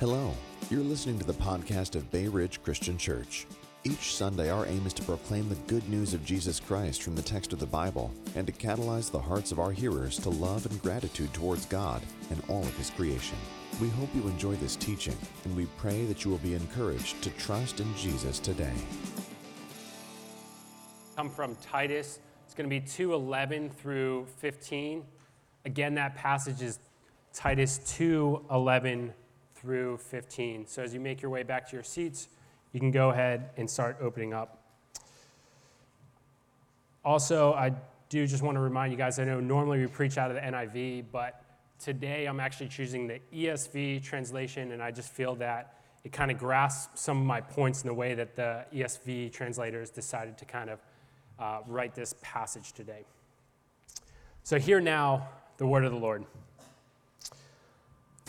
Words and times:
Hello, 0.00 0.32
you're 0.70 0.80
listening 0.80 1.18
to 1.18 1.26
the 1.26 1.34
podcast 1.34 1.94
of 1.94 2.10
Bay 2.10 2.26
Ridge 2.26 2.62
Christian 2.62 2.96
Church. 2.96 3.46
Each 3.84 4.14
Sunday, 4.14 4.48
our 4.48 4.64
aim 4.64 4.86
is 4.86 4.94
to 4.94 5.02
proclaim 5.02 5.46
the 5.50 5.56
good 5.66 5.86
news 5.90 6.14
of 6.14 6.24
Jesus 6.24 6.58
Christ 6.58 7.02
from 7.02 7.14
the 7.14 7.20
text 7.20 7.52
of 7.52 7.58
the 7.58 7.66
Bible 7.66 8.10
and 8.34 8.46
to 8.46 8.52
catalyze 8.54 9.10
the 9.10 9.20
hearts 9.20 9.52
of 9.52 9.58
our 9.58 9.72
hearers 9.72 10.18
to 10.20 10.30
love 10.30 10.64
and 10.64 10.80
gratitude 10.80 11.34
towards 11.34 11.66
God 11.66 12.00
and 12.30 12.42
all 12.48 12.62
of 12.62 12.74
His 12.78 12.88
creation. 12.88 13.36
We 13.78 13.90
hope 13.90 14.08
you 14.14 14.22
enjoy 14.22 14.54
this 14.54 14.74
teaching, 14.74 15.18
and 15.44 15.54
we 15.54 15.66
pray 15.76 16.06
that 16.06 16.24
you 16.24 16.30
will 16.30 16.38
be 16.38 16.54
encouraged 16.54 17.20
to 17.20 17.28
trust 17.32 17.80
in 17.80 17.94
Jesus 17.94 18.38
today. 18.38 18.72
Come 21.14 21.28
from 21.28 21.56
Titus. 21.56 22.20
It's 22.46 22.54
going 22.54 22.70
to 22.70 22.74
be 22.74 22.80
2:11 22.80 23.70
through 23.70 24.28
15. 24.38 25.04
Again, 25.66 25.94
that 25.96 26.14
passage 26.14 26.62
is 26.62 26.78
Titus 27.34 27.80
2:11 27.98 29.12
through 29.60 29.98
15. 29.98 30.66
So 30.66 30.82
as 30.82 30.94
you 30.94 31.00
make 31.00 31.20
your 31.20 31.30
way 31.30 31.42
back 31.42 31.68
to 31.68 31.76
your 31.76 31.82
seats, 31.82 32.28
you 32.72 32.80
can 32.80 32.90
go 32.90 33.10
ahead 33.10 33.50
and 33.56 33.68
start 33.68 33.98
opening 34.00 34.32
up. 34.32 34.62
Also, 37.04 37.52
I 37.54 37.72
do 38.08 38.26
just 38.26 38.42
want 38.42 38.56
to 38.56 38.60
remind 38.60 38.92
you 38.92 38.98
guys 38.98 39.18
I 39.18 39.24
know 39.24 39.40
normally 39.40 39.80
we 39.80 39.86
preach 39.86 40.18
out 40.18 40.30
of 40.30 40.36
the 40.36 40.42
NIV, 40.42 41.06
but 41.12 41.42
today 41.78 42.26
I'm 42.26 42.40
actually 42.40 42.68
choosing 42.68 43.06
the 43.06 43.20
ESV 43.34 44.02
translation, 44.02 44.72
and 44.72 44.82
I 44.82 44.90
just 44.90 45.10
feel 45.10 45.34
that 45.36 45.74
it 46.04 46.12
kind 46.12 46.30
of 46.30 46.38
grasps 46.38 47.00
some 47.00 47.18
of 47.18 47.24
my 47.24 47.40
points 47.40 47.82
in 47.82 47.88
the 47.88 47.94
way 47.94 48.14
that 48.14 48.36
the 48.36 48.64
ESV 48.74 49.32
translators 49.32 49.90
decided 49.90 50.38
to 50.38 50.44
kind 50.44 50.70
of 50.70 50.78
uh, 51.38 51.60
write 51.66 51.94
this 51.94 52.14
passage 52.22 52.72
today. 52.72 53.04
So, 54.42 54.58
hear 54.58 54.80
now 54.80 55.28
the 55.58 55.66
word 55.66 55.84
of 55.84 55.92
the 55.92 55.98
Lord. 55.98 56.24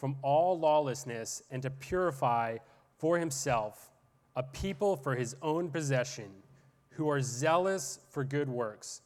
from 0.00 0.16
all 0.22 0.58
lawlessness 0.58 1.42
and 1.50 1.62
to 1.62 1.70
purify 1.70 2.56
for 2.98 3.18
himself 3.18 3.90
a 4.34 4.42
people 4.42 4.96
for 4.96 5.14
his 5.14 5.36
own 5.42 5.68
possession 5.68 6.30
who 6.92 7.10
are 7.10 7.20
zealous 7.20 8.00
for 8.08 8.24
good 8.24 8.48
works. 8.48 9.02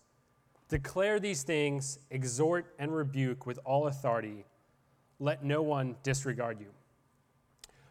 Declare 0.69 1.21
these 1.21 1.43
things, 1.43 1.99
exhort 2.11 2.75
and 2.79 2.95
rebuke 2.95 3.45
with 3.45 3.59
all 3.65 3.89
authority. 3.89 4.45
Let 5.19 5.45
no 5.45 5.63
one 5.63 5.97
disregard 6.03 6.61
you. 6.61 6.69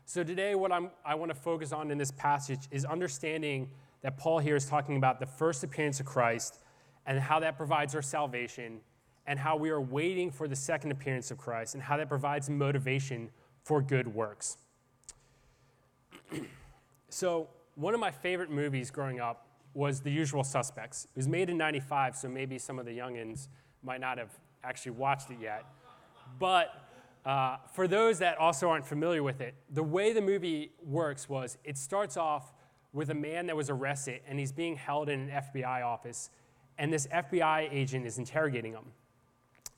So, 0.06 0.24
today, 0.24 0.56
what 0.56 0.72
I'm, 0.72 0.92
I 1.06 1.16
want 1.16 1.30
to 1.30 1.36
focus 1.36 1.72
on 1.72 1.92
in 1.92 1.98
this 1.98 2.12
passage 2.12 2.68
is 2.72 2.86
understanding 2.86 3.70
that 4.02 4.18
Paul 4.18 4.40
here 4.40 4.56
is 4.56 4.66
talking 4.66 4.98
about 4.98 5.20
the 5.20 5.26
first 5.26 5.64
appearance 5.64 6.00
of 6.00 6.06
Christ 6.06 6.60
and 7.06 7.20
how 7.20 7.40
that 7.40 7.58
provides 7.58 7.96
our 7.96 8.02
salvation, 8.02 8.82
and 9.26 9.40
how 9.40 9.56
we 9.56 9.70
are 9.70 9.82
waiting 9.82 10.32
for 10.32 10.48
the 10.48 10.56
second 10.56 10.92
appearance 10.92 11.32
of 11.32 11.38
Christ, 11.38 11.76
and 11.76 11.84
how 11.84 11.98
that 11.98 12.10
provides 12.10 12.50
motivation 12.50 13.30
for 13.64 13.82
good 13.82 14.08
works. 14.14 14.58
so, 17.10 17.48
one 17.76 17.94
of 17.94 18.00
my 18.00 18.12
favorite 18.12 18.52
movies 18.52 18.92
growing 18.92 19.20
up 19.20 19.48
was 19.74 20.02
The 20.02 20.12
Usual 20.12 20.44
Suspects. 20.44 21.06
It 21.06 21.18
was 21.18 21.28
made 21.28 21.50
in 21.50 21.58
95, 21.58 22.16
so 22.16 22.28
maybe 22.28 22.60
some 22.60 22.78
of 22.78 22.86
the 22.86 22.98
youngins 22.98 23.48
might 23.82 24.00
not 24.00 24.18
have 24.18 24.30
actually 24.64 24.92
watched 24.92 25.32
it 25.32 25.38
yet. 25.42 25.66
But 26.40 26.70
uh, 27.26 27.58
for 27.74 27.88
those 27.88 28.20
that 28.20 28.38
also 28.38 28.70
aren't 28.70 28.86
familiar 28.86 29.24
with 29.24 29.42
it, 29.42 29.56
the 29.72 29.84
way 29.84 30.14
the 30.14 30.22
movie 30.22 30.72
works 30.84 31.28
was 31.28 31.58
it 31.64 31.78
starts 31.78 32.18
off 32.18 32.54
with 32.92 33.10
a 33.10 33.16
man 33.16 33.48
that 33.48 33.56
was 33.56 33.70
arrested 33.70 34.22
and 34.28 34.38
he's 34.38 34.52
being 34.52 34.76
held 34.76 35.10
in 35.10 35.30
an 35.30 35.30
FBI 35.30 35.84
office, 35.84 36.30
and 36.78 36.92
this 36.94 37.08
FBI 37.08 37.70
agent 37.72 38.06
is 38.06 38.18
interrogating 38.18 38.74
him. 38.74 38.86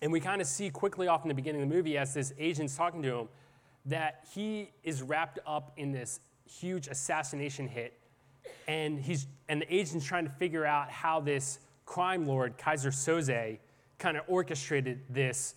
And 0.02 0.12
we 0.12 0.20
kind 0.20 0.42
of 0.42 0.48
see 0.48 0.70
quickly 0.70 1.08
off 1.08 1.24
in 1.24 1.30
the 1.30 1.34
beginning 1.36 1.62
of 1.62 1.70
the 1.70 1.76
movie 1.76 1.98
as 1.98 2.14
this 2.14 2.34
agent's 2.38 2.76
talking 2.76 3.02
to 3.04 3.20
him 3.20 3.30
that 3.86 4.28
he 4.34 4.72
is 4.84 5.02
wrapped 5.02 5.40
up 5.46 5.72
in 5.78 5.92
this 5.92 6.20
huge 6.46 6.88
assassination 6.88 7.68
hit 7.68 7.94
and 8.68 9.00
he's 9.00 9.28
and 9.50 9.62
the 9.62 9.76
agent's 9.76 10.06
trying 10.06 10.26
to 10.26 10.32
figure 10.32 10.66
out 10.66 10.90
how 10.90 11.20
this 11.20 11.60
crime 11.86 12.28
lord 12.28 12.58
Keyser 12.58 12.92
Söze 12.92 13.60
kind 13.98 14.18
of 14.18 14.24
orchestrated 14.28 15.02
this 15.10 15.56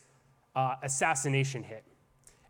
uh, 0.54 0.76
assassination 0.82 1.62
hit. 1.62 1.84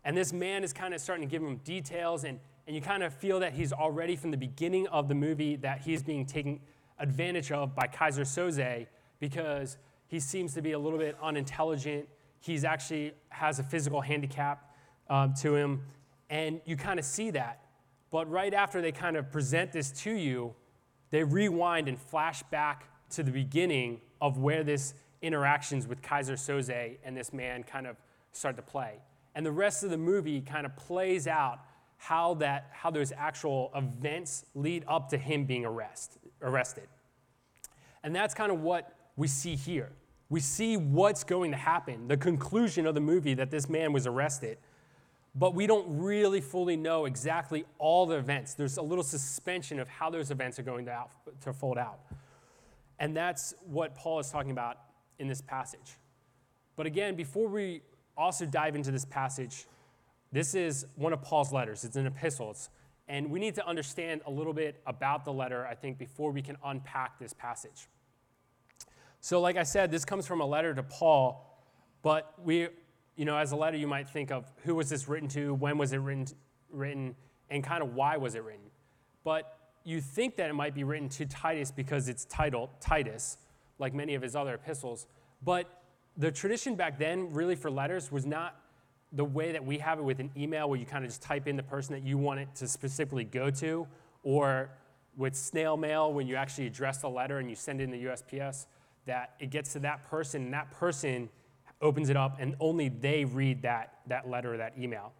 And 0.05 0.15
this 0.15 0.33
man 0.33 0.63
is 0.63 0.73
kind 0.73 0.93
of 0.93 1.01
starting 1.01 1.27
to 1.27 1.31
give 1.31 1.43
him 1.43 1.57
details, 1.57 2.23
and, 2.23 2.39
and 2.67 2.75
you 2.75 2.81
kind 2.81 3.03
of 3.03 3.13
feel 3.13 3.39
that 3.39 3.53
he's 3.53 3.73
already 3.73 4.15
from 4.15 4.31
the 4.31 4.37
beginning 4.37 4.87
of 4.87 5.07
the 5.07 5.15
movie 5.15 5.55
that 5.57 5.81
he's 5.81 6.01
being 6.01 6.25
taken 6.25 6.59
advantage 6.99 7.51
of 7.51 7.75
by 7.75 7.87
Keyser 7.87 8.21
Söze 8.21 8.87
because 9.19 9.77
he 10.09 10.19
seems 10.19 10.55
to 10.55 10.61
be 10.61 10.71
a 10.71 10.79
little 10.79 10.97
bit 10.97 11.15
unintelligent. 11.21 12.09
He's 12.41 12.63
actually 12.63 13.13
has 13.29 13.59
a 13.59 13.63
physical 13.63 14.01
handicap 14.01 14.75
um, 15.07 15.33
to 15.41 15.55
him, 15.55 15.83
and 16.29 16.59
you 16.65 16.75
kind 16.75 16.99
of 16.99 17.05
see 17.05 17.29
that. 17.31 17.61
But 18.11 18.29
right 18.29 18.53
after 18.53 18.81
they 18.81 18.91
kind 18.91 19.15
of 19.15 19.31
present 19.31 19.71
this 19.71 19.91
to 20.03 20.11
you, 20.11 20.55
they 21.11 21.23
rewind 21.23 21.87
and 21.87 21.99
flash 21.99 22.41
back 22.43 22.89
to 23.11 23.23
the 23.23 23.31
beginning 23.31 24.01
of 24.19 24.39
where 24.39 24.63
this 24.63 24.95
interactions 25.21 25.87
with 25.87 26.01
Keyser 26.01 26.33
Söze 26.33 26.97
and 27.03 27.15
this 27.15 27.31
man 27.31 27.63
kind 27.63 27.85
of 27.85 27.97
start 28.31 28.55
to 28.55 28.63
play. 28.63 28.95
And 29.35 29.45
the 29.45 29.51
rest 29.51 29.83
of 29.83 29.91
the 29.91 29.97
movie 29.97 30.41
kind 30.41 30.65
of 30.65 30.75
plays 30.75 31.27
out 31.27 31.59
how 31.97 32.33
that 32.35 32.69
how 32.71 32.89
those 32.89 33.11
actual 33.15 33.71
events 33.75 34.45
lead 34.55 34.85
up 34.87 35.09
to 35.09 35.17
him 35.17 35.45
being 35.45 35.65
arrest, 35.65 36.17
arrested. 36.41 36.87
And 38.03 38.15
that's 38.15 38.33
kind 38.33 38.51
of 38.51 38.61
what 38.61 38.95
we 39.17 39.27
see 39.27 39.55
here. 39.55 39.91
We 40.29 40.39
see 40.39 40.77
what's 40.77 41.23
going 41.23 41.51
to 41.51 41.57
happen, 41.57 42.07
the 42.07 42.17
conclusion 42.17 42.85
of 42.85 42.93
the 42.95 43.01
movie 43.01 43.33
that 43.33 43.49
this 43.49 43.67
man 43.67 43.93
was 43.93 44.05
arrested 44.05 44.59
but 45.35 45.53
we 45.53 45.67
don't 45.67 45.85
really 45.99 46.41
fully 46.41 46.75
know 46.75 47.05
exactly 47.05 47.65
all 47.77 48.05
the 48.05 48.17
events. 48.17 48.55
There's 48.55 48.77
a 48.77 48.81
little 48.81 49.03
suspension 49.03 49.79
of 49.79 49.87
how 49.87 50.09
those 50.09 50.31
events 50.31 50.57
are 50.59 50.63
going 50.63 50.85
to, 50.85 50.91
out, 50.91 51.11
to 51.41 51.53
fold 51.53 51.77
out. 51.77 51.99
And 52.99 53.15
that's 53.15 53.53
what 53.65 53.95
Paul 53.95 54.19
is 54.19 54.29
talking 54.29 54.51
about 54.51 54.77
in 55.19 55.27
this 55.27 55.41
passage. 55.41 55.97
But 56.75 56.87
again, 56.87 57.15
before 57.15 57.47
we 57.47 57.81
also 58.17 58.45
dive 58.45 58.75
into 58.75 58.91
this 58.91 59.05
passage, 59.05 59.65
this 60.31 60.55
is 60.55 60.85
one 60.95 61.13
of 61.13 61.21
Paul's 61.21 61.53
letters. 61.53 61.83
It's 61.83 61.95
an 61.95 62.07
epistle. 62.07 62.51
It's, 62.51 62.69
and 63.07 63.29
we 63.29 63.39
need 63.39 63.55
to 63.55 63.67
understand 63.67 64.21
a 64.25 64.31
little 64.31 64.53
bit 64.53 64.81
about 64.85 65.25
the 65.25 65.33
letter, 65.33 65.65
I 65.65 65.75
think, 65.75 65.97
before 65.97 66.31
we 66.31 66.41
can 66.41 66.57
unpack 66.63 67.19
this 67.19 67.33
passage. 67.33 67.87
So, 69.21 69.41
like 69.41 69.57
I 69.57 69.63
said, 69.63 69.91
this 69.91 70.05
comes 70.05 70.25
from 70.25 70.41
a 70.41 70.45
letter 70.45 70.73
to 70.73 70.83
Paul, 70.83 71.45
but 72.01 72.33
we 72.43 72.69
you 73.19 73.25
know, 73.25 73.35
as 73.35 73.51
a 73.51 73.55
letter, 73.57 73.75
you 73.75 73.85
might 73.85 74.09
think 74.09 74.31
of 74.31 74.49
who 74.63 74.75
was 74.75 74.89
this 74.89 75.09
written 75.09 75.27
to, 75.27 75.53
when 75.53 75.77
was 75.77 75.91
it 75.91 75.97
written, 75.97 76.25
written, 76.71 77.13
and 77.49 77.61
kind 77.61 77.83
of 77.83 77.93
why 77.93 78.15
was 78.15 78.33
it 78.33 78.45
written. 78.45 78.71
But 79.25 79.57
you 79.83 79.99
think 79.99 80.37
that 80.37 80.49
it 80.49 80.53
might 80.53 80.73
be 80.73 80.85
written 80.85 81.09
to 81.09 81.25
Titus 81.25 81.69
because 81.69 82.07
it's 82.07 82.23
titled 82.23 82.69
Titus, 82.79 83.37
like 83.77 83.93
many 83.93 84.15
of 84.15 84.21
his 84.21 84.37
other 84.37 84.53
epistles. 84.53 85.05
But 85.43 85.81
the 86.15 86.31
tradition 86.31 86.75
back 86.75 86.97
then, 86.97 87.33
really 87.33 87.57
for 87.57 87.69
letters, 87.69 88.09
was 88.09 88.25
not 88.25 88.55
the 89.11 89.25
way 89.25 89.51
that 89.51 89.65
we 89.65 89.79
have 89.79 89.99
it 89.99 90.03
with 90.03 90.21
an 90.21 90.31
email 90.37 90.69
where 90.69 90.79
you 90.79 90.85
kind 90.85 91.03
of 91.03 91.09
just 91.09 91.21
type 91.21 91.45
in 91.45 91.57
the 91.57 91.63
person 91.63 91.95
that 91.95 92.03
you 92.03 92.17
want 92.17 92.39
it 92.39 92.55
to 92.55 92.69
specifically 92.69 93.25
go 93.25 93.49
to, 93.49 93.85
or 94.23 94.69
with 95.17 95.35
snail 95.35 95.75
mail 95.75 96.13
when 96.13 96.25
you 96.25 96.37
actually 96.37 96.67
address 96.67 96.99
the 96.99 97.09
letter 97.09 97.39
and 97.39 97.49
you 97.49 97.55
send 97.57 97.81
it 97.81 97.83
in 97.83 97.91
the 97.91 98.05
USPS, 98.05 98.65
that 99.09 99.33
it 99.39 99.49
gets 99.49 99.73
to 99.73 99.79
that 99.79 100.09
person 100.09 100.45
and 100.45 100.53
that 100.53 100.71
person 100.71 101.29
opens 101.81 102.09
it 102.09 102.17
up, 102.17 102.37
and 102.39 102.55
only 102.59 102.89
they 102.89 103.25
read 103.25 103.61
that, 103.63 103.99
that 104.07 104.29
letter 104.29 104.53
or 104.53 104.57
that 104.57 104.73
email. 104.77 105.13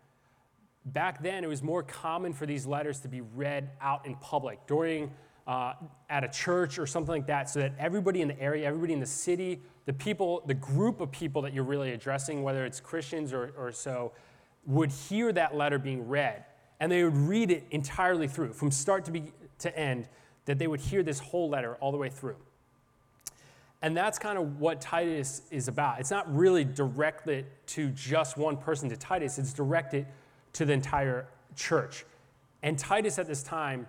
Back 0.86 1.24
then, 1.24 1.44
it 1.44 1.48
was 1.48 1.64
more 1.64 1.84
common 1.84 2.34
for 2.34 2.46
these 2.46 2.66
letters 2.66 3.00
to 3.02 3.08
be 3.08 3.22
read 3.22 3.72
out 3.82 4.06
in 4.06 4.16
public 4.16 4.60
during 4.68 5.12
uh, 5.48 5.74
at 6.10 6.24
a 6.24 6.28
church 6.28 6.78
or 6.78 6.86
something 6.86 7.16
like 7.16 7.28
that, 7.28 7.50
so 7.50 7.60
that 7.60 7.74
everybody 7.80 8.22
in 8.22 8.28
the 8.28 8.40
area, 8.40 8.68
everybody 8.68 8.94
in 8.94 9.00
the 9.00 9.06
city, 9.06 9.62
the 9.86 9.94
people, 9.94 10.44
the 10.46 10.54
group 10.54 11.02
of 11.02 11.12
people 11.12 11.42
that 11.42 11.54
you're 11.54 11.64
really 11.64 11.92
addressing, 11.92 12.44
whether 12.44 12.66
it's 12.66 12.80
Christians 12.80 13.34
or, 13.34 13.54
or 13.58 13.72
so, 13.72 14.12
would 14.66 14.92
hear 14.92 15.32
that 15.32 15.56
letter 15.56 15.80
being 15.80 16.08
read, 16.08 16.46
and 16.80 16.92
they 16.92 17.04
would 17.04 17.18
read 17.18 17.50
it 17.50 17.64
entirely 17.72 18.28
through, 18.28 18.54
from 18.54 18.70
start 18.70 19.06
to, 19.06 19.12
be, 19.12 19.32
to 19.58 19.76
end, 19.78 20.08
that 20.46 20.60
they 20.60 20.68
would 20.68 20.82
hear 20.82 21.04
this 21.04 21.20
whole 21.20 21.50
letter 21.50 21.76
all 21.76 21.92
the 21.92 21.98
way 21.98 22.10
through. 22.10 22.36
And 23.82 23.96
that's 23.96 24.20
kind 24.20 24.38
of 24.38 24.60
what 24.60 24.82
Titus 24.82 25.44
is 25.52 25.68
about. 25.68 26.00
It's 26.00 26.12
not 26.12 26.34
really 26.36 26.66
directed 26.66 27.46
to 27.68 27.90
just 27.90 28.38
one 28.38 28.58
person 28.58 28.90
to 28.90 28.98
Titus, 28.98 29.38
it's 29.38 29.54
directed 29.54 30.06
to 30.54 30.66
the 30.66 30.74
entire 30.74 31.28
church. 31.56 32.06
And 32.62 32.78
Titus 32.78 33.18
at 33.20 33.28
this 33.28 33.42
time 33.42 33.88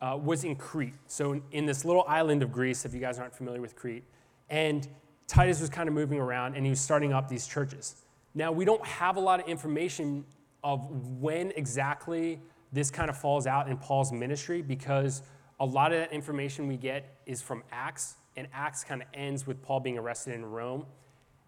uh, 0.00 0.18
was 0.22 0.44
in 0.44 0.56
Crete. 0.56 0.94
So, 1.06 1.32
in, 1.32 1.42
in 1.52 1.66
this 1.66 1.84
little 1.84 2.04
island 2.06 2.42
of 2.42 2.52
Greece, 2.52 2.84
if 2.84 2.92
you 2.92 3.00
guys 3.00 3.18
aren't 3.18 3.34
familiar 3.34 3.60
with 3.60 3.74
Crete. 3.74 4.04
And 4.50 4.86
Titus 5.26 5.60
was 5.60 5.70
kind 5.70 5.88
of 5.88 5.94
moving 5.94 6.18
around 6.18 6.54
and 6.54 6.64
he 6.64 6.70
was 6.70 6.80
starting 6.80 7.12
up 7.12 7.28
these 7.28 7.46
churches. 7.46 7.96
Now, 8.34 8.52
we 8.52 8.64
don't 8.64 8.84
have 8.84 9.16
a 9.16 9.20
lot 9.20 9.40
of 9.40 9.48
information 9.48 10.24
of 10.62 10.88
when 11.18 11.52
exactly 11.56 12.40
this 12.72 12.90
kind 12.90 13.08
of 13.08 13.16
falls 13.16 13.46
out 13.46 13.68
in 13.68 13.76
Paul's 13.76 14.12
ministry 14.12 14.62
because 14.62 15.22
a 15.60 15.64
lot 15.64 15.92
of 15.92 15.98
that 15.98 16.12
information 16.12 16.68
we 16.68 16.76
get 16.76 17.16
is 17.26 17.42
from 17.42 17.62
Acts, 17.72 18.16
and 18.38 18.46
Acts 18.52 18.84
kind 18.84 19.02
of 19.02 19.08
ends 19.12 19.46
with 19.46 19.60
Paul 19.62 19.80
being 19.80 19.98
arrested 19.98 20.34
in 20.34 20.46
Rome. 20.46 20.86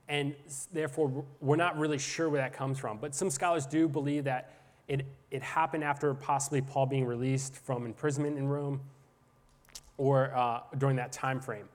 And 0.09 0.35
therefore, 0.73 1.25
we're 1.41 1.55
not 1.55 1.79
really 1.79 1.99
sure 1.99 2.29
where 2.29 2.41
that 2.41 2.53
comes 2.53 2.81
from. 2.81 2.99
But 2.99 3.15
some 3.15 3.31
scholars 3.31 3.65
do 3.65 3.89
believe 3.89 4.25
that 4.25 4.53
it, 4.89 5.07
it 5.31 5.41
happened 5.41 5.85
after 5.85 6.13
possibly 6.15 6.61
Paul 6.61 6.87
being 6.87 7.05
released 7.05 7.55
from 7.55 7.87
imprisonment 7.87 8.37
in 8.37 8.49
Rome 8.49 8.81
or 9.99 10.35
uh, 10.37 10.63
during 10.79 10.97
that 10.97 11.13
time 11.13 11.41
frame. 11.41 11.69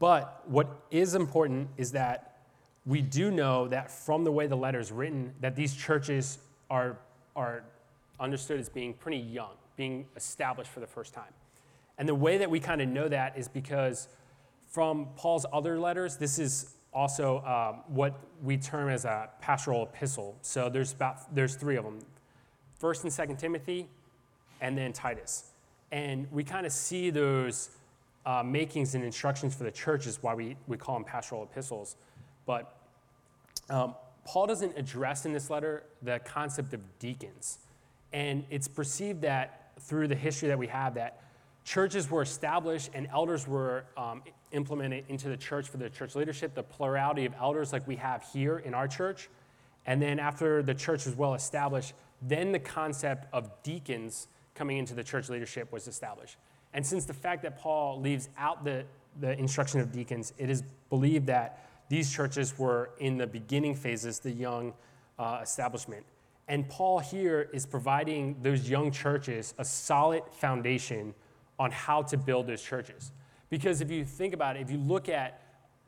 But 0.00 0.42
what 0.48 0.68
is 0.90 1.14
important 1.14 1.68
is 1.76 1.92
that 1.92 2.38
we 2.84 3.00
do 3.00 3.30
know 3.30 3.68
that 3.68 3.92
from 3.92 4.24
the 4.24 4.32
way 4.32 4.48
the 4.48 4.56
letter 4.56 4.80
is 4.80 4.90
written, 4.90 5.32
that 5.40 5.54
these 5.54 5.76
churches 5.76 6.38
are, 6.68 6.98
are 7.36 7.62
understood 8.18 8.58
as 8.58 8.68
being 8.68 8.92
pretty 8.92 9.18
young, 9.18 9.52
being 9.76 10.06
established 10.16 10.70
for 10.72 10.80
the 10.80 10.86
first 10.86 11.14
time. 11.14 11.32
And 11.96 12.08
the 12.08 12.14
way 12.14 12.38
that 12.38 12.50
we 12.50 12.58
kind 12.58 12.80
of 12.80 12.88
know 12.88 13.08
that 13.08 13.38
is 13.38 13.46
because 13.46 14.08
from 14.68 15.08
Paul's 15.16 15.46
other 15.52 15.78
letters, 15.78 16.16
this 16.16 16.38
is 16.38 16.74
also 16.92 17.38
um, 17.44 17.82
what 17.88 18.18
we 18.42 18.56
term 18.56 18.88
as 18.88 19.04
a 19.04 19.30
pastoral 19.40 19.84
epistle. 19.84 20.36
So 20.42 20.68
there's 20.68 20.92
about 20.92 21.34
there's 21.34 21.54
three 21.54 21.76
of 21.76 21.84
them, 21.84 22.00
First 22.78 23.04
and 23.04 23.12
Second 23.12 23.38
Timothy, 23.38 23.88
and 24.60 24.76
then 24.76 24.92
Titus. 24.92 25.50
And 25.90 26.30
we 26.30 26.44
kind 26.44 26.66
of 26.66 26.72
see 26.72 27.10
those 27.10 27.70
uh, 28.26 28.42
makings 28.42 28.94
and 28.94 29.04
instructions 29.04 29.54
for 29.54 29.64
the 29.64 29.70
church 29.70 30.06
is 30.06 30.22
why 30.22 30.34
we, 30.34 30.56
we 30.66 30.76
call 30.76 30.94
them 30.96 31.04
pastoral 31.04 31.44
epistles. 31.44 31.96
But 32.44 32.76
um, 33.70 33.94
Paul 34.24 34.46
doesn't 34.46 34.76
address 34.76 35.24
in 35.24 35.32
this 35.32 35.48
letter 35.48 35.84
the 36.02 36.18
concept 36.18 36.74
of 36.74 36.80
deacons. 36.98 37.58
And 38.12 38.44
it's 38.50 38.68
perceived 38.68 39.22
that 39.22 39.72
through 39.80 40.08
the 40.08 40.14
history 40.14 40.48
that 40.48 40.58
we 40.58 40.66
have 40.66 40.94
that 40.94 41.22
churches 41.64 42.10
were 42.10 42.22
established 42.22 42.90
and 42.94 43.08
elders 43.12 43.46
were 43.46 43.84
um, 43.96 44.22
implemented 44.52 45.04
into 45.08 45.28
the 45.28 45.36
church 45.36 45.68
for 45.68 45.76
the 45.76 45.90
church 45.90 46.14
leadership, 46.14 46.54
the 46.54 46.62
plurality 46.62 47.26
of 47.26 47.34
elders 47.40 47.72
like 47.72 47.86
we 47.86 47.96
have 47.96 48.24
here 48.32 48.58
in 48.58 48.74
our 48.74 48.88
church. 48.88 49.28
And 49.86 50.02
then 50.02 50.18
after 50.18 50.62
the 50.62 50.74
church 50.74 51.06
was 51.06 51.14
well 51.14 51.34
established, 51.34 51.94
then 52.22 52.52
the 52.52 52.58
concept 52.58 53.26
of 53.32 53.50
deacons 53.62 54.28
coming 54.54 54.78
into 54.78 54.94
the 54.94 55.04
church 55.04 55.28
leadership 55.28 55.72
was 55.72 55.86
established. 55.88 56.36
And 56.74 56.84
since 56.84 57.04
the 57.04 57.14
fact 57.14 57.42
that 57.42 57.58
Paul 57.58 58.00
leaves 58.00 58.28
out 58.36 58.64
the, 58.64 58.84
the 59.20 59.38
instruction 59.38 59.80
of 59.80 59.92
deacons, 59.92 60.32
it 60.36 60.50
is 60.50 60.62
believed 60.90 61.26
that 61.26 61.64
these 61.88 62.12
churches 62.12 62.58
were 62.58 62.90
in 62.98 63.16
the 63.16 63.26
beginning 63.26 63.74
phases, 63.74 64.18
the 64.18 64.30
young 64.30 64.74
uh, 65.18 65.40
establishment. 65.42 66.04
And 66.48 66.68
Paul 66.68 66.98
here 66.98 67.48
is 67.52 67.66
providing 67.66 68.36
those 68.42 68.68
young 68.68 68.90
churches 68.90 69.54
a 69.58 69.64
solid 69.64 70.22
foundation 70.32 71.14
on 71.58 71.70
how 71.70 72.02
to 72.02 72.16
build 72.16 72.46
those 72.46 72.62
churches. 72.62 73.12
Because 73.50 73.80
if 73.80 73.90
you 73.90 74.04
think 74.04 74.34
about 74.34 74.56
it, 74.56 74.62
if 74.62 74.70
you 74.70 74.78
look 74.78 75.08
at 75.08 75.40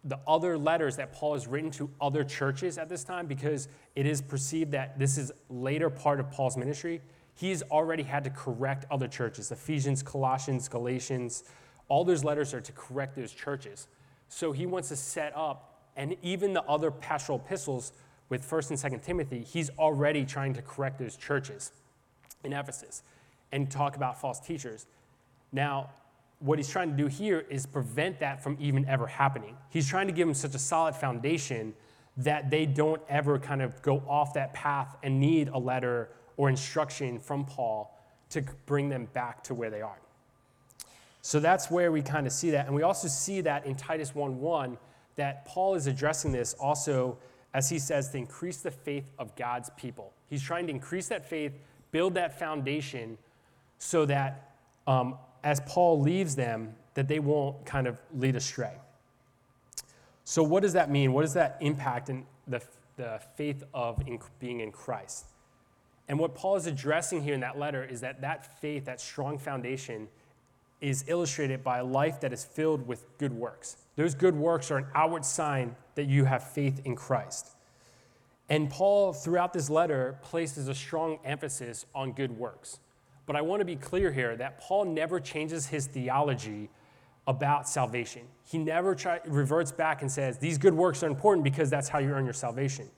the 0.05 0.19
other 0.27 0.57
letters 0.57 0.97
that 0.97 1.13
Paul 1.13 1.35
has 1.35 1.47
written 1.47 1.71
to 1.73 1.91
other 2.01 2.25
churches 2.25 2.79
at 2.79 2.89
this 2.89 3.05
time, 3.05 3.27
because 3.27 3.69
it 3.95 4.07
is 4.07 4.23
perceived 4.23 4.73
that 4.73 4.99
this 4.99 5.19
is 5.19 5.31
later 5.51 5.91
part 5.91 6.21
of 6.21 6.31
Paul's 6.31 6.57
ministry, 6.57 7.03
he's 7.35 7.63
already 7.65 8.03
had 8.03 8.25
to 8.25 8.31
correct 8.31 8.87
other 8.91 9.09
churches 9.09 9.51
Ephesians, 9.51 10.03
Colossians, 10.03 10.69
Galatians. 10.69 11.45
All 11.89 12.05
those 12.05 12.25
letters 12.25 12.55
are 12.55 12.61
to 12.61 12.73
correct 12.73 13.17
those 13.17 13.33
churches. 13.33 13.89
So 14.29 14.53
he 14.53 14.65
wants 14.65 14.89
to 14.89 14.97
set 14.97 15.37
up, 15.37 15.83
and 15.97 16.17
even 16.23 16.53
the 16.55 16.63
other 16.63 16.91
pastoral 16.91 17.43
epistles 17.45 17.93
with 18.29 18.49
1st 18.49 18.71
and 18.71 18.95
2nd 18.95 19.05
Timothy, 19.05 19.43
he's 19.43 19.71
already 19.71 20.25
trying 20.25 20.55
to 20.55 20.63
correct 20.63 20.99
those 20.99 21.17
churches 21.17 21.73
in 22.45 22.53
Ephesus 22.53 23.03
and 23.53 23.71
talk 23.71 23.97
about 23.97 24.21
false 24.21 24.39
teachers. 24.41 24.87
Now, 25.53 25.91
what 26.41 26.59
he's 26.59 26.69
trying 26.69 26.91
to 26.91 26.97
do 26.97 27.07
here 27.07 27.47
is 27.51 27.67
prevent 27.67 28.19
that 28.21 28.43
from 28.43 28.57
even 28.59 28.87
ever 28.87 29.07
happening. 29.07 29.57
He's 29.69 29.87
trying 29.87 30.07
to 30.07 30.13
give 30.13 30.27
them 30.27 30.35
such 30.35 30.55
a 30.55 30.59
solid 30.59 30.95
foundation 30.95 31.75
that 32.17 32.51
they 32.51 32.67
don't 32.67 33.01
ever 33.09 33.39
kind 33.39 33.63
of 33.63 33.81
go 33.83 34.03
off 34.09 34.35
that 34.35 34.53
path 34.53 34.97
and 35.03 35.21
need 35.21 35.49
a 35.49 35.59
letter 35.59 36.11
or 36.37 36.49
instruction 36.49 37.19
from 37.19 37.45
Paul 37.45 37.97
to 38.31 38.43
bring 38.67 38.89
them 38.89 39.07
back 39.13 39.45
to 39.45 39.55
where 39.55 39.71
they 39.71 39.83
are. 39.83 39.99
So 41.23 41.41
that's 41.41 41.71
where 41.71 41.93
we 41.93 42.01
kind 42.01 42.27
of 42.27 42.33
see 42.33 42.51
that. 42.51 42.67
And 42.67 42.75
we 42.75 42.83
also 42.83 43.09
see 43.09 43.43
that 43.43 43.67
in 43.67 43.75
Titus 43.75 44.13
1:1 44.13 44.79
that 45.17 45.45
Paul 45.45 45.75
is 45.75 45.87
addressing 45.87 46.33
this 46.33 46.55
also 46.55 47.19
as 47.53 47.69
he 47.69 47.79
says 47.79 48.11
to 48.11 48.19
increase 48.19 48.63
the 48.63 48.71
faith 48.71 49.11
of 49.19 49.35
God's 49.37 49.71
people. 49.77 50.13
He's 50.29 50.43
trying 50.43 50.67
to 50.69 50.73
increase 50.73 51.09
that 51.09 51.29
faith, 51.29 51.59
build 51.91 52.15
that 52.15 52.39
foundation 52.39 53.19
so 53.79 54.07
that 54.07 54.55
um, 54.87 55.19
as 55.43 55.61
Paul 55.67 56.01
leaves 56.01 56.37
them, 56.37 56.75
that 56.95 57.09
they 57.09 57.19
won't 57.19 57.65
kind 57.65 57.87
of 57.87 57.99
lead 58.15 58.37
astray. 58.37 58.75
So, 60.25 60.43
what 60.43 60.63
does 60.63 60.75
that 60.75 60.91
mean? 60.91 61.13
What 61.13 61.23
does 61.23 61.35
that 61.35 61.57
impact 61.61 62.09
in 62.09 62.25
the, 62.47 62.63
the 62.97 63.21
faith 63.37 63.65
of 63.75 64.01
in, 64.07 64.19
being 64.39 64.61
in 64.61 64.71
Christ? 64.71 65.27
And 66.09 66.19
what 66.19 66.35
Paul 66.35 66.57
is 66.57 66.67
addressing 66.67 67.23
here 67.23 67.35
in 67.35 67.41
that 67.41 67.59
letter 67.59 67.85
is 67.85 68.01
that 68.01 68.21
that 68.21 68.61
faith, 68.61 68.85
that 68.85 69.01
strong 69.01 69.39
foundation, 69.39 70.09
is 70.81 71.05
illustrated 71.07 71.63
by 71.63 71.79
a 71.79 71.85
life 71.85 72.21
that 72.21 72.33
is 72.33 72.45
filled 72.45 72.87
with 72.87 73.07
good 73.19 73.33
works. 73.33 73.77
Those 73.97 74.15
good 74.15 74.35
works 74.35 74.71
are 74.71 74.79
an 74.79 74.87
outward 74.95 75.25
sign 75.25 75.77
that 75.95 76.05
you 76.05 76.25
have 76.25 76.43
faith 76.53 76.81
in 76.85 76.97
Christ. 76.97 77.51
And 78.49 78.69
Paul, 78.69 79.13
throughout 79.13 79.53
this 79.53 79.71
letter, 79.71 80.19
places 80.23 80.69
a 80.69 80.75
strong 80.75 81.19
emphasis 81.25 81.87
on 81.95 82.13
good 82.13 82.37
works. 82.37 82.81
But 83.31 83.37
I 83.37 83.43
want 83.43 83.61
to 83.61 83.65
be 83.65 83.77
clear 83.77 84.11
here 84.11 84.35
that 84.39 84.61
Paul 84.61 84.87
never 84.87 85.21
changes 85.21 85.65
his 85.65 85.87
theology 85.87 86.69
about 87.29 87.69
salvation. 87.69 88.23
He 88.43 88.59
never 88.59 88.93
try, 88.97 89.21
reverts 89.25 89.71
back 89.71 90.03
and 90.03 90.11
says, 90.11 90.39
These 90.39 90.59
good 90.59 90.75
works 90.75 91.05
are 91.05 91.07
important 91.07 91.45
because 91.45 91.71
that's 91.71 91.89
how 91.89 92.01
you 92.01 92.09
earn 92.09 92.25
your 92.25 92.35
salvation. 92.35 92.89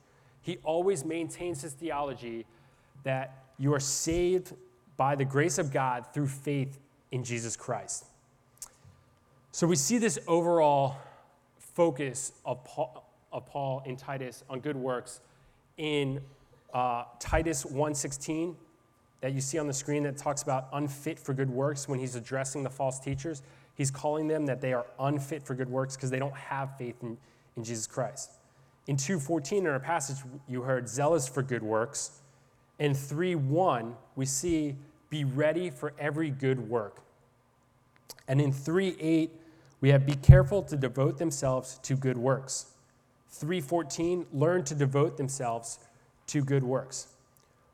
He 0.40 0.56
always 0.64 1.04
maintains 1.04 1.60
his 1.60 1.74
theology 1.74 2.46
that 3.04 3.44
you 3.58 3.74
are 3.74 3.78
saved 3.78 4.54
by 4.96 5.16
the 5.16 5.24
grace 5.26 5.58
of 5.58 5.70
God 5.70 6.06
through 6.14 6.28
faith 6.28 6.78
in 7.10 7.22
Jesus 7.24 7.54
Christ. 7.54 8.06
So 9.50 9.66
we 9.66 9.76
see 9.76 9.98
this 9.98 10.18
overall 10.26 10.96
focus 11.58 12.32
of 12.46 12.64
Paul, 12.64 13.04
of 13.32 13.44
Paul 13.44 13.82
in 13.84 13.98
Titus 13.98 14.44
on 14.48 14.60
good 14.60 14.76
works 14.76 15.20
in 15.76 16.22
uh, 16.72 17.04
Titus 17.20 17.64
1:16 17.64 18.56
that 19.22 19.32
you 19.32 19.40
see 19.40 19.58
on 19.58 19.68
the 19.68 19.72
screen 19.72 20.02
that 20.02 20.18
talks 20.18 20.42
about 20.42 20.68
unfit 20.72 21.18
for 21.18 21.32
good 21.32 21.48
works 21.48 21.88
when 21.88 21.98
he's 21.98 22.16
addressing 22.16 22.62
the 22.62 22.70
false 22.70 22.98
teachers. 22.98 23.42
He's 23.76 23.90
calling 23.90 24.28
them 24.28 24.44
that 24.46 24.60
they 24.60 24.72
are 24.74 24.84
unfit 24.98 25.44
for 25.44 25.54
good 25.54 25.70
works 25.70 25.96
because 25.96 26.10
they 26.10 26.18
don't 26.18 26.34
have 26.34 26.76
faith 26.76 26.96
in, 27.02 27.16
in 27.56 27.64
Jesus 27.64 27.86
Christ. 27.86 28.32
In 28.88 28.96
2:14 28.96 29.58
in 29.58 29.66
our 29.68 29.78
passage, 29.78 30.18
you 30.48 30.62
heard 30.62 30.88
zealous 30.88 31.28
for 31.28 31.42
good 31.42 31.62
works. 31.62 32.20
In 32.80 32.94
3:1, 32.94 33.94
we 34.16 34.26
see 34.26 34.76
be 35.08 35.24
ready 35.24 35.70
for 35.70 35.94
every 35.98 36.30
good 36.30 36.68
work. 36.68 37.02
And 38.26 38.40
in 38.40 38.52
3:8, 38.52 39.30
we 39.80 39.90
have 39.90 40.04
be 40.04 40.16
careful 40.16 40.62
to 40.64 40.76
devote 40.76 41.18
themselves 41.18 41.78
to 41.84 41.94
good 41.94 42.18
works. 42.18 42.72
3:14, 43.30 44.26
learn 44.32 44.64
to 44.64 44.74
devote 44.74 45.16
themselves 45.16 45.78
to 46.26 46.44
good 46.44 46.64
works. 46.64 47.11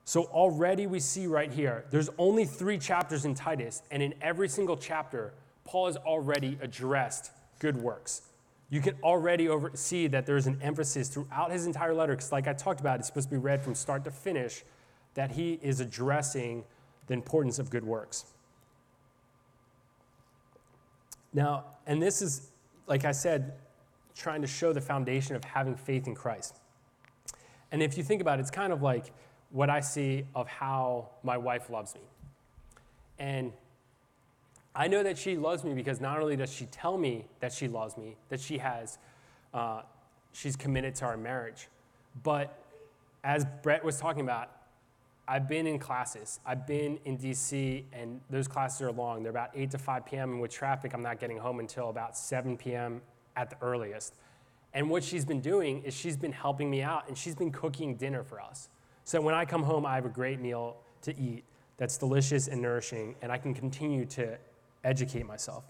So 0.09 0.25
already 0.25 0.87
we 0.87 1.00
see 1.00 1.27
right 1.27 1.53
here, 1.53 1.85
there's 1.91 2.09
only 2.17 2.47
three 2.47 2.79
chapters 2.79 3.27
in 3.27 3.35
Titus, 3.35 3.83
and 3.91 4.03
in 4.03 4.15
every 4.23 4.49
single 4.49 4.75
chapter, 4.75 5.35
Paul 5.65 5.85
has 5.85 5.99
already 5.99 6.57
addressed 6.62 7.31
good 7.59 7.77
works. 7.77 8.23
You 8.71 8.81
can 8.81 8.97
already 9.03 9.50
over- 9.50 9.73
see 9.75 10.07
that 10.07 10.25
there's 10.25 10.47
an 10.47 10.62
emphasis 10.62 11.11
throughout 11.11 11.53
his 11.53 11.67
entire 11.67 11.93
letter, 11.93 12.15
because 12.15 12.33
like 12.33 12.49
I 12.49 12.55
talked 12.55 12.81
about, 12.81 13.00
it's 13.00 13.09
supposed 13.09 13.29
to 13.29 13.35
be 13.35 13.38
read 13.38 13.61
from 13.61 13.75
start 13.75 14.03
to 14.05 14.11
finish, 14.11 14.65
that 15.12 15.33
he 15.33 15.59
is 15.61 15.79
addressing 15.79 16.65
the 17.07 17.12
importance 17.12 17.59
of 17.59 17.69
good 17.69 17.85
works. 17.85 18.25
Now, 21.35 21.65
and 21.87 22.00
this 22.00 22.23
is, 22.23 22.49
like 22.87 23.05
I 23.05 23.12
said, 23.12 23.59
trying 24.15 24.41
to 24.41 24.49
show 24.49 24.73
the 24.73 24.81
foundation 24.81 25.37
of 25.37 25.45
having 25.45 25.77
faith 25.77 26.07
in 26.07 26.15
Christ. 26.15 26.57
And 27.71 27.83
if 27.83 27.99
you 27.99 28.03
think 28.03 28.23
about 28.23 28.38
it, 28.38 28.41
it's 28.41 28.50
kind 28.50 28.73
of 28.73 28.81
like 28.81 29.12
what 29.50 29.71
I 29.71 29.81
see 29.81 30.25
of 30.35 30.49
how 30.49 31.09
my 31.23 31.37
wife 31.37 31.71
loves 31.71 31.95
me. 31.95 32.02
And 33.19 33.52
I 34.75 34.87
know 34.88 35.02
that 35.02 35.19
she 35.19 35.37
loves 35.37 35.64
me 35.64 35.75
because 35.75 36.00
not 36.00 36.21
only 36.21 36.37
does 36.37 36.52
she 36.52 36.67
tell 36.67 36.99
me 36.99 37.25
that 37.40 37.52
she 37.52 37.67
loves 37.67 37.97
me, 37.97 38.17
that 38.28 38.40
she 38.40 38.59
has, 38.59 38.99
uh, 39.52 39.83
she's 40.33 40.57
committed 40.57 40.95
to 40.97 41.05
our 41.07 41.17
marriage, 41.17 41.69
but 42.23 42.62
as 43.25 43.45
Brett 43.62 43.85
was 43.85 43.99
talking 43.99 44.23
about, 44.23 44.50
I've 45.26 45.47
been 45.47 45.67
in 45.67 45.78
classes. 45.78 46.40
I've 46.47 46.67
been 46.67 46.99
in 47.05 47.19
DC, 47.19 47.85
and 47.93 48.21
those 48.31 48.49
classes 48.49 48.81
are 48.81 48.90
long. 48.90 49.23
They're 49.23 49.31
about 49.31 49.50
8 49.55 49.71
to 49.73 49.78
5 49.78 50.07
p.m., 50.07 50.33
and 50.33 50.40
with 50.40 50.50
traffic, 50.50 50.95
I'm 50.95 51.02
not 51.02 51.21
getting 51.21 51.37
home 51.37 51.61
until 51.61 51.90
about 51.90 52.17
7 52.17 52.57
p.m. 52.57 53.02
at 53.37 53.50
the 53.50 53.57
earliest. 53.61 54.14
And 54.73 54.88
what 54.88 55.05
she's 55.05 55.26
been 55.26 55.40
doing 55.40 55.83
is 55.83 55.93
she's 55.93 56.17
been 56.17 56.33
helping 56.33 56.71
me 56.71 56.83
out, 56.83 57.09
and 57.09 57.19
she's 57.19 57.35
been 57.35 57.52
cooking 57.52 57.97
dinner 57.97 58.23
for 58.23 58.40
us. 58.40 58.71
So 59.09 59.23
when 59.23 59.35
I 59.35 59.47
come 59.47 59.62
home, 59.62 59.87
I 59.87 59.95
have 59.95 60.05
a 60.05 60.11
great 60.11 60.38
meal 60.38 60.77
to 61.00 61.19
eat 61.19 61.43
that's 61.79 61.97
delicious 61.97 62.47
and 62.47 62.61
nourishing, 62.61 63.15
and 63.23 63.33
I 63.33 63.38
can 63.38 63.55
continue 63.55 64.05
to 64.05 64.37
educate 64.85 65.25
myself. 65.25 65.65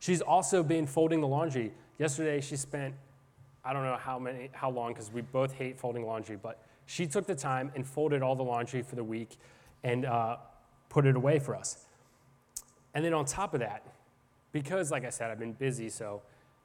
She's 0.00 0.20
also 0.20 0.64
been 0.64 0.84
folding 0.84 1.20
the 1.20 1.28
laundry. 1.28 1.70
Yesterday, 1.96 2.40
she 2.40 2.56
spent, 2.56 2.92
I 3.64 3.72
don't 3.72 3.84
know 3.84 3.94
how 3.94 4.18
many, 4.18 4.50
how 4.50 4.68
long, 4.68 4.94
because 4.94 5.12
we 5.12 5.20
both 5.20 5.52
hate 5.52 5.78
folding 5.78 6.04
laundry, 6.04 6.34
but 6.34 6.60
she 6.86 7.06
took 7.06 7.24
the 7.24 7.36
time 7.36 7.70
and 7.76 7.86
folded 7.86 8.20
all 8.20 8.34
the 8.34 8.42
laundry 8.42 8.82
for 8.82 8.96
the 8.96 9.04
week 9.04 9.36
and 9.84 10.04
uh, 10.04 10.38
put 10.88 11.06
it 11.06 11.14
away 11.14 11.38
for 11.38 11.54
us. 11.54 11.86
And 12.94 13.04
then 13.04 13.14
on 13.14 13.26
top 13.26 13.54
of 13.54 13.60
that, 13.60 13.86
because, 14.50 14.90
like 14.90 15.04
I 15.04 15.10
said, 15.10 15.30
I've 15.30 15.38
been 15.38 15.52
busy, 15.52 15.88
so 15.88 16.22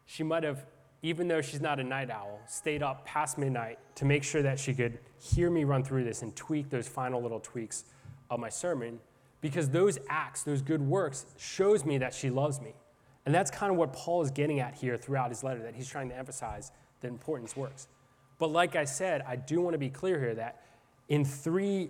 she 0.08 0.24
might 0.24 0.42
have, 0.42 0.66
even 1.02 1.28
though 1.28 1.42
she's 1.42 1.62
not 1.62 1.80
a 1.80 1.84
night 1.84 2.10
owl, 2.10 2.42
stayed 2.48 2.84
up 2.84 3.06
past 3.06 3.38
midnight 3.38 3.80
to 3.96 4.06
make 4.06 4.24
sure 4.24 4.42
that 4.42 4.60
she 4.60 4.74
could 4.74 5.00
hear 5.20 5.50
me 5.50 5.64
run 5.64 5.84
through 5.84 6.04
this 6.04 6.22
and 6.22 6.36
tweak 6.36 6.70
those 6.70 6.88
final 6.88 7.22
little 7.22 7.40
tweaks 7.40 7.86
of 8.30 8.40
my 8.40 8.50
sermon 8.50 9.00
because 9.42 9.70
those 9.70 9.98
acts, 10.10 10.44
those 10.44 10.62
good 10.62 10.82
works, 10.82 11.26
shows 11.38 11.86
me 11.86 11.98
that 11.98 12.14
she 12.14 12.30
loves 12.30 12.60
me. 12.60 12.74
And 13.26 13.34
that's 13.34 13.52
kind 13.52 13.72
of 13.72 13.78
what 13.78 13.94
Paul 13.94 14.22
is 14.22 14.32
getting 14.32 14.60
at 14.60 14.76
here 14.76 14.98
throughout 14.98 15.30
his 15.30 15.44
letter, 15.44 15.62
that 15.64 15.76
he's 15.76 15.88
trying 15.88 16.10
to 16.10 16.18
emphasize 16.18 16.72
the 17.02 17.08
importance 17.08 17.56
works. 17.56 17.88
But 18.38 18.52
like 18.52 18.76
I 18.76 18.86
said, 18.86 19.22
I 19.28 19.36
do 19.36 19.62
want 19.62 19.74
to 19.74 19.78
be 19.78 19.90
clear 19.90 20.20
here 20.20 20.36
that 20.36 20.64
in 21.08 21.26
three, 21.26 21.90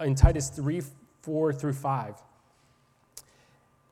in 0.00 0.14
Titus 0.14 0.48
3, 0.50 0.82
4 1.22 1.52
through 1.52 1.72
5, 1.72 2.14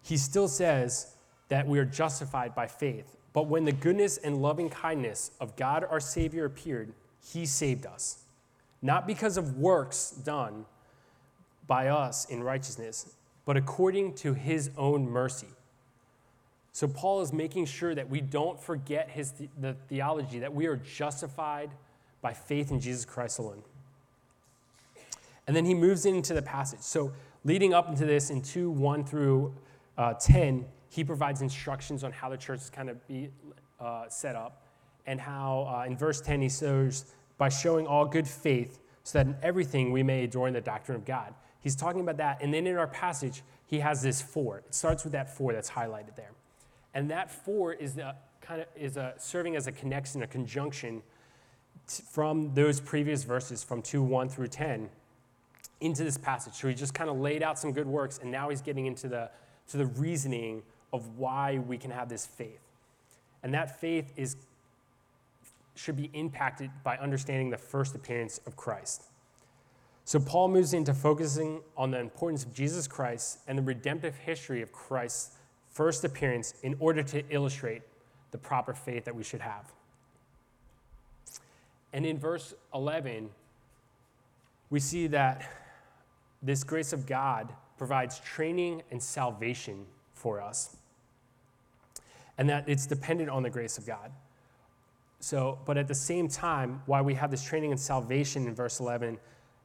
he 0.02 0.16
still 0.16 0.48
says 0.48 1.14
that 1.48 1.66
we 1.66 1.78
are 1.78 1.84
justified 1.84 2.54
by 2.54 2.66
faith. 2.66 3.16
But 3.34 3.48
when 3.48 3.64
the 3.66 3.72
goodness 3.72 4.16
and 4.16 4.40
loving 4.40 4.70
kindness 4.70 5.32
of 5.40 5.56
God 5.56 5.84
our 5.90 6.00
Savior 6.00 6.46
appeared, 6.46 6.94
he 7.22 7.44
saved 7.44 7.84
us. 7.84 8.24
Not 8.80 9.06
because 9.06 9.36
of 9.36 9.58
works 9.58 10.10
done 10.10 10.64
by 11.66 11.88
us 11.88 12.24
in 12.26 12.42
righteousness, 12.42 13.14
but 13.44 13.56
according 13.56 14.14
to 14.14 14.34
his 14.34 14.70
own 14.78 15.08
mercy. 15.10 15.48
So 16.72 16.88
Paul 16.88 17.20
is 17.20 17.32
making 17.32 17.66
sure 17.66 17.94
that 17.94 18.08
we 18.08 18.20
don't 18.20 18.60
forget 18.60 19.10
his 19.10 19.32
the 19.60 19.74
theology 19.88 20.38
that 20.40 20.52
we 20.52 20.66
are 20.66 20.76
justified 20.76 21.70
by 22.20 22.32
faith 22.32 22.70
in 22.70 22.80
Jesus 22.80 23.04
Christ 23.04 23.38
alone. 23.38 23.62
And 25.46 25.54
then 25.54 25.64
he 25.64 25.74
moves 25.74 26.06
into 26.06 26.34
the 26.34 26.42
passage. 26.42 26.80
So 26.80 27.12
leading 27.44 27.74
up 27.74 27.88
into 27.88 28.06
this 28.06 28.30
in 28.30 28.42
2 28.42 28.70
1 28.70 29.04
through 29.04 29.54
uh, 29.96 30.14
10, 30.14 30.66
he 30.94 31.02
provides 31.02 31.42
instructions 31.42 32.04
on 32.04 32.12
how 32.12 32.28
the 32.28 32.36
church 32.36 32.60
is 32.60 32.70
kind 32.70 32.88
of 32.88 33.04
be 33.08 33.28
uh, 33.80 34.04
set 34.08 34.36
up 34.36 34.62
and 35.06 35.20
how 35.20 35.68
uh, 35.68 35.86
in 35.86 35.96
verse 35.96 36.20
10 36.20 36.40
he 36.40 36.48
says, 36.48 37.06
by 37.36 37.48
showing 37.48 37.84
all 37.84 38.06
good 38.06 38.28
faith 38.28 38.78
so 39.02 39.18
that 39.18 39.26
in 39.26 39.36
everything 39.42 39.90
we 39.90 40.04
may 40.04 40.22
adorn 40.22 40.52
the 40.52 40.60
doctrine 40.60 40.96
of 40.96 41.04
God. 41.04 41.34
He's 41.60 41.74
talking 41.74 42.00
about 42.00 42.18
that. 42.18 42.38
And 42.40 42.54
then 42.54 42.68
in 42.68 42.76
our 42.76 42.86
passage, 42.86 43.42
he 43.66 43.80
has 43.80 44.02
this 44.02 44.22
four. 44.22 44.58
It 44.58 44.72
starts 44.72 45.02
with 45.02 45.12
that 45.14 45.36
four 45.36 45.52
that's 45.52 45.68
highlighted 45.68 46.14
there. 46.14 46.30
And 46.94 47.10
that 47.10 47.28
four 47.28 47.72
is 47.72 47.94
the, 47.94 48.14
kind 48.40 48.60
of 48.60 48.68
is 48.76 48.96
a, 48.96 49.14
serving 49.18 49.56
as 49.56 49.66
a 49.66 49.72
connection, 49.72 50.22
a 50.22 50.28
conjunction 50.28 51.02
from 51.88 52.54
those 52.54 52.78
previous 52.78 53.24
verses 53.24 53.64
from 53.64 53.82
2 53.82 54.00
1 54.00 54.28
through 54.28 54.46
10 54.46 54.88
into 55.80 56.04
this 56.04 56.16
passage. 56.16 56.54
So 56.54 56.68
he 56.68 56.74
just 56.74 56.94
kind 56.94 57.10
of 57.10 57.18
laid 57.18 57.42
out 57.42 57.58
some 57.58 57.72
good 57.72 57.88
works, 57.88 58.20
and 58.22 58.30
now 58.30 58.48
he's 58.48 58.62
getting 58.62 58.86
into 58.86 59.08
the, 59.08 59.28
to 59.68 59.76
the 59.76 59.86
reasoning 59.86 60.62
of 60.94 61.18
why 61.18 61.58
we 61.58 61.76
can 61.76 61.90
have 61.90 62.08
this 62.08 62.24
faith. 62.24 62.60
And 63.42 63.52
that 63.52 63.80
faith 63.80 64.12
is, 64.16 64.36
should 65.74 65.96
be 65.96 66.08
impacted 66.14 66.70
by 66.84 66.96
understanding 66.98 67.50
the 67.50 67.58
first 67.58 67.96
appearance 67.96 68.40
of 68.46 68.56
Christ. 68.56 69.02
So 70.04 70.20
Paul 70.20 70.48
moves 70.48 70.72
into 70.72 70.94
focusing 70.94 71.62
on 71.76 71.90
the 71.90 71.98
importance 71.98 72.44
of 72.44 72.54
Jesus 72.54 72.86
Christ 72.86 73.40
and 73.48 73.58
the 73.58 73.62
redemptive 73.62 74.14
history 74.14 74.62
of 74.62 74.70
Christ's 74.70 75.32
first 75.68 76.04
appearance 76.04 76.54
in 76.62 76.76
order 76.78 77.02
to 77.02 77.24
illustrate 77.28 77.82
the 78.30 78.38
proper 78.38 78.72
faith 78.72 79.04
that 79.04 79.16
we 79.16 79.24
should 79.24 79.40
have. 79.40 79.72
And 81.92 82.06
in 82.06 82.18
verse 82.18 82.54
11, 82.72 83.30
we 84.70 84.78
see 84.78 85.08
that 85.08 85.50
this 86.40 86.62
grace 86.62 86.92
of 86.92 87.04
God 87.04 87.52
provides 87.78 88.20
training 88.20 88.82
and 88.92 89.02
salvation 89.02 89.86
for 90.14 90.40
us, 90.40 90.76
and 92.38 92.48
that 92.48 92.68
it's 92.68 92.86
dependent 92.86 93.30
on 93.30 93.42
the 93.42 93.50
grace 93.50 93.78
of 93.78 93.86
God. 93.86 94.10
So, 95.20 95.58
but 95.64 95.78
at 95.78 95.88
the 95.88 95.94
same 95.94 96.28
time, 96.28 96.82
why 96.86 97.00
we 97.00 97.14
have 97.14 97.30
this 97.30 97.42
training 97.42 97.70
in 97.70 97.78
salvation 97.78 98.46
in 98.46 98.54
verse 98.54 98.80
11, 98.80 99.18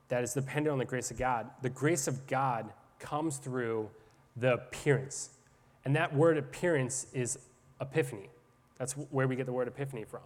that 0.08 0.24
is 0.24 0.34
dependent 0.34 0.72
on 0.72 0.80
the 0.80 0.86
grace 0.86 1.12
of 1.12 1.18
God. 1.18 1.50
The 1.62 1.70
grace 1.70 2.08
of 2.08 2.28
God 2.28 2.70
comes 3.00 3.38
through 3.38 3.90
the 4.38 4.54
appearance. 4.54 5.32
And 5.86 5.96
that 5.96 6.14
word 6.14 6.38
appearance 6.38 7.08
is 7.14 7.40
epiphany. 7.82 8.30
That's 8.78 8.94
where 8.94 9.28
we 9.28 9.36
get 9.36 9.46
the 9.46 9.54
word 9.54 9.68
epiphany 9.68 10.06
from. 10.06 10.22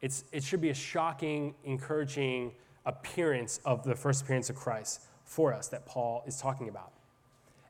It's, 0.00 0.24
it 0.32 0.42
should 0.42 0.60
be 0.60 0.70
a 0.70 0.74
shocking, 0.74 1.54
encouraging 1.64 2.52
appearance 2.86 3.60
of 3.64 3.84
the 3.84 3.94
first 3.94 4.22
appearance 4.22 4.50
of 4.50 4.56
Christ 4.56 5.02
for 5.24 5.52
us 5.52 5.68
that 5.68 5.86
Paul 5.86 6.22
is 6.26 6.38
talking 6.38 6.68
about. 6.68 6.92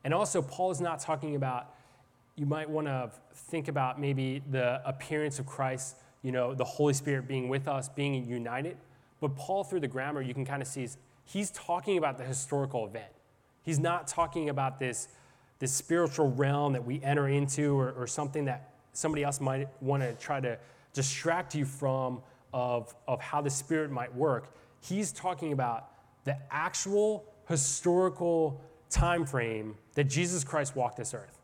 And 0.05 0.15
also, 0.15 0.41
Paul 0.41 0.71
is 0.71 0.81
not 0.81 1.01
talking 1.01 1.37
about, 1.37 1.75
you 2.41 2.47
might 2.47 2.71
want 2.71 2.87
to 2.87 3.11
think 3.35 3.69
about 3.69 4.01
maybe 4.01 4.43
the 4.51 4.81
appearance 4.89 5.39
of 5.39 5.45
Christ, 5.45 5.97
you 6.23 6.33
know, 6.33 6.55
the 6.55 6.65
Holy 6.65 6.95
Spirit 6.95 7.29
being 7.29 7.51
with 7.51 7.69
us, 7.69 7.91
being 7.91 8.27
united. 8.27 8.79
But 9.21 9.37
Paul, 9.37 9.63
through 9.63 9.81
the 9.81 9.89
grammar, 9.89 10.23
you 10.23 10.33
can 10.33 10.47
kind 10.47 10.63
of 10.63 10.67
see 10.67 10.89
he's 11.27 11.51
talking 11.51 11.99
about 11.99 12.17
the 12.17 12.25
historical 12.25 12.87
event. 12.87 13.13
He's 13.63 13.79
not 13.79 14.07
talking 14.09 14.49
about 14.49 14.79
this, 14.79 15.09
this 15.59 15.71
spiritual 15.71 16.31
realm 16.33 16.73
that 16.73 16.83
we 16.83 17.03
enter 17.03 17.29
into 17.29 17.79
or, 17.79 17.93
or 17.93 18.07
something 18.07 18.47
that 18.47 18.71
somebody 18.95 19.23
else 19.23 19.39
might 19.39 19.69
want 19.83 20.03
to 20.03 20.15
try 20.15 20.41
to 20.41 20.59
distract 20.95 21.55
you 21.55 21.67
from 21.67 22.23
of, 22.55 22.95
of 23.07 23.21
how 23.21 23.43
the 23.43 23.51
Spirit 23.51 23.91
might 23.91 24.15
work. 24.15 24.55
He's 24.81 25.13
talking 25.13 25.53
about 25.53 25.89
the 26.25 26.39
actual 26.51 27.27
historical 27.51 28.63
time 28.89 29.27
frame 29.27 29.75
that 29.95 30.05
Jesus 30.05 30.43
Christ 30.43 30.75
walked 30.75 30.97
this 30.97 31.13
earth. 31.13 31.40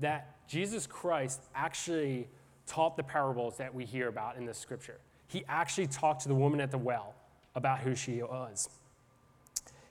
That 0.00 0.48
Jesus 0.48 0.86
Christ 0.86 1.40
actually 1.54 2.28
taught 2.66 2.96
the 2.96 3.02
parables 3.02 3.56
that 3.58 3.74
we 3.74 3.84
hear 3.84 4.08
about 4.08 4.36
in 4.36 4.46
the 4.46 4.54
scripture. 4.54 4.98
He 5.28 5.44
actually 5.48 5.86
talked 5.86 6.22
to 6.22 6.28
the 6.28 6.34
woman 6.34 6.60
at 6.60 6.70
the 6.70 6.78
well 6.78 7.14
about 7.54 7.80
who 7.80 7.94
she 7.94 8.22
was. 8.22 8.68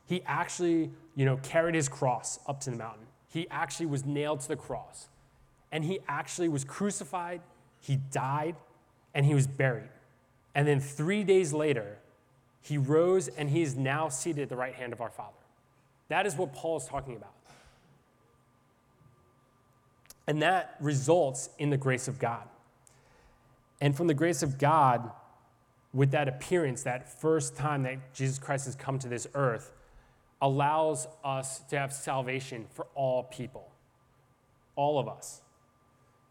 He 0.05 0.21
actually, 0.25 0.91
you 1.15 1.25
know, 1.25 1.37
carried 1.37 1.75
his 1.75 1.87
cross 1.87 2.39
up 2.47 2.59
to 2.61 2.71
the 2.71 2.77
mountain. 2.77 3.05
He 3.29 3.47
actually 3.49 3.87
was 3.87 4.05
nailed 4.05 4.41
to 4.41 4.47
the 4.47 4.55
cross. 4.55 5.07
And 5.71 5.83
he 5.83 5.99
actually 6.07 6.49
was 6.49 6.63
crucified, 6.63 7.41
he 7.79 7.95
died, 8.11 8.55
and 9.13 9.25
he 9.25 9.33
was 9.33 9.47
buried. 9.47 9.89
And 10.53 10.67
then 10.67 10.79
three 10.79 11.23
days 11.23 11.51
later, 11.51 11.97
he 12.61 12.77
rose 12.77 13.27
and 13.27 13.49
he 13.49 13.61
is 13.61 13.75
now 13.75 14.07
seated 14.09 14.43
at 14.43 14.49
the 14.49 14.55
right 14.55 14.75
hand 14.75 14.93
of 14.93 15.01
our 15.01 15.09
Father. 15.09 15.31
That 16.09 16.25
is 16.25 16.35
what 16.35 16.53
Paul 16.53 16.77
is 16.77 16.85
talking 16.85 17.15
about. 17.15 17.33
And 20.27 20.41
that 20.41 20.75
results 20.79 21.49
in 21.57 21.69
the 21.69 21.77
grace 21.77 22.07
of 22.07 22.19
God. 22.19 22.47
And 23.81 23.95
from 23.95 24.07
the 24.07 24.13
grace 24.13 24.41
of 24.43 24.57
God, 24.57 25.11
with 25.93 26.11
that 26.11 26.27
appearance, 26.27 26.83
that 26.83 27.21
first 27.21 27.55
time 27.55 27.83
that 27.83 28.13
Jesus 28.13 28.39
Christ 28.39 28.65
has 28.65 28.75
come 28.75 28.97
to 28.99 29.07
this 29.07 29.27
earth, 29.35 29.73
allows 30.41 31.07
us 31.23 31.59
to 31.69 31.77
have 31.77 31.93
salvation 31.93 32.65
for 32.73 32.87
all 32.95 33.23
people, 33.23 33.69
all 34.75 34.99
of 34.99 35.07
us. 35.07 35.41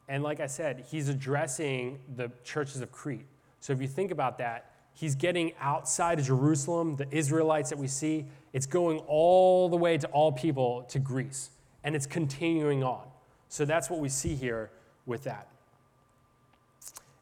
And 0.09 0.23
like 0.23 0.41
I 0.41 0.47
said, 0.47 0.85
he's 0.91 1.09
addressing 1.09 2.01
the 2.17 2.31
churches 2.45 2.81
of 2.81 2.91
Crete. 2.91 3.27
So 3.61 3.73
if 3.73 3.81
you 3.81 3.89
think 3.89 4.11
about 4.11 4.39
that, 4.39 4.73
he's 4.93 5.15
getting 5.15 5.53
outside 5.61 6.19
of 6.19 6.27
Jerusalem, 6.27 6.97
the 6.97 7.07
Israelites 7.11 7.71
that 7.71 7.79
we 7.79 7.87
see, 7.87 8.27
it's 8.53 8.67
going 8.67 8.99
all 9.07 9.69
the 9.69 9.77
way 9.77 9.97
to 9.97 10.07
all 10.09 10.33
people 10.33 10.83
to 10.89 10.99
Greece, 10.99 11.51
and 11.85 11.95
it's 11.95 12.07
continuing 12.07 12.83
on. 12.83 13.07
So 13.53 13.67
that's 13.67 13.91
what 13.91 14.01
we 14.01 14.09
see 14.09 14.35
here 14.35 14.71
with 15.05 15.25
that. 15.25 15.47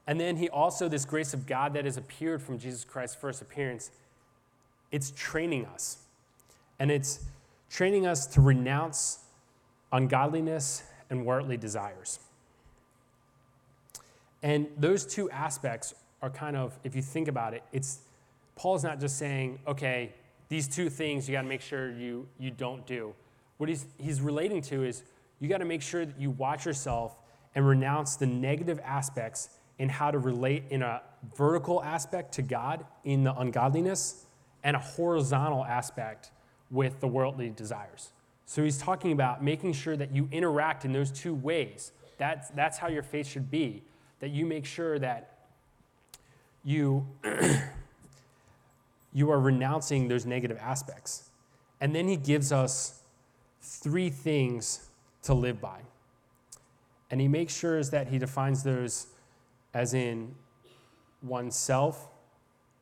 And 0.06 0.20
then 0.20 0.36
he 0.36 0.48
also, 0.48 0.88
this 0.88 1.04
grace 1.04 1.34
of 1.34 1.44
God 1.44 1.74
that 1.74 1.86
has 1.86 1.96
appeared 1.96 2.40
from 2.40 2.56
Jesus 2.56 2.84
Christ's 2.84 3.16
first 3.16 3.42
appearance, 3.42 3.90
it's 4.92 5.12
training 5.16 5.66
us. 5.66 5.98
And 6.78 6.88
it's 6.88 7.24
training 7.68 8.06
us 8.06 8.28
to 8.28 8.40
renounce 8.40 9.18
ungodliness 9.90 10.84
and 11.10 11.26
worldly 11.26 11.56
desires. 11.56 12.20
And 14.40 14.68
those 14.78 15.04
two 15.04 15.28
aspects 15.32 15.96
are 16.22 16.30
kind 16.30 16.56
of, 16.56 16.78
if 16.84 16.94
you 16.94 17.02
think 17.02 17.26
about 17.26 17.54
it, 17.54 17.64
it's 17.72 18.02
Paul's 18.54 18.84
not 18.84 19.00
just 19.00 19.18
saying, 19.18 19.58
okay, 19.66 20.12
these 20.48 20.68
two 20.68 20.90
things 20.90 21.28
you 21.28 21.32
got 21.32 21.42
to 21.42 21.48
make 21.48 21.60
sure 21.60 21.90
you, 21.90 22.28
you 22.38 22.52
don't 22.52 22.86
do. 22.86 23.14
What 23.56 23.68
he's, 23.68 23.84
he's 23.98 24.20
relating 24.20 24.62
to 24.62 24.84
is 24.84 25.02
you 25.40 25.48
got 25.48 25.58
to 25.58 25.64
make 25.64 25.82
sure 25.82 26.06
that 26.06 26.20
you 26.20 26.30
watch 26.30 26.66
yourself 26.66 27.16
and 27.54 27.66
renounce 27.66 28.16
the 28.16 28.26
negative 28.26 28.78
aspects 28.84 29.48
in 29.78 29.88
how 29.88 30.10
to 30.10 30.18
relate 30.18 30.64
in 30.70 30.82
a 30.82 31.00
vertical 31.36 31.82
aspect 31.82 32.32
to 32.34 32.42
God 32.42 32.84
in 33.04 33.24
the 33.24 33.34
ungodliness 33.34 34.26
and 34.62 34.76
a 34.76 34.78
horizontal 34.78 35.64
aspect 35.64 36.30
with 36.70 37.00
the 37.00 37.08
worldly 37.08 37.50
desires. 37.50 38.10
So 38.44 38.62
he's 38.62 38.78
talking 38.78 39.12
about 39.12 39.42
making 39.42 39.72
sure 39.72 39.96
that 39.96 40.14
you 40.14 40.28
interact 40.30 40.84
in 40.84 40.92
those 40.92 41.10
two 41.10 41.34
ways. 41.34 41.92
That's, 42.18 42.50
that's 42.50 42.78
how 42.78 42.88
your 42.88 43.02
faith 43.02 43.26
should 43.26 43.50
be, 43.50 43.82
that 44.20 44.30
you 44.30 44.44
make 44.44 44.66
sure 44.66 44.98
that 44.98 45.38
you, 46.62 47.06
you 49.12 49.30
are 49.30 49.40
renouncing 49.40 50.08
those 50.08 50.26
negative 50.26 50.58
aspects. 50.60 51.30
And 51.80 51.94
then 51.94 52.06
he 52.06 52.16
gives 52.16 52.52
us 52.52 53.00
three 53.62 54.10
things 54.10 54.89
to 55.22 55.34
live 55.34 55.60
by. 55.60 55.80
And 57.10 57.20
he 57.20 57.28
makes 57.28 57.56
sure 57.56 57.82
that 57.82 58.08
he 58.08 58.18
defines 58.18 58.62
those 58.62 59.08
as 59.74 59.94
in 59.94 60.34
oneself, 61.22 62.08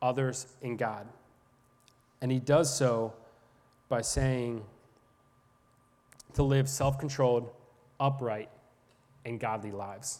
others, 0.01 0.47
and 0.61 0.77
God. 0.77 1.07
And 2.21 2.31
he 2.31 2.39
does 2.39 2.75
so 2.75 3.13
by 3.87 4.01
saying 4.01 4.63
to 6.33 6.43
live 6.43 6.69
self 6.69 6.99
controlled, 6.99 7.49
upright, 7.99 8.49
and 9.25 9.39
godly 9.39 9.71
lives. 9.71 10.19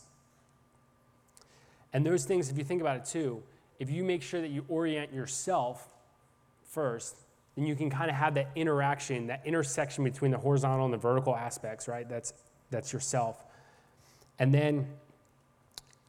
And 1.93 2.05
those 2.05 2.25
things, 2.25 2.49
if 2.49 2.57
you 2.57 2.63
think 2.63 2.81
about 2.81 2.97
it 2.97 3.05
too, 3.05 3.43
if 3.79 3.89
you 3.89 4.03
make 4.03 4.21
sure 4.21 4.41
that 4.41 4.49
you 4.49 4.65
orient 4.67 5.13
yourself 5.13 5.93
first, 6.63 7.15
then 7.59 7.67
you 7.67 7.75
can 7.75 7.89
kind 7.89 8.09
of 8.09 8.15
have 8.15 8.35
that 8.35 8.49
interaction, 8.55 9.27
that 9.27 9.41
intersection 9.43 10.05
between 10.05 10.31
the 10.31 10.37
horizontal 10.37 10.85
and 10.85 10.93
the 10.93 10.97
vertical 10.97 11.35
aspects, 11.35 11.89
right? 11.89 12.07
That's, 12.07 12.33
that's 12.71 12.93
yourself. 12.93 13.43
And 14.39 14.53
then 14.53 14.87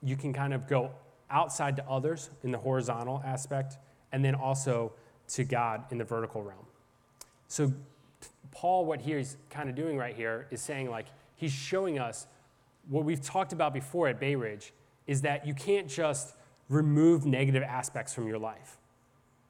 you 0.00 0.16
can 0.16 0.32
kind 0.32 0.54
of 0.54 0.68
go 0.68 0.92
outside 1.28 1.74
to 1.76 1.84
others 1.88 2.30
in 2.44 2.52
the 2.52 2.58
horizontal 2.58 3.20
aspect, 3.24 3.78
and 4.12 4.24
then 4.24 4.36
also 4.36 4.92
to 5.28 5.42
God 5.42 5.84
in 5.90 5.98
the 5.98 6.04
vertical 6.04 6.40
realm. 6.42 6.66
So, 7.48 7.72
Paul, 8.52 8.84
what 8.84 9.00
he's 9.00 9.36
kind 9.48 9.68
of 9.68 9.74
doing 9.74 9.96
right 9.96 10.14
here 10.14 10.46
is 10.52 10.60
saying, 10.60 10.88
like, 10.88 11.06
he's 11.34 11.52
showing 11.52 11.98
us 11.98 12.28
what 12.88 13.04
we've 13.04 13.22
talked 13.22 13.52
about 13.52 13.74
before 13.74 14.06
at 14.06 14.20
Bay 14.20 14.36
Ridge 14.36 14.72
is 15.08 15.22
that 15.22 15.46
you 15.46 15.54
can't 15.54 15.88
just 15.88 16.34
remove 16.68 17.26
negative 17.26 17.64
aspects 17.64 18.14
from 18.14 18.28
your 18.28 18.38
life 18.38 18.78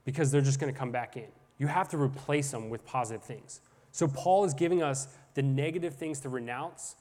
because 0.06 0.30
they're 0.30 0.40
just 0.40 0.58
going 0.58 0.72
to 0.72 0.78
come 0.78 0.90
back 0.90 1.16
in. 1.16 1.28
You 1.60 1.66
have 1.66 1.88
to 1.90 1.98
replace 1.98 2.50
them 2.50 2.70
with 2.70 2.84
positive 2.86 3.22
things. 3.22 3.60
So, 3.92 4.08
Paul 4.08 4.44
is 4.44 4.54
giving 4.54 4.82
us 4.82 5.08
the 5.34 5.42
negative 5.42 5.94
things 5.94 6.18
to 6.20 6.28
renounce, 6.28 6.96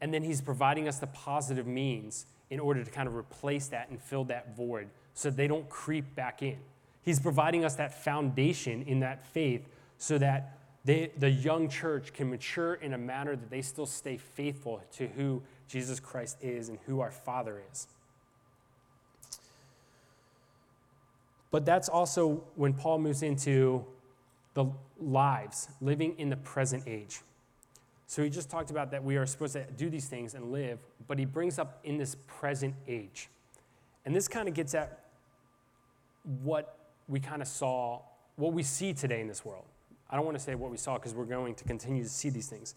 and 0.00 0.12
then 0.12 0.22
he's 0.22 0.40
providing 0.40 0.88
us 0.88 0.98
the 0.98 1.06
positive 1.08 1.66
means 1.66 2.26
in 2.50 2.58
order 2.58 2.82
to 2.82 2.90
kind 2.90 3.06
of 3.06 3.14
replace 3.14 3.68
that 3.68 3.90
and 3.90 4.00
fill 4.00 4.24
that 4.24 4.56
void 4.56 4.88
so 5.12 5.30
they 5.30 5.46
don't 5.46 5.68
creep 5.68 6.14
back 6.14 6.42
in. 6.42 6.56
He's 7.02 7.20
providing 7.20 7.64
us 7.64 7.74
that 7.76 8.02
foundation 8.02 8.82
in 8.82 9.00
that 9.00 9.26
faith 9.26 9.68
so 9.98 10.16
that 10.18 10.58
they, 10.84 11.10
the 11.18 11.28
young 11.30 11.68
church 11.68 12.14
can 12.14 12.30
mature 12.30 12.74
in 12.74 12.94
a 12.94 12.98
manner 12.98 13.36
that 13.36 13.50
they 13.50 13.60
still 13.60 13.84
stay 13.84 14.16
faithful 14.16 14.82
to 14.92 15.08
who 15.08 15.42
Jesus 15.68 16.00
Christ 16.00 16.38
is 16.40 16.70
and 16.70 16.78
who 16.86 17.00
our 17.00 17.10
Father 17.10 17.60
is. 17.70 17.88
But 21.50 21.66
that's 21.66 21.88
also 21.88 22.44
when 22.54 22.72
Paul 22.72 22.98
moves 22.98 23.22
into 23.22 23.84
the 24.58 24.66
lives, 24.98 25.68
living 25.80 26.16
in 26.18 26.30
the 26.30 26.36
present 26.36 26.82
age. 26.88 27.20
So 28.08 28.24
he 28.24 28.28
just 28.28 28.50
talked 28.50 28.72
about 28.72 28.90
that 28.90 29.04
we 29.04 29.16
are 29.16 29.24
supposed 29.24 29.52
to 29.52 29.64
do 29.76 29.88
these 29.88 30.06
things 30.06 30.34
and 30.34 30.50
live, 30.50 30.80
but 31.06 31.16
he 31.16 31.24
brings 31.26 31.60
up 31.60 31.78
in 31.84 31.96
this 31.96 32.16
present 32.26 32.74
age. 32.88 33.28
And 34.04 34.12
this 34.12 34.26
kind 34.26 34.48
of 34.48 34.54
gets 34.54 34.74
at 34.74 35.04
what 36.42 36.76
we 37.06 37.20
kind 37.20 37.40
of 37.40 37.46
saw, 37.46 38.00
what 38.34 38.52
we 38.52 38.64
see 38.64 38.92
today 38.92 39.20
in 39.20 39.28
this 39.28 39.44
world. 39.44 39.66
I 40.10 40.16
don't 40.16 40.24
want 40.24 40.36
to 40.36 40.42
say 40.42 40.56
what 40.56 40.72
we 40.72 40.76
saw 40.76 40.94
because 40.94 41.14
we're 41.14 41.24
going 41.24 41.54
to 41.54 41.62
continue 41.62 42.02
to 42.02 42.08
see 42.08 42.28
these 42.28 42.48
things. 42.48 42.74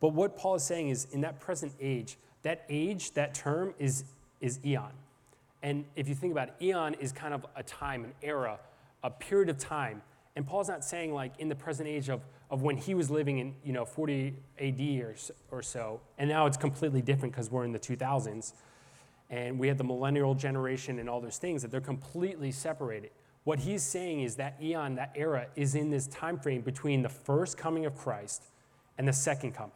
But 0.00 0.08
what 0.14 0.36
Paul 0.36 0.56
is 0.56 0.64
saying 0.64 0.88
is 0.88 1.06
in 1.12 1.20
that 1.20 1.38
present 1.38 1.72
age, 1.80 2.16
that 2.42 2.64
age, 2.68 3.12
that 3.12 3.32
term 3.32 3.74
is, 3.78 4.06
is 4.40 4.58
eon. 4.66 4.90
And 5.62 5.84
if 5.94 6.08
you 6.08 6.16
think 6.16 6.32
about 6.32 6.48
it, 6.48 6.54
eon 6.60 6.94
is 6.94 7.12
kind 7.12 7.32
of 7.32 7.46
a 7.54 7.62
time, 7.62 8.02
an 8.02 8.12
era, 8.22 8.58
a 9.04 9.10
period 9.10 9.50
of 9.50 9.58
time. 9.58 10.02
And 10.34 10.46
Paul's 10.46 10.68
not 10.68 10.84
saying 10.84 11.12
like 11.12 11.38
in 11.38 11.48
the 11.48 11.54
present 11.54 11.88
age 11.88 12.08
of 12.08 12.22
of 12.50 12.62
when 12.62 12.76
he 12.76 12.94
was 12.94 13.10
living 13.10 13.38
in 13.38 13.54
you 13.64 13.72
know 13.72 13.84
40 13.84 14.34
AD 14.58 14.80
or, 14.80 15.14
or 15.50 15.62
so, 15.62 16.00
and 16.18 16.28
now 16.28 16.46
it's 16.46 16.56
completely 16.56 17.02
different 17.02 17.32
because 17.32 17.50
we're 17.50 17.64
in 17.64 17.72
the 17.72 17.78
2000s, 17.78 18.52
and 19.30 19.58
we 19.58 19.68
have 19.68 19.78
the 19.78 19.84
millennial 19.84 20.34
generation 20.34 20.98
and 20.98 21.08
all 21.08 21.20
those 21.20 21.38
things 21.38 21.62
that 21.62 21.70
they're 21.70 21.80
completely 21.80 22.50
separated. 22.50 23.10
What 23.44 23.58
he's 23.58 23.82
saying 23.82 24.20
is 24.20 24.36
that 24.36 24.56
eon, 24.62 24.94
that 24.96 25.12
era, 25.16 25.48
is 25.56 25.74
in 25.74 25.90
this 25.90 26.06
time 26.06 26.38
frame 26.38 26.60
between 26.60 27.02
the 27.02 27.08
first 27.08 27.56
coming 27.58 27.86
of 27.86 27.96
Christ 27.96 28.44
and 28.98 29.08
the 29.08 29.12
second 29.12 29.52
coming, 29.52 29.72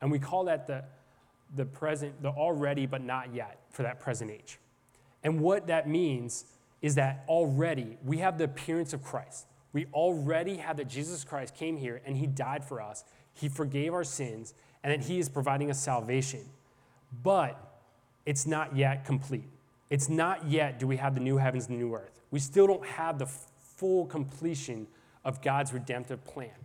and 0.00 0.10
we 0.10 0.18
call 0.18 0.44
that 0.44 0.66
the 0.66 0.84
the 1.54 1.64
present, 1.64 2.20
the 2.22 2.30
already 2.30 2.86
but 2.86 3.02
not 3.02 3.32
yet 3.32 3.60
for 3.70 3.82
that 3.82 4.00
present 4.00 4.30
age. 4.30 4.58
And 5.22 5.40
what 5.40 5.66
that 5.68 5.88
means 5.88 6.44
is 6.82 6.94
that 6.96 7.24
already 7.28 7.98
we 8.04 8.18
have 8.18 8.38
the 8.38 8.44
appearance 8.44 8.92
of 8.92 9.02
Christ. 9.02 9.46
We 9.76 9.84
already 9.92 10.56
have 10.56 10.78
that 10.78 10.88
Jesus 10.88 11.22
Christ 11.22 11.54
came 11.54 11.76
here 11.76 12.00
and 12.06 12.16
he 12.16 12.26
died 12.26 12.64
for 12.64 12.80
us. 12.80 13.04
He 13.34 13.50
forgave 13.50 13.92
our 13.92 14.04
sins 14.04 14.54
and 14.82 14.90
that 14.90 15.06
he 15.06 15.18
is 15.18 15.28
providing 15.28 15.70
us 15.70 15.78
salvation. 15.78 16.46
But 17.22 17.60
it's 18.24 18.46
not 18.46 18.74
yet 18.74 19.04
complete. 19.04 19.44
It's 19.90 20.08
not 20.08 20.48
yet 20.48 20.78
do 20.78 20.86
we 20.86 20.96
have 20.96 21.12
the 21.12 21.20
new 21.20 21.36
heavens 21.36 21.66
and 21.66 21.76
the 21.76 21.84
new 21.84 21.94
earth. 21.94 22.22
We 22.30 22.38
still 22.38 22.66
don't 22.66 22.86
have 22.86 23.18
the 23.18 23.26
full 23.26 24.06
completion 24.06 24.86
of 25.26 25.42
God's 25.42 25.74
redemptive 25.74 26.24
plan. 26.24 26.56